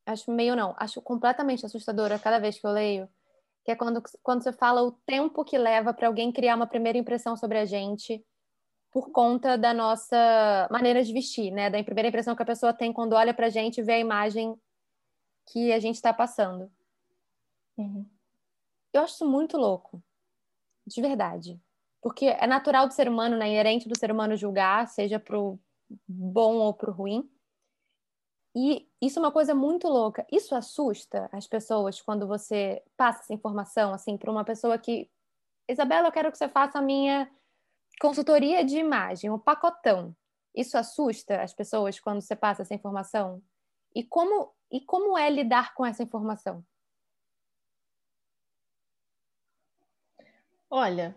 Acho 0.05 0.31
meio 0.31 0.55
não, 0.55 0.73
acho 0.77 0.99
completamente 1.01 1.65
assustadora 1.65 2.17
cada 2.17 2.39
vez 2.39 2.59
que 2.59 2.65
eu 2.65 2.71
leio. 2.71 3.07
Que 3.63 3.71
é 3.71 3.75
quando, 3.75 4.01
quando 4.23 4.43
você 4.43 4.51
fala 4.51 4.81
o 4.81 4.91
tempo 4.91 5.45
que 5.45 5.57
leva 5.57 5.93
para 5.93 6.07
alguém 6.07 6.31
criar 6.31 6.55
uma 6.55 6.65
primeira 6.65 6.97
impressão 6.97 7.37
sobre 7.37 7.59
a 7.59 7.65
gente 7.65 8.25
por 8.91 9.09
conta 9.11 9.57
da 9.57 9.73
nossa 9.73 10.67
maneira 10.69 11.03
de 11.03 11.13
vestir, 11.13 11.49
né? 11.51 11.69
Da 11.69 11.81
primeira 11.83 12.09
impressão 12.09 12.35
que 12.35 12.43
a 12.43 12.45
pessoa 12.45 12.73
tem 12.73 12.91
quando 12.91 13.13
olha 13.13 13.33
para 13.33 13.47
a 13.47 13.49
gente 13.49 13.79
e 13.79 13.83
vê 13.83 13.93
a 13.93 13.99
imagem 13.99 14.59
que 15.47 15.71
a 15.71 15.79
gente 15.79 15.95
está 15.95 16.13
passando. 16.13 16.69
Uhum. 17.77 18.05
Eu 18.93 19.01
acho 19.01 19.13
isso 19.13 19.25
muito 19.25 19.57
louco, 19.57 20.03
de 20.85 21.01
verdade, 21.01 21.59
porque 22.01 22.25
é 22.25 22.45
natural 22.45 22.87
do 22.87 22.93
ser 22.93 23.07
humano, 23.07 23.37
né? 23.37 23.47
Inerente 23.47 23.87
do 23.87 23.97
ser 23.97 24.11
humano 24.11 24.35
julgar, 24.35 24.87
seja 24.89 25.17
pro 25.17 25.57
bom 26.05 26.55
ou 26.55 26.73
pro 26.73 26.91
ruim. 26.91 27.29
E 28.53 28.89
isso 29.01 29.17
é 29.17 29.21
uma 29.21 29.31
coisa 29.31 29.55
muito 29.55 29.87
louca. 29.87 30.27
Isso 30.29 30.53
assusta 30.53 31.29
as 31.31 31.47
pessoas 31.47 32.01
quando 32.01 32.27
você 32.27 32.83
passa 32.97 33.21
essa 33.21 33.33
informação 33.33 33.93
assim 33.93 34.17
para 34.17 34.29
uma 34.29 34.43
pessoa 34.43 34.77
que 34.77 35.09
Isabela, 35.69 36.09
eu 36.09 36.11
quero 36.11 36.31
que 36.31 36.37
você 36.37 36.49
faça 36.49 36.79
a 36.79 36.81
minha 36.81 37.31
Consultoria 38.01 38.65
de 38.65 38.79
imagem, 38.79 39.29
o 39.29 39.37
pacotão. 39.37 40.15
Isso 40.55 40.75
assusta 40.75 41.39
as 41.39 41.53
pessoas 41.53 41.99
quando 41.99 42.19
você 42.19 42.35
passa 42.35 42.63
essa 42.63 42.73
informação? 42.73 43.43
E 43.93 44.03
como, 44.03 44.55
e 44.71 44.81
como 44.81 45.15
é 45.15 45.29
lidar 45.29 45.75
com 45.75 45.85
essa 45.85 46.01
informação? 46.01 46.65
Olha, 50.67 51.15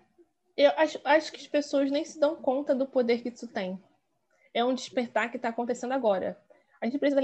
eu 0.54 0.72
acho, 0.76 1.00
acho 1.04 1.32
que 1.32 1.40
as 1.40 1.46
pessoas 1.46 1.90
nem 1.90 2.04
se 2.04 2.20
dão 2.20 2.36
conta 2.36 2.74
do 2.74 2.86
poder 2.86 3.22
que 3.22 3.30
isso 3.30 3.48
tem. 3.48 3.82
É 4.52 4.62
um 4.62 4.74
despertar 4.74 5.30
que 5.30 5.38
está 5.38 5.48
acontecendo 5.48 5.92
agora. 5.92 6.38
A 6.82 6.84
gente 6.84 6.98
precisa 6.98 7.22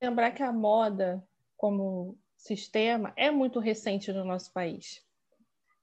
lembrar 0.00 0.30
que 0.30 0.44
a 0.44 0.52
moda, 0.52 1.26
como 1.56 2.16
sistema, 2.36 3.12
é 3.16 3.32
muito 3.32 3.58
recente 3.58 4.12
no 4.12 4.24
nosso 4.24 4.52
país. 4.52 5.04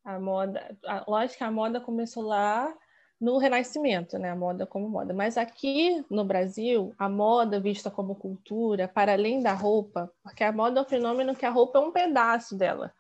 A 0.05 0.17
moda, 0.17 0.77
a, 0.85 1.03
lógico 1.05 1.39
que 1.39 1.43
a 1.43 1.51
moda 1.51 1.81
começou 1.81 2.23
lá 2.23 2.73
no 3.19 3.37
Renascimento, 3.37 4.17
né? 4.17 4.31
A 4.31 4.35
moda 4.35 4.65
como 4.65 4.87
moda. 4.87 5.13
Mas 5.13 5.37
aqui 5.37 6.03
no 6.09 6.23
Brasil, 6.23 6.93
a 6.97 7.09
moda 7.09 7.59
vista 7.59 7.91
como 7.91 8.15
cultura, 8.15 8.87
para 8.87 9.13
além 9.13 9.41
da 9.41 9.53
roupa, 9.53 10.11
porque 10.23 10.43
a 10.43 10.51
moda 10.51 10.79
é 10.79 10.83
um 10.83 10.87
fenômeno 10.87 11.35
que 11.35 11.45
a 11.45 11.49
roupa 11.49 11.79
é 11.79 11.81
um 11.81 11.91
pedaço 11.91 12.55
dela, 12.55 12.93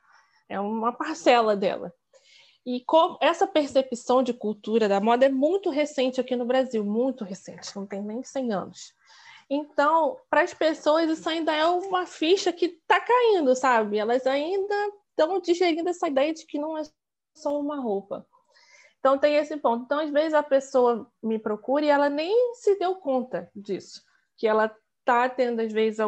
é 0.49 0.59
uma 0.59 0.91
parcela 0.91 1.55
dela. 1.55 1.93
E 2.65 2.83
essa 3.21 3.47
percepção 3.47 4.21
de 4.21 4.33
cultura 4.33 4.87
da 4.89 4.99
moda 4.99 5.25
é 5.25 5.29
muito 5.29 5.69
recente 5.69 6.19
aqui 6.19 6.35
no 6.35 6.45
Brasil, 6.45 6.83
muito 6.83 7.23
recente, 7.23 7.75
não 7.75 7.85
tem 7.85 8.01
nem 8.01 8.21
100 8.23 8.53
anos. 8.53 8.93
Então, 9.49 10.17
para 10.29 10.41
as 10.41 10.53
pessoas, 10.53 11.09
isso 11.09 11.27
ainda 11.27 11.55
é 11.55 11.65
uma 11.65 12.05
ficha 12.05 12.53
que 12.53 12.65
está 12.65 12.99
caindo, 12.99 13.55
sabe? 13.55 13.97
Elas 13.97 14.27
ainda 14.27 14.75
estão 15.09 15.39
digerindo 15.39 15.89
essa 15.89 16.07
ideia 16.07 16.33
de 16.33 16.45
que 16.45 16.59
não 16.59 16.77
é 16.77 16.83
só 17.35 17.59
uma 17.59 17.79
roupa. 17.79 18.27
Então 18.99 19.17
tem 19.17 19.35
esse 19.35 19.55
ponto. 19.57 19.85
Então, 19.85 19.99
às 19.99 20.09
vezes, 20.09 20.33
a 20.33 20.43
pessoa 20.43 21.09
me 21.23 21.39
procura 21.39 21.85
e 21.85 21.89
ela 21.89 22.09
nem 22.09 22.53
se 22.55 22.77
deu 22.77 22.95
conta 22.95 23.49
disso, 23.55 24.03
que 24.37 24.47
ela 24.47 24.73
está 24.99 25.29
tendo, 25.29 25.61
às 25.61 25.71
vezes, 25.71 25.99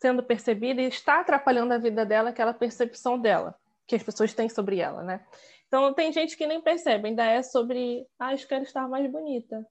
sendo 0.00 0.22
percebida 0.22 0.80
e 0.80 0.86
está 0.86 1.20
atrapalhando 1.20 1.74
a 1.74 1.78
vida 1.78 2.06
dela, 2.06 2.30
aquela 2.30 2.54
percepção 2.54 3.18
dela, 3.18 3.54
que 3.86 3.96
as 3.96 4.02
pessoas 4.02 4.32
têm 4.32 4.48
sobre 4.48 4.78
ela, 4.78 5.02
né? 5.02 5.26
Então 5.66 5.92
tem 5.92 6.12
gente 6.12 6.36
que 6.36 6.46
nem 6.46 6.60
percebe, 6.60 7.08
ainda 7.08 7.24
é 7.24 7.42
sobre, 7.42 8.06
ah, 8.18 8.32
eu 8.32 8.38
quero 8.46 8.62
estar 8.62 8.88
mais 8.88 9.10
bonita, 9.10 9.66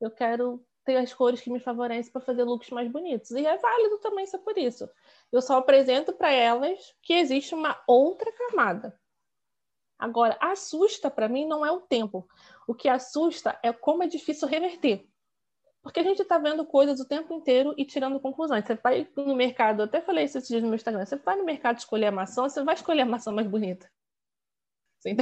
eu 0.00 0.10
quero 0.10 0.64
ter 0.84 0.96
as 0.96 1.12
cores 1.12 1.40
que 1.40 1.50
me 1.50 1.60
favorecem 1.60 2.12
para 2.12 2.22
fazer 2.22 2.44
looks 2.44 2.70
mais 2.70 2.90
bonitos. 2.90 3.30
E 3.32 3.44
é 3.44 3.56
válido 3.58 3.98
também 3.98 4.24
ser 4.24 4.38
por 4.38 4.56
isso. 4.56 4.88
Eu 5.32 5.42
só 5.42 5.58
apresento 5.58 6.12
para 6.12 6.32
elas 6.32 6.94
que 7.02 7.12
existe 7.12 7.54
uma 7.54 7.80
outra 7.86 8.30
camada 8.32 8.96
Agora, 9.98 10.36
assusta 10.40 11.10
para 11.10 11.28
mim 11.28 11.46
não 11.46 11.64
é 11.64 11.70
o 11.70 11.80
tempo. 11.80 12.28
O 12.66 12.74
que 12.74 12.88
assusta 12.88 13.58
é 13.62 13.72
como 13.72 14.02
é 14.02 14.06
difícil 14.06 14.46
reverter. 14.46 15.08
Porque 15.82 16.00
a 16.00 16.02
gente 16.02 16.20
está 16.20 16.36
vendo 16.36 16.66
coisas 16.66 16.98
o 17.00 17.06
tempo 17.06 17.32
inteiro 17.32 17.72
e 17.78 17.84
tirando 17.84 18.18
conclusões. 18.18 18.66
Você 18.66 18.74
vai 18.74 19.08
no 19.16 19.36
mercado, 19.36 19.82
até 19.82 20.00
falei 20.00 20.24
isso 20.24 20.36
esses 20.36 20.48
dias 20.48 20.62
no 20.62 20.68
meu 20.68 20.74
Instagram, 20.74 21.06
você 21.06 21.16
vai 21.16 21.36
no 21.36 21.44
mercado 21.44 21.78
escolher 21.78 22.06
a 22.06 22.12
maçã, 22.12 22.42
você 22.42 22.62
vai 22.62 22.74
escolher 22.74 23.02
a 23.02 23.06
maçã 23.06 23.30
mais 23.30 23.46
bonita. 23.46 23.88
Você, 25.00 25.14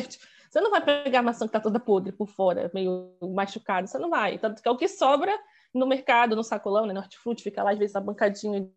você 0.51 0.61
não 0.61 0.71
vai 0.71 0.83
pegar 0.83 1.19
a 1.19 1.23
maçã 1.23 1.41
que 1.41 1.51
está 1.51 1.61
toda 1.61 1.79
podre 1.79 2.13
por 2.13 2.29
fora, 2.29 2.71
meio 2.73 3.15
machucada, 3.21 3.87
você 3.87 3.99
não 3.99 4.09
vai. 4.09 4.39
Tanto 4.39 4.63
que 4.63 4.67
é 4.67 4.71
o 4.71 4.77
que 4.77 4.89
sobra 4.89 5.39
no 5.73 5.87
mercado, 5.87 6.35
no 6.35 6.43
sacolão, 6.43 6.87
né, 6.87 6.95
no 6.95 7.01
hortifruti, 7.01 7.43
fica 7.43 7.63
lá 7.63 7.73
às 7.73 7.79
vezes 7.79 7.95
a 7.95 8.01
bancadinha 8.01 8.71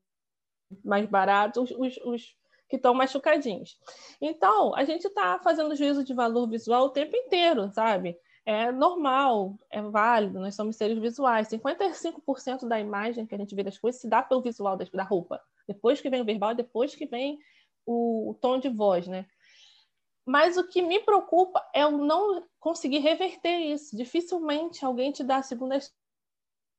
mais 0.83 1.07
barato, 1.07 1.61
os, 1.61 1.71
os, 1.71 1.97
os 1.97 2.37
que 2.67 2.75
estão 2.75 2.93
machucadinhos. 2.93 3.79
Então, 4.21 4.75
a 4.75 4.83
gente 4.83 5.05
está 5.05 5.39
fazendo 5.39 5.75
juízo 5.75 6.03
de 6.03 6.13
valor 6.13 6.47
visual 6.47 6.85
o 6.85 6.89
tempo 6.89 7.15
inteiro, 7.15 7.71
sabe? 7.73 8.17
É 8.45 8.71
normal, 8.71 9.57
é 9.69 9.81
válido, 9.81 10.39
nós 10.39 10.55
somos 10.55 10.75
seres 10.75 10.97
visuais. 10.97 11.49
55% 11.49 12.67
da 12.67 12.79
imagem 12.79 13.25
que 13.25 13.35
a 13.35 13.37
gente 13.37 13.53
vê 13.55 13.63
das 13.63 13.77
coisas 13.77 13.99
se 13.99 14.07
dá 14.07 14.21
pelo 14.21 14.41
visual 14.41 14.77
da 14.77 15.03
roupa. 15.03 15.41
Depois 15.67 15.99
que 15.99 16.09
vem 16.09 16.21
o 16.21 16.25
verbal, 16.25 16.55
depois 16.55 16.95
que 16.95 17.05
vem 17.05 17.37
o, 17.85 18.37
tom 18.41 18.59
de 18.59 18.69
voz, 18.69 19.07
né? 19.07 19.25
Mas 20.25 20.57
o 20.57 20.67
que 20.67 20.81
me 20.81 20.99
preocupa 20.99 21.65
é 21.73 21.85
o 21.85 21.97
não 21.97 22.45
conseguir 22.59 22.99
reverter 22.99 23.59
isso. 23.59 23.95
Dificilmente 23.95 24.83
alguém 24.83 25.11
te 25.11 25.23
dá 25.23 25.37
a 25.37 25.43
segunda 25.43 25.79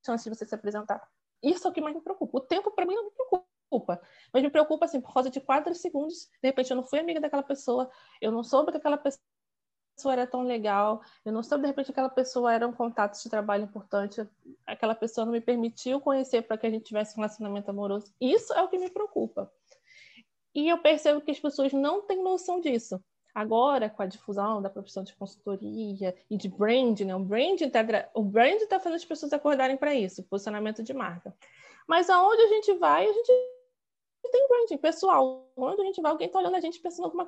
chance 0.05 0.25
de 0.25 0.37
você 0.37 0.45
se 0.45 0.55
apresentar. 0.55 1.03
Isso 1.43 1.67
é 1.67 1.71
o 1.71 1.73
que 1.73 1.81
mais 1.81 1.95
me 1.95 2.03
preocupa. 2.03 2.39
O 2.39 2.41
tempo, 2.41 2.71
para 2.71 2.85
mim, 2.85 2.95
não 2.95 3.05
me 3.05 3.11
preocupa 3.11 3.48
preocupa. 3.69 4.01
Mas 4.33 4.43
me 4.43 4.51
preocupa, 4.51 4.85
assim, 4.87 5.01
por 5.01 5.13
causa 5.13 5.31
de 5.31 5.41
quatro 5.41 5.75
segundos, 5.75 6.29
de 6.43 6.49
repente 6.49 6.71
eu 6.71 6.77
não 6.77 6.83
fui 6.83 6.99
amiga 6.99 7.21
daquela 7.21 7.43
pessoa, 7.43 7.89
eu 8.21 8.33
não 8.33 8.43
soube 8.43 8.73
que 8.73 8.79
aquela 8.79 8.97
pessoa 8.97 10.13
era 10.13 10.27
tão 10.27 10.43
legal, 10.43 11.03
eu 11.25 11.33
não 11.33 11.43
soube, 11.43 11.63
de 11.63 11.69
repente, 11.69 11.87
que 11.87 11.93
aquela 11.93 12.09
pessoa 12.09 12.53
era 12.53 12.67
um 12.67 12.73
contato 12.73 13.21
de 13.23 13.29
trabalho 13.29 13.65
importante, 13.65 14.27
aquela 14.67 14.95
pessoa 14.95 15.25
não 15.25 15.33
me 15.33 15.41
permitiu 15.41 16.01
conhecer 16.01 16.43
para 16.43 16.57
que 16.57 16.67
a 16.67 16.71
gente 16.71 16.85
tivesse 16.85 17.15
um 17.15 17.17
relacionamento 17.17 17.71
amoroso. 17.71 18.13
Isso 18.21 18.53
é 18.53 18.63
o 18.63 18.69
que 18.69 18.79
me 18.79 18.91
preocupa. 18.91 19.51
E 20.55 20.69
eu 20.69 20.79
percebo 20.79 21.21
que 21.21 21.31
as 21.31 21.39
pessoas 21.39 21.73
não 21.73 22.03
têm 22.03 22.23
noção 22.23 22.61
disso. 22.61 23.01
Agora, 23.35 23.89
com 23.89 24.03
a 24.03 24.07
difusão 24.07 24.61
da 24.61 24.71
profissão 24.71 25.05
de 25.05 25.15
consultoria 25.15 26.17
e 26.29 26.37
de 26.37 26.49
brand, 26.49 27.01
né? 27.01 27.15
o 27.15 27.21
brand 27.21 27.61
está 27.61 27.83
brand 27.85 28.61
tá 28.69 28.81
fazendo 28.81 28.97
as 28.97 29.05
pessoas 29.05 29.33
acordarem 29.33 29.77
para 29.77 29.95
isso, 29.95 30.25
posicionamento 30.25 30.83
de 30.83 30.93
marca. 30.93 31.33
Mas 31.87 32.11
aonde 32.11 32.43
a 32.43 32.49
gente 32.49 32.75
vai, 32.75 33.09
a 33.09 33.13
gente 33.13 33.33
tem 34.29 34.49
branding 34.49 34.79
pessoal. 34.79 35.51
Quando 35.55 35.81
a 35.81 35.85
gente 35.85 36.01
vai, 36.01 36.13
alguém 36.13 36.27
está 36.27 36.39
olhando 36.39 36.57
a 36.57 36.61
gente 36.61 36.81
pensando 36.81 37.07
alguma 37.07 37.27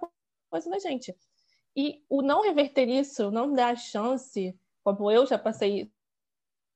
coisa 0.51 0.69
na 0.71 0.79
gente. 0.79 1.17
E 1.77 2.05
o 2.09 2.23
não 2.23 2.43
reverter 2.43 2.89
isso, 2.89 3.31
não 3.31 3.53
dar 3.53 3.77
chance, 3.77 4.59
como 4.83 5.11
eu 5.11 5.27
já 5.27 5.39
passei 5.39 5.91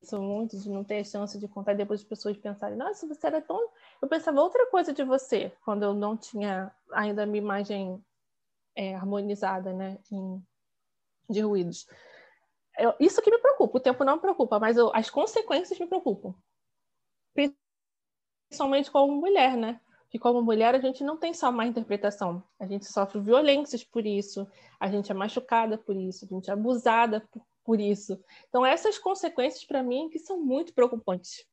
isso 0.03 0.21
muito, 0.21 0.59
de 0.59 0.69
não 0.71 0.85
ter 0.85 0.99
a 0.99 1.05
chance 1.05 1.39
de 1.39 1.49
contar 1.49 1.75
depois 1.75 2.01
as 2.01 2.07
pessoas 2.07 2.37
pensarem, 2.37 2.77
nossa, 2.77 3.07
você 3.07 3.27
era 3.27 3.41
tão. 3.41 3.71
Eu 4.01 4.09
pensava 4.09 4.41
outra 4.41 4.67
coisa 4.71 4.93
de 4.93 5.03
você, 5.03 5.51
quando 5.65 5.83
eu 5.83 5.95
não 5.95 6.17
tinha 6.17 6.71
ainda 6.93 7.23
a 7.23 7.27
minha 7.27 7.43
imagem 7.43 8.05
é, 8.77 8.95
harmonizada, 8.95 9.73
né, 9.73 9.99
em, 10.13 10.43
de 11.29 11.41
ruídos. 11.41 11.87
Eu, 12.79 12.95
isso 13.01 13.23
que 13.23 13.31
me 13.31 13.39
preocupa, 13.39 13.79
o 13.79 13.81
tempo 13.81 14.05
não 14.05 14.17
me 14.17 14.21
preocupa, 14.21 14.59
mas 14.59 14.77
eu, 14.77 14.95
as 14.95 15.09
consequências 15.09 15.79
me 15.79 15.87
preocupam. 15.87 16.35
Principalmente 18.51 18.91
como 18.91 19.21
mulher, 19.21 19.57
né? 19.57 19.81
Que 20.15 20.19
como 20.21 20.41
mulher 20.41 20.77
a 20.77 20.79
gente 20.79 21.03
não 21.03 21.17
tem 21.17 21.35
só 21.35 21.51
má 21.51 21.67
interpretação, 21.67 22.41
a 22.61 22.67
gente 22.69 22.85
sofre 22.85 23.21
violências 23.21 23.83
por 23.83 24.07
isso, 24.07 24.47
a 24.79 24.89
gente 24.89 25.11
é 25.11 25.15
machucada 25.15 25.77
por 25.77 25.97
isso, 25.97 26.25
a 26.25 26.29
gente 26.29 26.49
é 26.49 26.53
abusada 26.53 27.21
por, 27.33 27.45
por 27.65 27.81
isso. 27.81 28.17
Então 28.49 28.65
essas 28.65 28.97
consequências 28.97 29.65
para 29.65 29.83
mim 29.83 30.09
que 30.09 30.21
são 30.21 30.41
muito 30.41 30.73
preocupantes. 30.73 31.45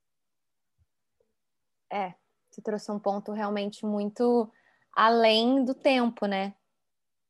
É, 1.91 2.13
você 2.51 2.61
trouxe 2.61 2.91
um 2.91 2.99
ponto 2.99 3.31
realmente 3.31 3.83
muito 3.83 4.47
além 4.95 5.65
do 5.65 5.73
tempo, 5.73 6.27
né? 6.27 6.53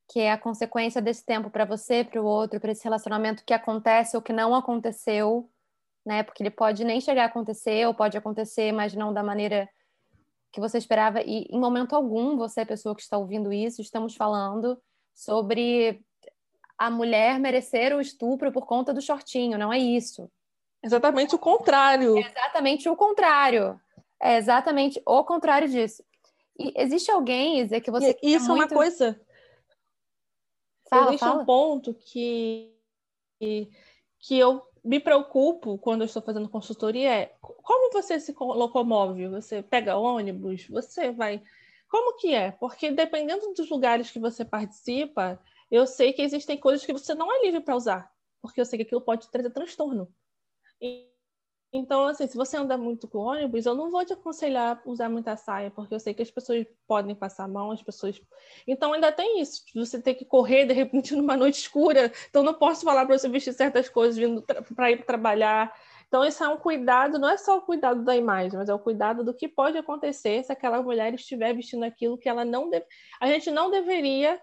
Que 0.09 0.19
é 0.19 0.33
a 0.33 0.37
consequência 0.37 1.01
desse 1.01 1.25
tempo 1.25 1.49
para 1.49 1.63
você, 1.63 2.03
para 2.03 2.21
o 2.21 2.25
outro, 2.25 2.59
para 2.59 2.73
esse 2.73 2.83
relacionamento 2.83 3.45
que 3.45 3.53
acontece 3.53 4.17
ou 4.17 4.21
que 4.21 4.33
não 4.33 4.53
aconteceu, 4.53 5.49
né? 6.05 6.23
Porque 6.23 6.43
ele 6.43 6.51
pode 6.51 6.83
nem 6.83 6.99
chegar 6.99 7.23
a 7.23 7.27
acontecer 7.27 7.87
ou 7.87 7.93
pode 7.93 8.17
acontecer, 8.17 8.73
mas 8.73 8.93
não 8.93 9.13
da 9.13 9.23
maneira 9.23 9.69
que 10.51 10.59
você 10.59 10.77
esperava 10.77 11.21
e 11.21 11.47
em 11.49 11.59
momento 11.59 11.95
algum 11.95 12.35
você, 12.37 12.59
é 12.59 12.63
a 12.63 12.67
pessoa 12.67 12.95
que 12.95 13.01
está 13.01 13.17
ouvindo 13.17 13.53
isso, 13.53 13.81
estamos 13.81 14.15
falando 14.15 14.81
sobre 15.13 16.03
a 16.77 16.89
mulher 16.89 17.39
merecer 17.39 17.95
o 17.95 18.01
estupro 18.01 18.51
por 18.51 18.65
conta 18.65 18.93
do 18.93 19.01
shortinho, 19.01 19.57
não 19.57 19.71
é 19.71 19.77
isso. 19.77 20.29
Exatamente 20.83 21.35
o 21.35 21.39
contrário. 21.39 22.17
É 22.17 22.21
exatamente 22.21 22.89
o 22.89 22.95
contrário. 22.95 23.79
É 24.19 24.37
exatamente 24.37 25.01
o 25.05 25.23
contrário 25.23 25.69
disso. 25.69 26.03
E 26.57 26.73
existe 26.75 27.11
alguém, 27.11 27.59
Isa, 27.59 27.79
que 27.79 27.91
você. 27.91 28.17
E, 28.21 28.33
isso 28.33 28.47
muito... 28.47 28.61
é 28.61 28.65
uma 28.65 28.67
coisa. 28.67 29.21
Fala, 30.89 31.07
existe 31.07 31.19
fala. 31.19 31.41
um 31.41 31.45
ponto 31.45 31.93
que, 31.93 32.75
que 33.39 34.37
eu 34.37 34.61
me 34.83 34.99
preocupo 34.99 35.77
quando 35.77 36.01
eu 36.01 36.05
estou 36.05 36.21
fazendo 36.21 36.49
consultoria 36.49 37.09
é 37.09 37.35
como 37.39 37.91
você 37.93 38.19
se 38.19 38.33
locomove? 38.37 39.27
Você 39.27 39.61
pega 39.61 39.97
ônibus? 39.97 40.67
Você 40.67 41.11
vai. 41.11 41.41
Como 41.87 42.17
que 42.17 42.33
é? 42.33 42.51
Porque 42.51 42.91
dependendo 42.91 43.53
dos 43.53 43.69
lugares 43.69 44.09
que 44.09 44.19
você 44.19 44.43
participa, 44.43 45.39
eu 45.69 45.85
sei 45.85 46.13
que 46.13 46.21
existem 46.21 46.57
coisas 46.57 46.85
que 46.85 46.93
você 46.93 47.13
não 47.13 47.31
é 47.31 47.41
livre 47.43 47.61
para 47.61 47.75
usar, 47.75 48.11
porque 48.41 48.59
eu 48.59 48.65
sei 48.65 48.77
que 48.77 48.83
aquilo 48.83 49.01
pode 49.01 49.29
trazer 49.29 49.51
transtorno. 49.51 50.11
Então, 51.73 52.05
assim, 52.05 52.27
se 52.27 52.35
você 52.35 52.57
anda 52.57 52.77
muito 52.77 53.07
com 53.07 53.19
ônibus, 53.19 53.65
eu 53.65 53.73
não 53.73 53.89
vou 53.89 54.03
te 54.03 54.11
aconselhar 54.11 54.81
usar 54.85 55.07
muita 55.09 55.37
saia, 55.37 55.71
porque 55.71 55.93
eu 55.95 55.99
sei 56.01 56.13
que 56.13 56.21
as 56.21 56.29
pessoas 56.29 56.65
podem 56.85 57.15
passar 57.15 57.45
a 57.45 57.47
mão, 57.47 57.71
as 57.71 57.81
pessoas. 57.81 58.21
Então, 58.67 58.91
ainda 58.91 59.09
tem 59.09 59.39
isso, 59.41 59.63
você 59.73 60.01
tem 60.01 60.13
que 60.13 60.25
correr 60.25 60.65
de 60.65 60.73
repente 60.73 61.15
numa 61.15 61.37
noite 61.37 61.59
escura. 61.59 62.11
Então, 62.29 62.43
não 62.43 62.53
posso 62.53 62.83
falar 62.83 63.05
para 63.05 63.17
você 63.17 63.29
vestir 63.29 63.53
certas 63.53 63.87
coisas 63.87 64.17
vindo 64.17 64.43
para 64.75 64.91
ir 64.91 65.05
trabalhar. 65.05 65.73
Então, 66.07 66.25
isso 66.25 66.43
é 66.43 66.49
um 66.49 66.57
cuidado, 66.57 67.17
não 67.17 67.29
é 67.29 67.37
só 67.37 67.57
o 67.57 67.61
cuidado 67.61 68.03
da 68.03 68.17
imagem, 68.17 68.57
mas 68.59 68.67
é 68.67 68.73
o 68.73 68.79
cuidado 68.79 69.23
do 69.23 69.33
que 69.33 69.47
pode 69.47 69.77
acontecer 69.77 70.43
se 70.43 70.51
aquela 70.51 70.83
mulher 70.83 71.13
estiver 71.13 71.53
vestindo 71.55 71.83
aquilo 71.85 72.17
que 72.17 72.27
ela 72.27 72.43
não 72.43 72.69
deve. 72.69 72.85
A 73.21 73.27
gente 73.27 73.49
não 73.49 73.71
deveria 73.71 74.37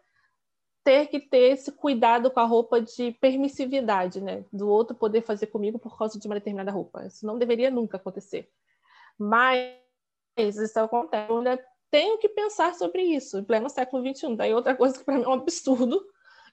ter 0.89 1.07
que 1.09 1.21
ter 1.21 1.53
esse 1.53 1.71
cuidado 1.71 2.31
com 2.31 2.41
a 2.41 2.45
roupa 2.45 2.81
de 2.81 3.13
permissividade, 3.21 4.23
né? 4.23 4.47
Do 4.51 4.71
outro 4.71 4.97
poder 4.97 5.21
fazer 5.21 5.49
comigo 5.49 5.79
por 5.79 5.99
causa 5.99 6.19
de 6.19 6.27
uma 6.27 6.37
determinada 6.37 6.71
roupa. 6.71 7.05
Isso 7.05 7.27
não 7.27 7.37
deveria 7.37 7.71
nunca 7.71 7.99
acontecer. 7.99 8.51
Mas 9.19 9.77
isso 10.39 10.81
acontece. 10.81 11.31
Eu 11.31 11.59
tenho 11.91 12.17
que 12.17 12.31
pensar 12.31 12.75
sobre 12.75 13.03
isso 13.03 13.37
em 13.37 13.45
pleno 13.45 13.69
século 13.69 14.03
XXI. 14.03 14.35
Daí 14.35 14.55
outra 14.55 14.75
coisa 14.75 14.97
que 14.99 15.05
para 15.05 15.19
mim 15.19 15.25
é 15.25 15.29
um 15.29 15.35
absurdo. 15.35 16.03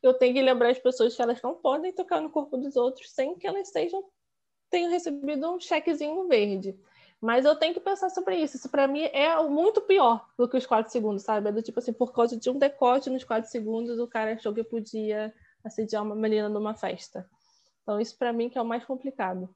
Eu 0.04 0.14
tenho 0.14 0.34
que 0.34 0.42
lembrar 0.42 0.70
as 0.70 0.80
pessoas 0.80 1.16
que 1.16 1.22
elas 1.22 1.42
não 1.42 1.56
podem 1.56 1.94
tocar 1.94 2.20
no 2.20 2.30
corpo 2.30 2.58
dos 2.58 2.76
outros 2.76 3.10
sem 3.12 3.38
que 3.38 3.48
elas 3.48 3.70
sejam 3.70 4.04
tenham 4.70 4.92
recebido 4.92 5.50
um 5.50 5.60
chequezinho 5.62 6.28
verde. 6.28 6.78
Mas 7.22 7.46
eu 7.46 7.56
tenho 7.56 7.74
que 7.74 7.80
pensar 7.80 8.10
sobre 8.10 8.38
isso. 8.38 8.58
Isso 8.58 8.70
para 8.70 8.88
mim 8.88 9.04
é 9.04 9.36
muito 9.44 9.82
pior 9.82 10.28
do 10.38 10.48
que 10.48 10.58
os 10.58 10.66
quatro 10.66 10.92
segundos, 10.92 11.24
sabe? 11.24 11.50
É 11.50 11.52
do 11.52 11.62
tipo 11.62 11.80
assim, 11.80 11.94
por 11.94 12.14
causa 12.14 12.38
de 12.38 12.50
um 12.50 12.60
decote 12.60 13.10
nos 13.10 13.24
quatro 13.24 13.50
segundos, 13.50 14.00
o 14.00 14.08
cara 14.08 14.34
achou 14.34 14.54
que 14.54 14.64
podia 14.64 15.34
assediar 15.64 16.04
uma 16.04 16.16
menina 16.16 16.50
numa 16.50 16.76
festa. 16.76 17.28
Então, 17.82 18.00
isso 18.00 18.18
para 18.18 18.34
mim 18.34 18.50
que 18.50 18.58
é 18.58 18.62
o 18.62 18.66
mais 18.66 18.86
complicado. 18.86 19.54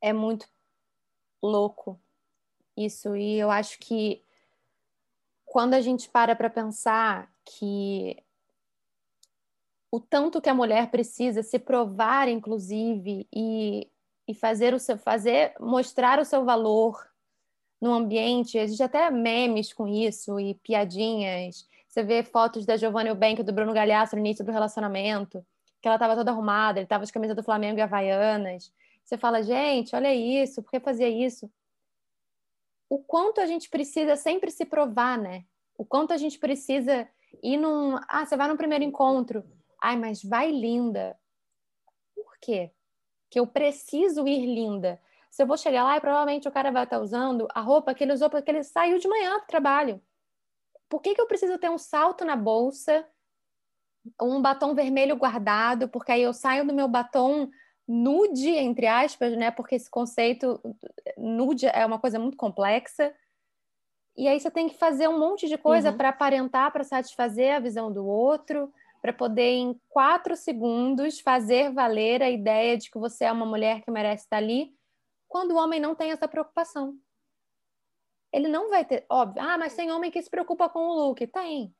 É 0.00 0.12
muito 0.12 0.48
louco 1.42 2.00
isso. 2.76 3.16
E 3.16 3.38
eu 3.38 3.50
acho 3.50 3.78
que 3.78 4.24
quando 5.44 5.74
a 5.74 5.80
gente 5.80 6.08
para 6.08 6.36
para 6.36 6.50
pensar 6.50 7.32
que 7.44 8.22
o 9.90 10.00
tanto 10.00 10.40
que 10.42 10.48
a 10.48 10.54
mulher 10.54 10.90
precisa 10.90 11.42
se 11.42 11.58
provar, 11.58 12.28
inclusive, 12.28 13.26
e 13.32 13.90
e 14.28 14.34
fazer 14.34 14.74
o 14.74 14.78
seu 14.78 14.98
fazer 14.98 15.54
mostrar 15.60 16.18
o 16.18 16.24
seu 16.24 16.44
valor 16.44 17.06
no 17.80 17.92
ambiente. 17.92 18.58
Existe 18.58 18.82
até 18.82 19.10
memes 19.10 19.72
com 19.72 19.86
isso 19.86 20.38
e 20.40 20.54
piadinhas. 20.54 21.68
Você 21.88 22.02
vê 22.02 22.22
fotos 22.22 22.66
da 22.66 22.76
Giovanna 22.76 23.10
Eubank 23.10 23.42
do 23.42 23.52
Bruno 23.52 23.72
Galhaço 23.72 24.16
no 24.16 24.20
início 24.20 24.44
do 24.44 24.52
relacionamento, 24.52 25.44
que 25.80 25.88
ela 25.88 25.96
estava 25.96 26.16
toda 26.16 26.30
arrumada, 26.30 26.78
ele 26.78 26.84
estava 26.84 27.06
de 27.06 27.12
camisa 27.12 27.34
do 27.34 27.42
Flamengo 27.42 27.78
e 27.78 27.82
Havaianas. 27.82 28.72
Você 29.04 29.16
fala, 29.16 29.42
gente, 29.42 29.94
olha 29.94 30.12
isso, 30.12 30.62
por 30.62 30.70
que 30.70 30.80
fazia 30.80 31.08
isso? 31.08 31.50
O 32.88 32.98
quanto 32.98 33.40
a 33.40 33.46
gente 33.46 33.68
precisa 33.68 34.16
sempre 34.16 34.50
se 34.50 34.64
provar, 34.64 35.16
né? 35.16 35.44
O 35.78 35.84
quanto 35.84 36.12
a 36.12 36.16
gente 36.16 36.38
precisa 36.38 37.08
ir 37.42 37.56
num. 37.56 37.96
Ah, 38.08 38.24
você 38.24 38.36
vai 38.36 38.48
num 38.48 38.56
primeiro 38.56 38.84
encontro. 38.84 39.44
Ai, 39.80 39.96
mas 39.96 40.22
vai 40.22 40.50
linda. 40.50 41.16
Por 42.14 42.36
quê? 42.40 42.72
Que 43.36 43.40
eu 43.40 43.46
preciso 43.46 44.26
ir 44.26 44.46
linda. 44.46 44.98
Se 45.28 45.42
eu 45.42 45.46
vou 45.46 45.58
chegar 45.58 45.84
lá 45.84 45.98
e 45.98 46.00
provavelmente 46.00 46.48
o 46.48 46.50
cara 46.50 46.70
vai 46.70 46.84
estar 46.84 46.98
usando 46.98 47.46
a 47.54 47.60
roupa 47.60 47.94
que 47.94 48.02
ele 48.02 48.14
usou 48.14 48.30
porque 48.30 48.50
ele 48.50 48.62
saiu 48.62 48.98
de 48.98 49.06
manhã 49.06 49.34
para 49.36 49.44
o 49.44 49.46
trabalho. 49.46 50.02
Por 50.88 51.02
que, 51.02 51.14
que 51.14 51.20
eu 51.20 51.26
preciso 51.26 51.58
ter 51.58 51.68
um 51.68 51.76
salto 51.76 52.24
na 52.24 52.34
bolsa, 52.34 53.06
um 54.22 54.40
batom 54.40 54.74
vermelho 54.74 55.16
guardado, 55.16 55.86
porque 55.86 56.12
aí 56.12 56.22
eu 56.22 56.32
saio 56.32 56.66
do 56.66 56.72
meu 56.72 56.88
batom 56.88 57.50
nude, 57.86 58.48
entre 58.48 58.86
aspas, 58.86 59.36
né? 59.36 59.50
Porque 59.50 59.74
esse 59.74 59.90
conceito 59.90 60.58
nude 61.18 61.66
é 61.66 61.84
uma 61.84 61.98
coisa 61.98 62.18
muito 62.18 62.38
complexa. 62.38 63.14
E 64.16 64.26
aí 64.26 64.40
você 64.40 64.50
tem 64.50 64.66
que 64.66 64.78
fazer 64.78 65.08
um 65.08 65.18
monte 65.18 65.46
de 65.46 65.58
coisa 65.58 65.90
uhum. 65.90 65.96
para 65.98 66.08
aparentar, 66.08 66.72
para 66.72 66.84
satisfazer 66.84 67.54
a 67.54 67.60
visão 67.60 67.92
do 67.92 68.06
outro 68.06 68.72
para 69.06 69.12
poder, 69.12 69.52
em 69.52 69.80
quatro 69.88 70.34
segundos, 70.34 71.20
fazer 71.20 71.72
valer 71.72 72.24
a 72.24 72.28
ideia 72.28 72.76
de 72.76 72.90
que 72.90 72.98
você 72.98 73.26
é 73.26 73.30
uma 73.30 73.46
mulher 73.46 73.80
que 73.82 73.90
merece 73.90 74.24
estar 74.24 74.38
ali, 74.38 74.74
quando 75.28 75.52
o 75.52 75.56
homem 75.56 75.78
não 75.78 75.94
tem 75.94 76.10
essa 76.10 76.26
preocupação. 76.26 76.98
Ele 78.32 78.48
não 78.48 78.68
vai 78.68 78.84
ter, 78.84 79.06
óbvio, 79.08 79.40
ah, 79.40 79.56
mas 79.56 79.76
tem 79.76 79.92
homem 79.92 80.10
que 80.10 80.20
se 80.20 80.28
preocupa 80.28 80.68
com 80.68 80.80
o 80.80 80.94
look. 80.94 81.24
Tem. 81.28 81.72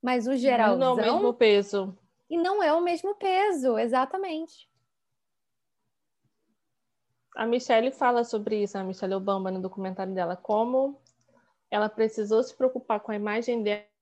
Mas 0.00 0.28
o 0.28 0.36
geralzão... 0.36 0.94
Não 0.94 1.02
é 1.02 1.10
o 1.10 1.14
mesmo 1.16 1.34
peso. 1.34 1.98
E 2.30 2.38
não 2.38 2.62
é 2.62 2.72
o 2.72 2.80
mesmo 2.80 3.16
peso, 3.16 3.76
exatamente. 3.76 4.70
A 7.34 7.46
Michelle 7.46 7.90
fala 7.90 8.22
sobre 8.22 8.62
isso, 8.62 8.78
a 8.78 8.84
Michelle 8.84 9.14
Obama, 9.14 9.50
no 9.50 9.60
documentário 9.60 10.14
dela, 10.14 10.36
como 10.36 11.02
ela 11.68 11.88
precisou 11.88 12.44
se 12.44 12.56
preocupar 12.56 13.00
com 13.00 13.10
a 13.10 13.16
imagem 13.16 13.60
dela 13.64 13.93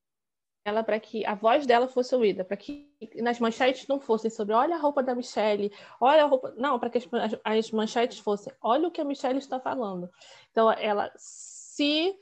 ela 0.64 0.82
para 0.84 0.98
que 1.00 1.24
a 1.26 1.34
voz 1.34 1.66
dela 1.66 1.88
fosse 1.88 2.14
ouvida, 2.14 2.44
para 2.44 2.56
que 2.56 2.88
nas 3.16 3.40
manchetes 3.40 3.86
não 3.88 4.00
fossem 4.00 4.30
sobre 4.30 4.54
olha 4.54 4.76
a 4.76 4.78
roupa 4.78 5.02
da 5.02 5.14
Michelle, 5.14 5.72
olha 6.00 6.22
a 6.22 6.26
roupa. 6.26 6.54
Não, 6.56 6.78
para 6.78 6.90
que 6.90 6.98
as, 6.98 7.08
as, 7.44 7.70
manchetes 7.72 8.18
fossem 8.18 8.52
olha 8.62 8.86
o 8.86 8.90
que 8.90 9.00
a 9.00 9.04
Michelle 9.04 9.38
está 9.38 9.58
falando. 9.58 10.08
Então, 10.50 10.70
ela 10.70 11.12
se 11.16 12.16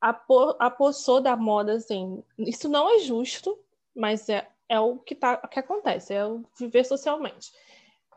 apo, 0.00 0.56
apossou 0.58 1.20
da 1.20 1.36
moda, 1.36 1.74
assim. 1.74 2.22
Isso 2.38 2.68
não 2.68 2.88
é 2.88 2.98
justo, 3.00 3.56
mas 3.94 4.28
é, 4.28 4.48
é 4.68 4.80
o 4.80 4.98
que, 4.98 5.14
tá, 5.14 5.36
que 5.36 5.60
acontece, 5.60 6.12
é 6.12 6.26
o 6.26 6.44
viver 6.58 6.84
socialmente. 6.84 7.52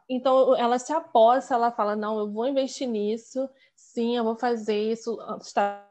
Então, 0.10 0.56
ela 0.56 0.80
se 0.80 0.92
aposta, 0.92 1.54
ela 1.54 1.72
fala: 1.72 1.96
não, 1.96 2.18
eu 2.18 2.32
vou 2.32 2.48
investir 2.48 2.88
nisso, 2.88 3.48
sim, 3.76 4.18
eu 4.18 4.24
vou 4.24 4.36
fazer 4.36 4.92
isso, 4.92 5.20
está 5.40 5.86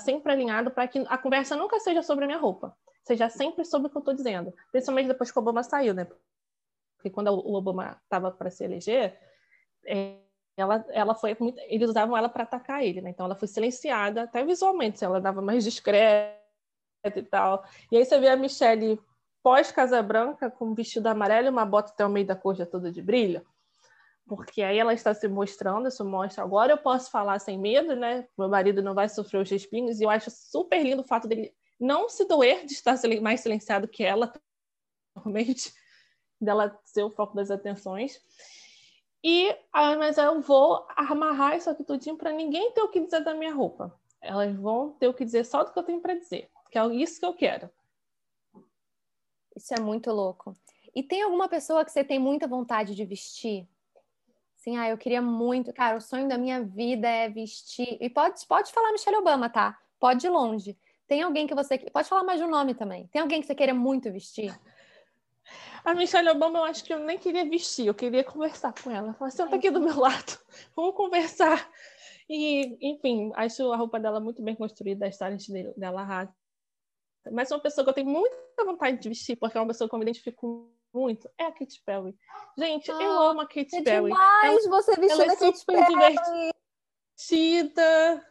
sempre 0.00 0.32
alinhado 0.32 0.72
para 0.72 0.88
que 0.88 0.98
a 1.08 1.16
conversa 1.16 1.56
nunca 1.56 1.78
seja 1.78 2.02
sobre 2.02 2.24
a 2.24 2.26
minha 2.26 2.40
roupa 2.40 2.76
seja 3.06 3.28
sempre 3.28 3.64
sobre 3.64 3.86
o 3.86 3.90
que 3.90 3.96
eu 3.96 4.00
estou 4.00 4.14
dizendo. 4.14 4.52
Principalmente 4.72 5.06
depois 5.06 5.30
que 5.30 5.38
o 5.38 5.42
Obama 5.42 5.62
saiu, 5.62 5.94
né? 5.94 6.08
Porque 6.96 7.08
quando 7.08 7.28
o 7.28 7.54
Obama 7.54 8.00
estava 8.02 8.32
para 8.32 8.50
se 8.50 8.64
eleger, 8.64 9.16
é, 9.86 10.16
ela, 10.56 10.84
ela 10.88 11.14
foi 11.14 11.36
muito, 11.38 11.56
eles 11.68 11.88
usavam 11.88 12.16
ela 12.16 12.28
para 12.28 12.42
atacar 12.42 12.82
ele, 12.82 13.00
né? 13.00 13.10
Então 13.10 13.26
ela 13.26 13.36
foi 13.36 13.46
silenciada, 13.46 14.24
até 14.24 14.44
visualmente, 14.44 15.04
ela 15.04 15.20
dava 15.20 15.40
mais 15.40 15.62
discreta 15.62 16.36
e 17.04 17.22
tal. 17.22 17.64
E 17.92 17.96
aí 17.96 18.04
você 18.04 18.18
vê 18.18 18.28
a 18.28 18.36
Michelle 18.36 19.00
pós-Casa 19.40 20.02
Branca 20.02 20.50
com 20.50 20.66
um 20.66 20.74
vestido 20.74 21.06
amarelo 21.06 21.46
e 21.46 21.50
uma 21.50 21.64
bota 21.64 21.92
até 21.92 22.04
o 22.04 22.10
meio 22.10 22.26
da 22.26 22.34
coxa 22.34 22.66
toda 22.66 22.90
de 22.90 23.00
brilho. 23.00 23.46
Porque 24.26 24.62
aí 24.62 24.80
ela 24.80 24.92
está 24.92 25.14
se 25.14 25.28
mostrando, 25.28 25.86
isso 25.86 26.04
mostra 26.04 26.42
agora 26.42 26.72
eu 26.72 26.78
posso 26.78 27.08
falar 27.12 27.38
sem 27.38 27.56
medo, 27.56 27.94
né? 27.94 28.26
Meu 28.36 28.48
marido 28.48 28.82
não 28.82 28.94
vai 28.94 29.08
sofrer 29.08 29.40
os 29.40 29.52
espinhos, 29.52 30.00
e 30.00 30.02
eu 30.02 30.10
acho 30.10 30.28
super 30.32 30.82
lindo 30.82 31.02
o 31.02 31.06
fato 31.06 31.28
dele 31.28 31.54
não 31.78 32.08
se 32.08 32.24
doer 32.24 32.64
de 32.64 32.72
estar 32.72 32.96
mais 33.20 33.40
silenciado 33.40 33.88
que 33.88 34.02
ela, 34.02 34.32
normalmente, 35.14 35.72
dela 36.40 36.78
ser 36.84 37.02
o 37.02 37.10
foco 37.10 37.34
das 37.34 37.50
atenções. 37.50 38.20
E, 39.22 39.50
ah, 39.72 39.96
mas 39.96 40.18
eu 40.18 40.40
vou 40.40 40.86
amarrar 40.90 41.56
isso 41.56 41.68
aqui 41.68 41.82
tudinho 41.82 42.16
para 42.16 42.32
ninguém 42.32 42.72
ter 42.72 42.82
o 42.82 42.88
que 42.88 43.00
dizer 43.00 43.24
da 43.24 43.34
minha 43.34 43.52
roupa. 43.52 43.98
Elas 44.20 44.54
vão 44.56 44.92
ter 44.92 45.08
o 45.08 45.14
que 45.14 45.24
dizer 45.24 45.44
só 45.44 45.64
do 45.64 45.72
que 45.72 45.78
eu 45.78 45.82
tenho 45.82 46.00
para 46.00 46.14
dizer, 46.14 46.50
que 46.70 46.78
é 46.78 46.86
isso 46.94 47.18
que 47.20 47.26
eu 47.26 47.34
quero. 47.34 47.70
Isso 49.56 49.74
é 49.74 49.80
muito 49.80 50.10
louco. 50.12 50.56
E 50.94 51.02
tem 51.02 51.22
alguma 51.22 51.48
pessoa 51.48 51.84
que 51.84 51.90
você 51.90 52.04
tem 52.04 52.18
muita 52.18 52.46
vontade 52.46 52.94
de 52.94 53.04
vestir? 53.04 53.68
Assim, 54.54 54.76
ah, 54.76 54.88
eu 54.88 54.98
queria 54.98 55.22
muito. 55.22 55.72
Cara, 55.72 55.96
o 55.96 56.00
sonho 56.00 56.28
da 56.28 56.36
minha 56.36 56.62
vida 56.62 57.08
é 57.08 57.28
vestir. 57.28 57.98
E 58.00 58.10
pode, 58.10 58.44
pode 58.46 58.72
falar 58.72 58.92
Michelle 58.92 59.18
Obama, 59.18 59.48
tá? 59.48 59.78
Pode 59.98 60.26
ir 60.26 60.30
longe. 60.30 60.76
Tem 61.06 61.22
alguém 61.22 61.46
que 61.46 61.54
você. 61.54 61.78
Pode 61.78 62.08
falar 62.08 62.24
mais 62.24 62.38
de 62.38 62.44
um 62.44 62.50
nome 62.50 62.74
também. 62.74 63.06
Tem 63.08 63.22
alguém 63.22 63.40
que 63.40 63.46
você 63.46 63.54
queira 63.54 63.74
muito 63.74 64.10
vestir? 64.12 64.54
A 65.84 65.94
Michelle 65.94 66.28
Obama, 66.30 66.58
eu 66.58 66.64
acho 66.64 66.84
que 66.84 66.92
eu 66.92 66.98
nem 66.98 67.16
queria 67.16 67.48
vestir, 67.48 67.86
eu 67.86 67.94
queria 67.94 68.24
conversar 68.24 68.74
com 68.82 68.90
ela. 68.90 69.14
Falar, 69.14 69.30
senta 69.30 69.54
aqui 69.54 69.70
do 69.70 69.80
meu 69.80 69.96
lado, 69.96 70.38
vamos 70.74 70.96
conversar. 70.96 71.70
E, 72.28 72.76
enfim, 72.80 73.30
acho 73.36 73.70
a 73.70 73.76
roupa 73.76 74.00
dela 74.00 74.18
muito 74.18 74.42
bem 74.42 74.56
construída, 74.56 75.06
a 75.06 75.08
história 75.08 75.38
dela 75.76 76.00
arrasa. 76.00 76.34
Mas 77.30 77.52
uma 77.52 77.60
pessoa 77.60 77.84
que 77.84 77.90
eu 77.90 77.94
tenho 77.94 78.08
muita 78.08 78.64
vontade 78.64 78.98
de 78.98 79.08
vestir, 79.08 79.36
porque 79.36 79.56
é 79.56 79.60
uma 79.60 79.68
pessoa 79.68 79.88
que 79.88 79.94
eu 79.94 79.98
me 79.98 80.04
identifico 80.04 80.72
muito, 80.92 81.30
é 81.38 81.44
a 81.44 81.52
Katy 81.52 81.82
Perry. 81.84 82.16
Gente, 82.58 82.90
ah, 82.90 83.02
eu 83.02 83.12
amo 83.12 83.42
a 83.42 83.46
Katy 83.46 83.76
é 83.76 83.82
Perry. 83.82 84.10
Demais 84.10 84.64
ela, 84.64 84.82
você 84.82 84.96
vestindo 84.96 85.22
ela 85.22 85.32
é 85.32 85.34
a 85.34 85.38
Katy 85.38 85.58
super 85.58 85.76
Perry. 85.76 85.94
divertida. 87.16 88.26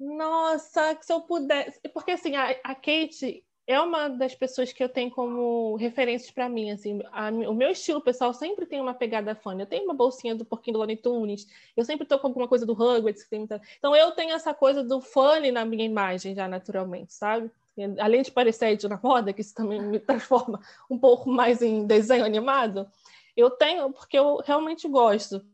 Nossa, 0.00 0.96
se 1.02 1.12
eu 1.12 1.20
pudesse. 1.20 1.78
Porque 1.92 2.12
assim, 2.12 2.34
a, 2.34 2.56
a 2.64 2.74
Kate 2.74 3.44
é 3.66 3.78
uma 3.78 4.08
das 4.08 4.34
pessoas 4.34 4.72
que 4.72 4.82
eu 4.82 4.88
tenho 4.88 5.10
como 5.10 5.76
referências 5.76 6.30
para 6.30 6.48
mim. 6.48 6.70
Assim, 6.70 7.00
a, 7.12 7.28
o 7.28 7.54
meu 7.54 7.70
estilo 7.70 8.00
pessoal 8.00 8.32
sempre 8.32 8.64
tem 8.64 8.80
uma 8.80 8.94
pegada 8.94 9.34
fã. 9.34 9.54
Eu 9.58 9.66
tenho 9.66 9.84
uma 9.84 9.92
bolsinha 9.92 10.34
do 10.34 10.44
Porquinho 10.44 10.72
do 10.72 10.78
Looney 10.78 10.96
Tunes, 10.96 11.46
eu 11.76 11.84
sempre 11.84 12.06
tô 12.06 12.18
com 12.18 12.28
alguma 12.28 12.48
coisa 12.48 12.64
do 12.64 12.72
Hogwarts. 12.72 13.26
Muita... 13.30 13.60
Então 13.78 13.94
eu 13.94 14.10
tenho 14.12 14.32
essa 14.32 14.54
coisa 14.54 14.82
do 14.82 15.02
fã 15.02 15.38
na 15.52 15.66
minha 15.66 15.84
imagem 15.84 16.34
já 16.34 16.48
naturalmente, 16.48 17.12
sabe? 17.12 17.50
Além 17.98 18.22
de 18.22 18.32
parecer 18.32 18.70
Ed 18.70 18.88
na 18.88 18.98
moda, 19.02 19.32
que 19.34 19.42
isso 19.42 19.54
também 19.54 19.80
me 19.82 20.00
transforma 20.00 20.60
um 20.90 20.98
pouco 20.98 21.28
mais 21.28 21.60
em 21.60 21.86
desenho 21.86 22.24
animado, 22.24 22.90
eu 23.36 23.50
tenho 23.50 23.92
porque 23.92 24.18
eu 24.18 24.38
realmente 24.38 24.88
gosto. 24.88 25.44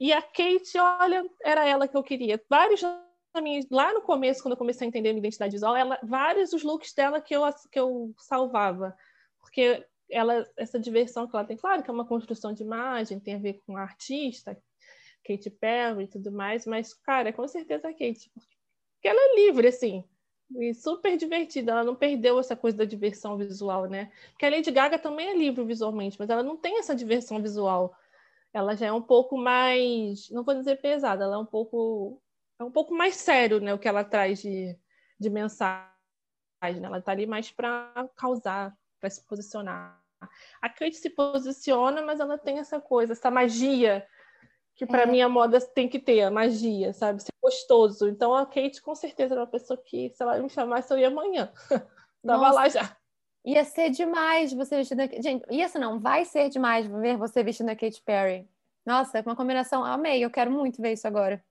E 0.00 0.12
a 0.12 0.22
Kate, 0.22 0.78
olha, 0.78 1.24
era 1.42 1.66
ela 1.66 1.88
que 1.88 1.96
eu 1.96 2.02
queria. 2.02 2.42
Vários 2.48 2.82
minha, 3.40 3.60
lá 3.70 3.92
no 3.92 4.02
começo, 4.02 4.42
quando 4.42 4.52
eu 4.52 4.58
comecei 4.58 4.86
a 4.86 4.88
entender 4.88 5.10
minha 5.12 5.20
identidade 5.20 5.52
visual, 5.52 5.76
ela, 5.76 5.98
vários 6.02 6.52
os 6.52 6.62
looks 6.62 6.92
dela 6.92 7.20
que 7.20 7.34
eu, 7.34 7.42
que 7.70 7.78
eu 7.78 8.14
salvava. 8.18 8.96
Porque 9.40 9.86
ela, 10.10 10.44
essa 10.56 10.78
diversão 10.78 11.26
que 11.26 11.36
ela 11.36 11.44
tem, 11.44 11.56
claro 11.56 11.82
que 11.82 11.90
é 11.90 11.92
uma 11.92 12.06
construção 12.06 12.52
de 12.52 12.62
imagem, 12.62 13.20
tem 13.20 13.34
a 13.34 13.38
ver 13.38 13.62
com 13.66 13.76
artista, 13.76 14.56
Katy 15.26 15.50
Perry 15.50 16.04
e 16.04 16.08
tudo 16.08 16.30
mais, 16.30 16.66
mas, 16.66 16.94
cara, 16.94 17.32
com 17.32 17.46
certeza 17.48 17.88
a 17.88 17.92
Kate, 17.92 18.30
porque 18.34 19.08
ela 19.08 19.20
é 19.20 19.46
livre, 19.46 19.68
assim, 19.68 20.04
e 20.54 20.72
super 20.74 21.16
divertida, 21.16 21.72
ela 21.72 21.84
não 21.84 21.96
perdeu 21.96 22.38
essa 22.38 22.54
coisa 22.54 22.76
da 22.76 22.84
diversão 22.84 23.36
visual, 23.36 23.86
né? 23.86 24.12
Porque 24.30 24.46
a 24.46 24.50
Lady 24.50 24.70
Gaga 24.70 24.98
também 24.98 25.28
é 25.28 25.36
livre 25.36 25.64
visualmente, 25.64 26.16
mas 26.18 26.30
ela 26.30 26.42
não 26.42 26.56
tem 26.56 26.78
essa 26.78 26.94
diversão 26.94 27.42
visual. 27.42 27.94
Ela 28.52 28.76
já 28.76 28.86
é 28.86 28.92
um 28.92 29.02
pouco 29.02 29.36
mais, 29.36 30.30
não 30.30 30.44
vou 30.44 30.54
dizer 30.54 30.80
pesada, 30.80 31.24
ela 31.24 31.34
é 31.34 31.38
um 31.38 31.46
pouco 31.46 32.22
é 32.58 32.64
um 32.64 32.70
pouco 32.70 32.94
mais 32.94 33.16
sério, 33.16 33.60
né, 33.60 33.72
o 33.74 33.78
que 33.78 33.88
ela 33.88 34.04
traz 34.04 34.40
de, 34.40 34.76
de 35.18 35.30
mensagem. 35.30 35.90
Né? 36.62 36.86
Ela 36.86 36.98
está 36.98 37.12
ali 37.12 37.26
mais 37.26 37.50
para 37.50 38.08
causar, 38.16 38.76
para 39.00 39.10
se 39.10 39.24
posicionar. 39.26 40.00
A 40.62 40.68
Kate 40.68 40.96
se 40.96 41.10
posiciona, 41.10 42.02
mas 42.02 42.20
ela 42.20 42.38
tem 42.38 42.58
essa 42.58 42.80
coisa, 42.80 43.12
essa 43.12 43.30
magia 43.30 44.06
que 44.76 44.84
para 44.84 45.02
é. 45.02 45.06
mim 45.06 45.22
a 45.22 45.28
moda 45.28 45.58
tem 45.58 45.88
que 45.88 45.98
ter, 45.98 46.22
a 46.22 46.30
magia, 46.30 46.92
sabe? 46.92 47.22
Ser 47.22 47.32
gostoso. 47.42 48.08
Então 48.08 48.34
a 48.34 48.44
Kate 48.44 48.82
com 48.82 48.94
certeza 48.94 49.34
era 49.34 49.40
uma 49.40 49.46
pessoa 49.46 49.82
que, 49.82 50.10
se 50.10 50.22
ela 50.22 50.38
me 50.38 50.50
chamasse, 50.50 50.92
eu 50.92 50.98
ia 50.98 51.08
amanhã. 51.08 51.50
Tava 52.24 52.50
lá 52.50 52.68
já. 52.68 52.94
Ia 53.44 53.64
ser 53.64 53.90
demais 53.90 54.52
você 54.52 54.76
vestindo 54.76 55.00
a... 55.00 55.06
Gente, 55.06 55.46
ia 55.50 55.68
ser 55.68 55.78
não, 55.78 55.98
vai 55.98 56.24
ser 56.24 56.50
demais 56.50 56.86
ver 56.86 57.16
você 57.16 57.42
vestindo 57.42 57.70
a 57.70 57.76
Katy 57.76 58.02
Perry. 58.02 58.46
Nossa, 58.84 59.22
uma 59.22 59.34
combinação, 59.34 59.82
amei, 59.82 60.22
eu 60.22 60.30
quero 60.30 60.50
muito 60.50 60.82
ver 60.82 60.92
isso 60.92 61.06
agora. 61.06 61.42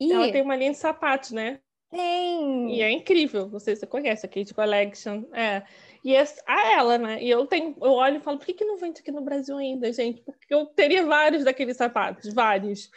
E... 0.00 0.12
Ela 0.12 0.30
tem 0.30 0.42
uma 0.42 0.56
linha 0.56 0.70
de 0.70 0.78
sapatos, 0.78 1.32
né? 1.32 1.60
Tem! 1.90 2.74
E 2.74 2.82
é 2.82 2.90
incrível, 2.90 3.58
se 3.58 3.74
você 3.74 3.86
conhece 3.86 4.26
a 4.26 4.28
Kate 4.28 4.52
Collection. 4.52 5.24
É. 5.32 5.62
E 6.04 6.14
é 6.14 6.22
a 6.46 6.72
ela, 6.72 6.98
né? 6.98 7.22
E 7.22 7.30
eu 7.30 7.46
tenho, 7.46 7.74
eu 7.80 7.92
olho 7.92 8.18
e 8.18 8.20
falo, 8.20 8.38
por 8.38 8.46
que, 8.46 8.52
que 8.52 8.64
não 8.64 8.76
vende 8.76 9.00
aqui 9.00 9.10
no 9.10 9.22
Brasil 9.22 9.56
ainda, 9.56 9.92
gente? 9.92 10.22
Porque 10.22 10.54
eu 10.54 10.66
teria 10.66 11.04
vários 11.04 11.44
daqueles 11.44 11.76
sapatos, 11.76 12.32
vários. 12.32 12.90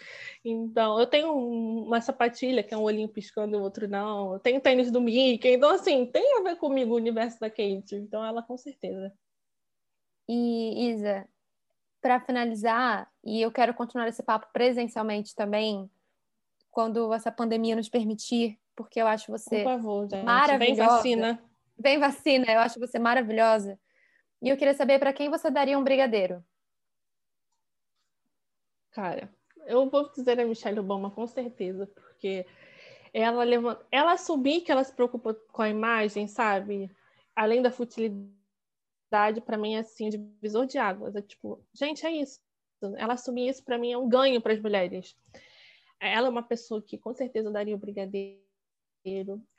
Então, 0.43 0.99
eu 0.99 1.07
tenho 1.07 1.33
uma 1.33 2.01
sapatilha 2.01 2.61
que 2.61 2.73
é 2.73 2.77
um 2.77 2.83
olhinho 2.83 3.07
piscando 3.07 3.55
e 3.55 3.59
o 3.59 3.63
outro 3.63 3.87
não. 3.87 4.33
Eu 4.33 4.39
tenho 4.39 4.61
tênis 4.61 4.91
do 4.91 5.01
Mickey. 5.01 5.53
Então, 5.53 5.71
assim, 5.71 6.05
tem 6.05 6.37
a 6.37 6.43
ver 6.43 6.57
comigo 6.57 6.93
o 6.93 6.97
universo 6.97 7.39
da 7.39 7.49
Kate. 7.49 7.95
Então, 7.95 8.23
ela 8.23 8.43
com 8.43 8.57
certeza. 8.57 9.11
E, 10.27 10.91
Isa, 10.91 11.27
para 12.01 12.19
finalizar, 12.19 13.09
e 13.23 13.41
eu 13.41 13.51
quero 13.51 13.73
continuar 13.73 14.07
esse 14.07 14.21
papo 14.21 14.47
presencialmente 14.51 15.33
também, 15.33 15.89
quando 16.71 17.13
essa 17.13 17.31
pandemia 17.31 17.75
nos 17.75 17.89
permitir, 17.89 18.57
porque 18.75 19.01
eu 19.01 19.05
acho 19.05 19.31
você 19.31 19.63
Por 19.63 19.71
favor, 19.71 20.09
gente. 20.09 20.23
maravilhosa. 20.23 20.75
Vem 20.75 20.87
vacina. 20.87 21.43
Vem 21.77 21.99
vacina, 21.99 22.51
eu 22.51 22.59
acho 22.59 22.79
você 22.79 22.97
maravilhosa. 22.97 23.79
E 24.41 24.49
eu 24.49 24.57
queria 24.57 24.73
saber 24.73 24.97
para 24.97 25.13
quem 25.13 25.29
você 25.29 25.51
daria 25.51 25.77
um 25.77 25.83
brigadeiro. 25.83 26.43
Cara, 28.91 29.31
eu 29.65 29.89
vou 29.89 30.11
dizer 30.11 30.39
a 30.39 30.45
Michelle 30.45 30.79
Obama 30.79 31.11
com 31.11 31.27
certeza, 31.27 31.87
porque 31.87 32.45
ela 33.13 33.43
levanta, 33.43 33.85
ela 33.91 34.13
assumir 34.13 34.61
que 34.61 34.71
ela 34.71 34.83
se 34.83 34.93
preocupa 34.93 35.33
com 35.33 35.61
a 35.61 35.69
imagem, 35.69 36.27
sabe? 36.27 36.89
Além 37.35 37.61
da 37.61 37.71
futilidade, 37.71 39.41
para 39.45 39.57
mim 39.57 39.75
é 39.75 39.79
assim, 39.79 40.09
divisor 40.09 40.65
de 40.65 40.77
águas. 40.77 41.15
É 41.15 41.21
tipo, 41.21 41.63
gente, 41.73 42.05
é 42.05 42.11
isso. 42.11 42.39
Ela 42.97 43.13
assumir 43.13 43.49
isso 43.49 43.63
para 43.63 43.77
mim 43.77 43.91
é 43.91 43.97
um 43.97 44.09
ganho 44.09 44.41
para 44.41 44.53
as 44.53 44.59
mulheres. 44.59 45.15
Ela 46.01 46.27
é 46.27 46.29
uma 46.29 46.41
pessoa 46.41 46.81
que 46.81 46.97
com 46.97 47.13
certeza 47.13 47.47
eu 47.47 47.53
daria 47.53 47.75
o 47.75 47.77
brigadeiro. 47.77 48.41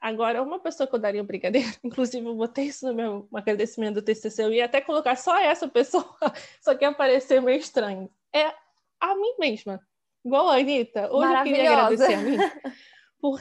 Agora, 0.00 0.42
uma 0.42 0.58
pessoa 0.58 0.88
que 0.88 0.94
eu 0.94 0.98
daria 0.98 1.22
o 1.22 1.26
brigadeiro, 1.26 1.68
inclusive 1.84 2.26
eu 2.26 2.34
botei 2.34 2.66
isso 2.66 2.86
no 2.86 2.94
meu 2.94 3.28
agradecimento 3.32 3.94
do 3.94 4.02
TCC, 4.02 4.42
eu 4.44 4.52
ia 4.52 4.64
até 4.64 4.80
colocar 4.80 5.16
só 5.16 5.38
essa 5.38 5.68
pessoa, 5.68 6.04
só 6.60 6.74
que 6.74 6.84
aparecer 6.84 7.40
meio 7.40 7.58
estranho. 7.58 8.10
É 8.34 8.52
a 9.00 9.14
mim 9.14 9.36
mesma. 9.38 9.80
Igual 10.24 10.48
a 10.48 10.56
Anitta. 10.56 11.12
Hoje 11.12 11.32
eu 11.32 11.42
queria 11.44 11.72
agradecer 11.72 12.14
a 12.14 12.20
mim. 12.20 12.36
Por, 13.20 13.40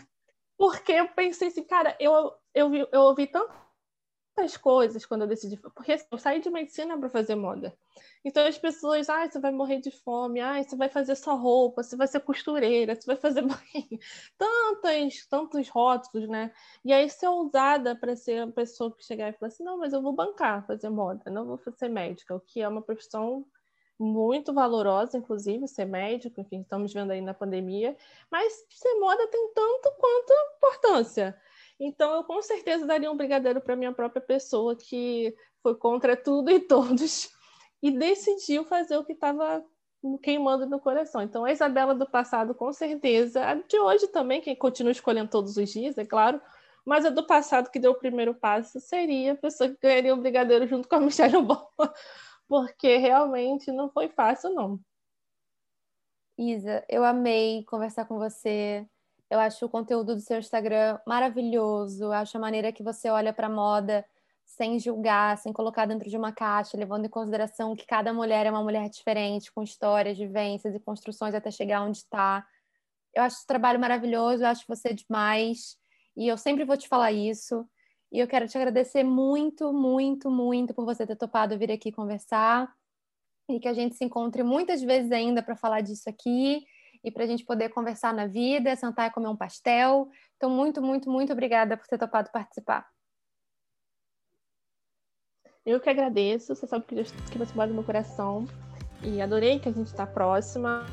porque 0.57 0.91
eu 0.91 1.07
pensei 1.09 1.47
assim, 1.47 1.63
cara, 1.63 1.95
eu, 1.99 2.31
eu, 2.53 2.71
eu 2.91 3.01
ouvi 3.01 3.25
tantas 4.35 4.57
coisas 4.57 5.05
quando 5.05 5.21
eu 5.21 5.27
decidi. 5.27 5.57
Porque 5.57 5.93
assim, 5.93 6.05
eu 6.11 6.17
saí 6.17 6.39
de 6.39 6.49
medicina 6.49 6.97
para 6.97 7.09
fazer 7.09 7.35
moda. 7.35 7.75
Então 8.23 8.45
as 8.45 8.57
pessoas, 8.57 9.09
ah, 9.09 9.27
você 9.27 9.39
vai 9.39 9.51
morrer 9.51 9.79
de 9.79 9.91
fome, 9.91 10.39
ah, 10.39 10.61
você 10.61 10.75
vai 10.75 10.89
fazer 10.89 11.15
sua 11.15 11.33
roupa, 11.33 11.83
você 11.83 11.95
vai 11.95 12.07
ser 12.07 12.19
costureira, 12.19 12.95
você 12.95 13.05
vai 13.05 13.15
fazer 13.15 13.43
tantos, 14.37 15.25
tantos 15.27 15.69
rótulos, 15.69 16.29
né? 16.29 16.51
E 16.85 16.93
aí 16.93 17.09
ser 17.09 17.27
ousada 17.27 17.95
para 17.95 18.15
ser 18.15 18.43
uma 18.43 18.51
pessoa 18.51 18.95
que 18.95 19.03
chegar 19.03 19.29
e 19.29 19.33
falar 19.33 19.47
assim, 19.47 19.63
não, 19.63 19.77
mas 19.77 19.93
eu 19.93 20.01
vou 20.01 20.13
bancar 20.13 20.65
fazer 20.65 20.89
moda, 20.89 21.29
não 21.31 21.45
vou 21.45 21.59
ser 21.75 21.89
médica, 21.89 22.35
o 22.35 22.39
que 22.39 22.61
é 22.61 22.67
uma 22.67 22.81
profissão 22.81 23.45
muito 23.99 24.51
valorosa, 24.51 25.17
inclusive, 25.17 25.67
ser 25.67 25.85
médico, 25.85 26.41
enfim, 26.41 26.61
estamos 26.61 26.91
vendo 26.91 27.11
aí 27.11 27.21
na 27.21 27.33
pandemia, 27.33 27.95
mas 28.31 28.65
ser 28.69 28.95
moda 28.95 29.27
tem 29.27 29.53
tanto 29.53 29.91
quanto 29.99 30.33
importância. 30.57 31.39
Então, 31.83 32.13
eu 32.15 32.23
com 32.23 32.39
certeza 32.43 32.85
daria 32.85 33.11
um 33.11 33.17
brigadeiro 33.17 33.59
para 33.59 33.75
minha 33.75 33.91
própria 33.91 34.21
pessoa, 34.21 34.75
que 34.75 35.35
foi 35.63 35.73
contra 35.73 36.15
tudo 36.15 36.51
e 36.51 36.59
todos 36.59 37.31
e 37.81 37.89
decidiu 37.89 38.63
fazer 38.63 38.97
o 38.97 39.03
que 39.03 39.13
estava 39.13 39.65
queimando 40.21 40.67
no 40.67 40.79
coração. 40.79 41.23
Então, 41.23 41.43
a 41.43 41.51
Isabela 41.51 41.95
do 41.95 42.07
passado, 42.07 42.53
com 42.53 42.71
certeza, 42.71 43.43
a 43.43 43.55
de 43.55 43.79
hoje 43.79 44.07
também, 44.09 44.41
que 44.41 44.55
continua 44.55 44.91
escolhendo 44.91 45.31
todos 45.31 45.57
os 45.57 45.69
dias, 45.71 45.97
é 45.97 46.05
claro, 46.05 46.39
mas 46.85 47.03
a 47.03 47.09
do 47.09 47.25
passado 47.25 47.71
que 47.71 47.79
deu 47.79 47.93
o 47.93 47.99
primeiro 47.99 48.35
passo 48.35 48.79
seria 48.79 49.33
a 49.33 49.37
pessoa 49.37 49.67
que 49.67 49.77
ganharia 49.81 50.13
o 50.13 50.17
brigadeiro 50.17 50.67
junto 50.67 50.87
com 50.87 50.95
a 50.95 50.99
Michelle 51.01 51.37
Obama, 51.37 51.93
porque 52.47 52.97
realmente 52.97 53.71
não 53.71 53.89
foi 53.89 54.07
fácil, 54.07 54.51
não. 54.51 54.79
Isa, 56.37 56.85
eu 56.87 57.03
amei 57.03 57.63
conversar 57.65 58.05
com 58.05 58.19
você. 58.19 58.87
Eu 59.31 59.39
acho 59.39 59.65
o 59.65 59.69
conteúdo 59.69 60.13
do 60.13 60.19
seu 60.19 60.39
Instagram 60.39 60.99
maravilhoso. 61.07 62.03
Eu 62.03 62.11
acho 62.11 62.35
a 62.35 62.39
maneira 62.39 62.69
que 62.73 62.83
você 62.83 63.09
olha 63.09 63.31
para 63.31 63.47
moda 63.47 64.05
sem 64.43 64.77
julgar, 64.77 65.37
sem 65.37 65.53
colocar 65.53 65.85
dentro 65.85 66.09
de 66.09 66.17
uma 66.17 66.33
caixa, 66.33 66.77
levando 66.77 67.05
em 67.05 67.09
consideração 67.09 67.73
que 67.73 67.85
cada 67.85 68.13
mulher 68.13 68.45
é 68.45 68.51
uma 68.51 68.61
mulher 68.61 68.89
diferente, 68.89 69.49
com 69.49 69.63
histórias, 69.63 70.17
vivências 70.17 70.75
e 70.75 70.79
construções 70.81 71.33
até 71.33 71.49
chegar 71.49 71.81
onde 71.81 71.99
está. 71.99 72.45
Eu 73.15 73.23
acho 73.23 73.37
esse 73.37 73.47
trabalho 73.47 73.79
maravilhoso, 73.79 74.43
eu 74.43 74.47
acho 74.49 74.65
você 74.67 74.93
demais, 74.93 75.77
e 76.17 76.27
eu 76.27 76.37
sempre 76.37 76.65
vou 76.65 76.75
te 76.75 76.89
falar 76.89 77.13
isso. 77.13 77.65
E 78.11 78.19
eu 78.19 78.27
quero 78.27 78.49
te 78.49 78.57
agradecer 78.57 79.05
muito, 79.05 79.71
muito, 79.71 80.29
muito 80.29 80.73
por 80.73 80.83
você 80.83 81.07
ter 81.07 81.15
topado 81.15 81.57
vir 81.57 81.71
aqui 81.71 81.89
conversar 81.89 82.69
e 83.49 83.61
que 83.61 83.67
a 83.69 83.73
gente 83.73 83.95
se 83.95 84.03
encontre 84.03 84.43
muitas 84.43 84.81
vezes 84.81 85.09
ainda 85.09 85.41
para 85.41 85.55
falar 85.55 85.79
disso 85.79 86.09
aqui 86.09 86.65
e 87.03 87.11
para 87.11 87.23
a 87.23 87.27
gente 87.27 87.45
poder 87.45 87.69
conversar 87.69 88.13
na 88.13 88.27
vida, 88.27 88.75
sentar 88.75 89.07
e 89.07 89.13
comer 89.13 89.27
um 89.27 89.35
pastel. 89.35 90.09
Então, 90.37 90.49
muito, 90.49 90.81
muito, 90.81 91.09
muito 91.09 91.33
obrigada 91.33 91.75
por 91.75 91.87
ter 91.87 91.97
topado 91.97 92.31
participar. 92.31 92.87
Eu 95.65 95.79
que 95.79 95.89
agradeço, 95.89 96.55
você 96.55 96.65
sabe 96.65 96.85
que, 96.85 96.95
que 97.03 97.37
você 97.37 97.53
mora 97.53 97.67
no 97.67 97.75
meu 97.75 97.83
coração. 97.83 98.45
E 99.03 99.21
adorei 99.21 99.59
que 99.59 99.69
a 99.69 99.71
gente 99.71 99.87
está 99.87 100.05
próxima. 100.05 100.85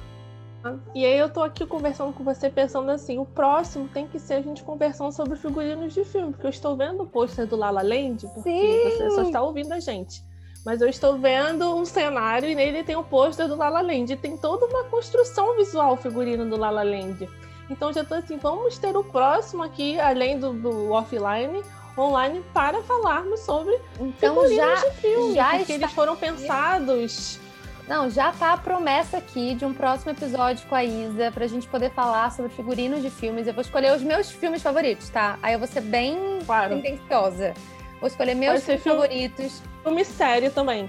E 0.95 1.05
aí 1.05 1.19
eu 1.19 1.33
tô 1.33 1.43
aqui 1.43 1.67
conversando 1.67 2.13
com 2.13 2.25
você 2.25 2.51
pensando 2.51 2.91
assim, 2.91 3.19
o 3.19 3.25
próximo 3.25 3.89
tem 3.89 4.09
que 4.09 4.19
ser 4.19 4.35
a 4.35 4.43
gente 4.43 4.65
conversando 4.65 5.13
sobre 5.13 5.37
figurinos 5.37 5.95
de 5.95 6.05
filme, 6.05 6.33
porque 6.33 6.47
eu 6.47 6.51
estou 6.51 6.77
vendo 6.77 7.03
o 7.03 7.07
pôster 7.07 7.47
do 7.47 7.57
Lala 7.57 7.83
Land, 7.83 8.27
porque 8.35 8.51
Sim. 8.51 8.91
você 8.91 9.11
só 9.11 9.23
está 9.23 9.43
ouvindo 9.43 9.73
a 9.73 9.81
gente. 9.81 10.23
Mas 10.69 10.83
eu 10.83 10.89
estou 10.91 11.17
vendo 11.17 11.75
um 11.75 11.87
cenário 11.87 12.47
e 12.47 12.55
nele 12.55 12.85
tem 12.85 12.95
o 12.95 13.03
pôster 13.03 13.49
do 13.49 13.57
Lala 13.57 13.81
Land. 13.81 14.13
E 14.13 14.17
tem 14.17 14.37
toda 14.37 14.67
uma 14.67 14.85
construção 14.85 15.57
visual 15.57 15.97
figurino 15.97 16.45
do 16.45 16.59
Lala 16.59 16.83
Land. 16.83 17.27
Então 17.71 17.91
já 17.91 18.05
tô 18.05 18.13
assim, 18.13 18.37
vamos 18.37 18.77
ter 18.77 18.95
o 18.95 19.03
próximo 19.03 19.63
aqui, 19.63 19.99
além 19.99 20.39
do, 20.39 20.53
do 20.53 20.91
offline, 20.91 21.63
online 21.97 22.45
para 22.53 22.83
falarmos 22.83 23.41
sobre 23.41 23.81
então 23.99 24.47
já 24.55 24.75
de 24.75 24.91
filme, 24.97 25.35
já 25.35 25.57
porque 25.57 25.73
eles 25.73 25.91
foram 25.93 26.15
pensados. 26.15 27.41
Não, 27.87 28.11
já 28.11 28.31
tá 28.31 28.53
a 28.53 28.59
promessa 28.59 29.17
aqui 29.17 29.55
de 29.55 29.65
um 29.65 29.73
próximo 29.73 30.13
episódio 30.13 30.67
com 30.69 30.75
a 30.75 30.85
Isa 30.85 31.33
pra 31.33 31.47
gente 31.47 31.67
poder 31.67 31.91
falar 31.93 32.31
sobre 32.31 32.53
figurinos 32.53 33.01
de 33.01 33.09
filmes. 33.09 33.47
Eu 33.47 33.55
vou 33.55 33.63
escolher 33.63 33.97
os 33.97 34.03
meus 34.03 34.31
filmes 34.31 34.61
favoritos, 34.61 35.09
tá? 35.09 35.39
Aí 35.43 35.55
eu 35.55 35.59
vou 35.59 35.67
ser 35.67 35.81
bem 35.81 36.41
claro. 36.45 36.75
intensiosa. 36.75 37.55
Vou 38.01 38.07
escolher 38.07 38.35
meus 38.35 38.63
filmes 38.63 38.83
filme, 38.83 39.01
favoritos. 39.01 39.63
Filme 39.89 40.05
sério 40.05 40.51
também. 40.51 40.89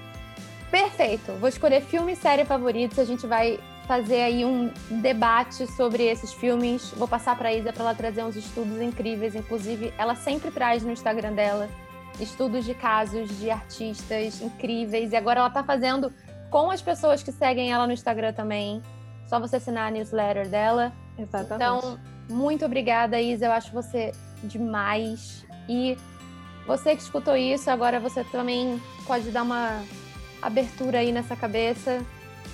Perfeito. 0.70 1.32
Vou 1.40 1.48
escolher 1.48 1.80
filme 1.80 2.12
e 2.12 2.16
série 2.16 2.44
favoritos. 2.44 2.98
A 2.98 3.04
gente 3.06 3.26
vai 3.26 3.58
fazer 3.88 4.20
aí 4.20 4.44
um 4.44 4.70
debate 5.00 5.66
sobre 5.68 6.04
esses 6.04 6.34
filmes. 6.34 6.90
Vou 6.90 7.08
passar 7.08 7.34
para 7.38 7.48
a 7.48 7.54
Isa 7.54 7.72
para 7.72 7.82
ela 7.82 7.94
trazer 7.94 8.22
uns 8.22 8.36
estudos 8.36 8.78
incríveis. 8.78 9.34
Inclusive, 9.34 9.90
ela 9.96 10.14
sempre 10.14 10.50
traz 10.50 10.82
no 10.82 10.92
Instagram 10.92 11.32
dela 11.32 11.66
estudos 12.20 12.66
de 12.66 12.74
casos 12.74 13.38
de 13.38 13.50
artistas 13.50 14.42
incríveis. 14.42 15.12
E 15.12 15.16
agora 15.16 15.40
ela 15.40 15.48
está 15.48 15.64
fazendo 15.64 16.12
com 16.50 16.70
as 16.70 16.82
pessoas 16.82 17.22
que 17.22 17.32
seguem 17.32 17.72
ela 17.72 17.86
no 17.86 17.94
Instagram 17.94 18.34
também. 18.34 18.82
Só 19.26 19.40
você 19.40 19.56
assinar 19.56 19.88
a 19.88 19.90
newsletter 19.90 20.46
dela. 20.46 20.92
Exatamente. 21.18 21.54
Então, 21.54 21.98
muito 22.28 22.66
obrigada, 22.66 23.18
Isa. 23.18 23.46
Eu 23.46 23.52
acho 23.52 23.72
você 23.72 24.12
demais. 24.44 25.46
E 25.66 25.96
você 26.66 26.94
que 26.94 27.02
escutou 27.02 27.36
isso, 27.36 27.70
agora 27.70 27.98
você 27.98 28.24
também 28.24 28.80
pode 29.06 29.30
dar 29.30 29.42
uma 29.42 29.82
abertura 30.40 30.98
aí 30.98 31.12
nessa 31.12 31.36
cabeça 31.36 32.04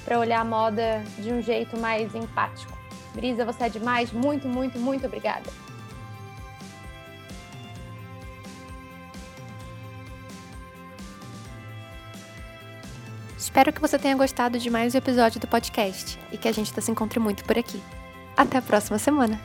para 0.05 0.19
olhar 0.19 0.41
a 0.41 0.45
moda 0.45 1.03
de 1.19 1.33
um 1.33 1.43
jeito 1.43 1.79
mais 1.79 2.15
empático. 2.15 2.77
Brisa, 3.15 3.45
você 3.45 3.65
é 3.65 3.69
demais. 3.69 4.13
Muito, 4.13 4.47
muito, 4.47 4.79
muito 4.79 5.07
obrigada. 5.07 5.51
Espero 13.37 13.73
que 13.73 13.81
você 13.81 13.99
tenha 13.99 14.15
gostado 14.15 14.59
de 14.59 14.69
mais 14.69 14.95
um 14.95 14.99
episódio 14.99 15.41
do 15.41 15.47
podcast 15.47 16.19
e 16.31 16.37
que 16.37 16.47
a 16.47 16.53
gente 16.53 16.79
se 16.79 16.91
encontre 16.91 17.19
muito 17.19 17.43
por 17.45 17.59
aqui. 17.59 17.83
Até 18.37 18.59
a 18.59 18.63
próxima 18.63 18.99
semana! 18.99 19.41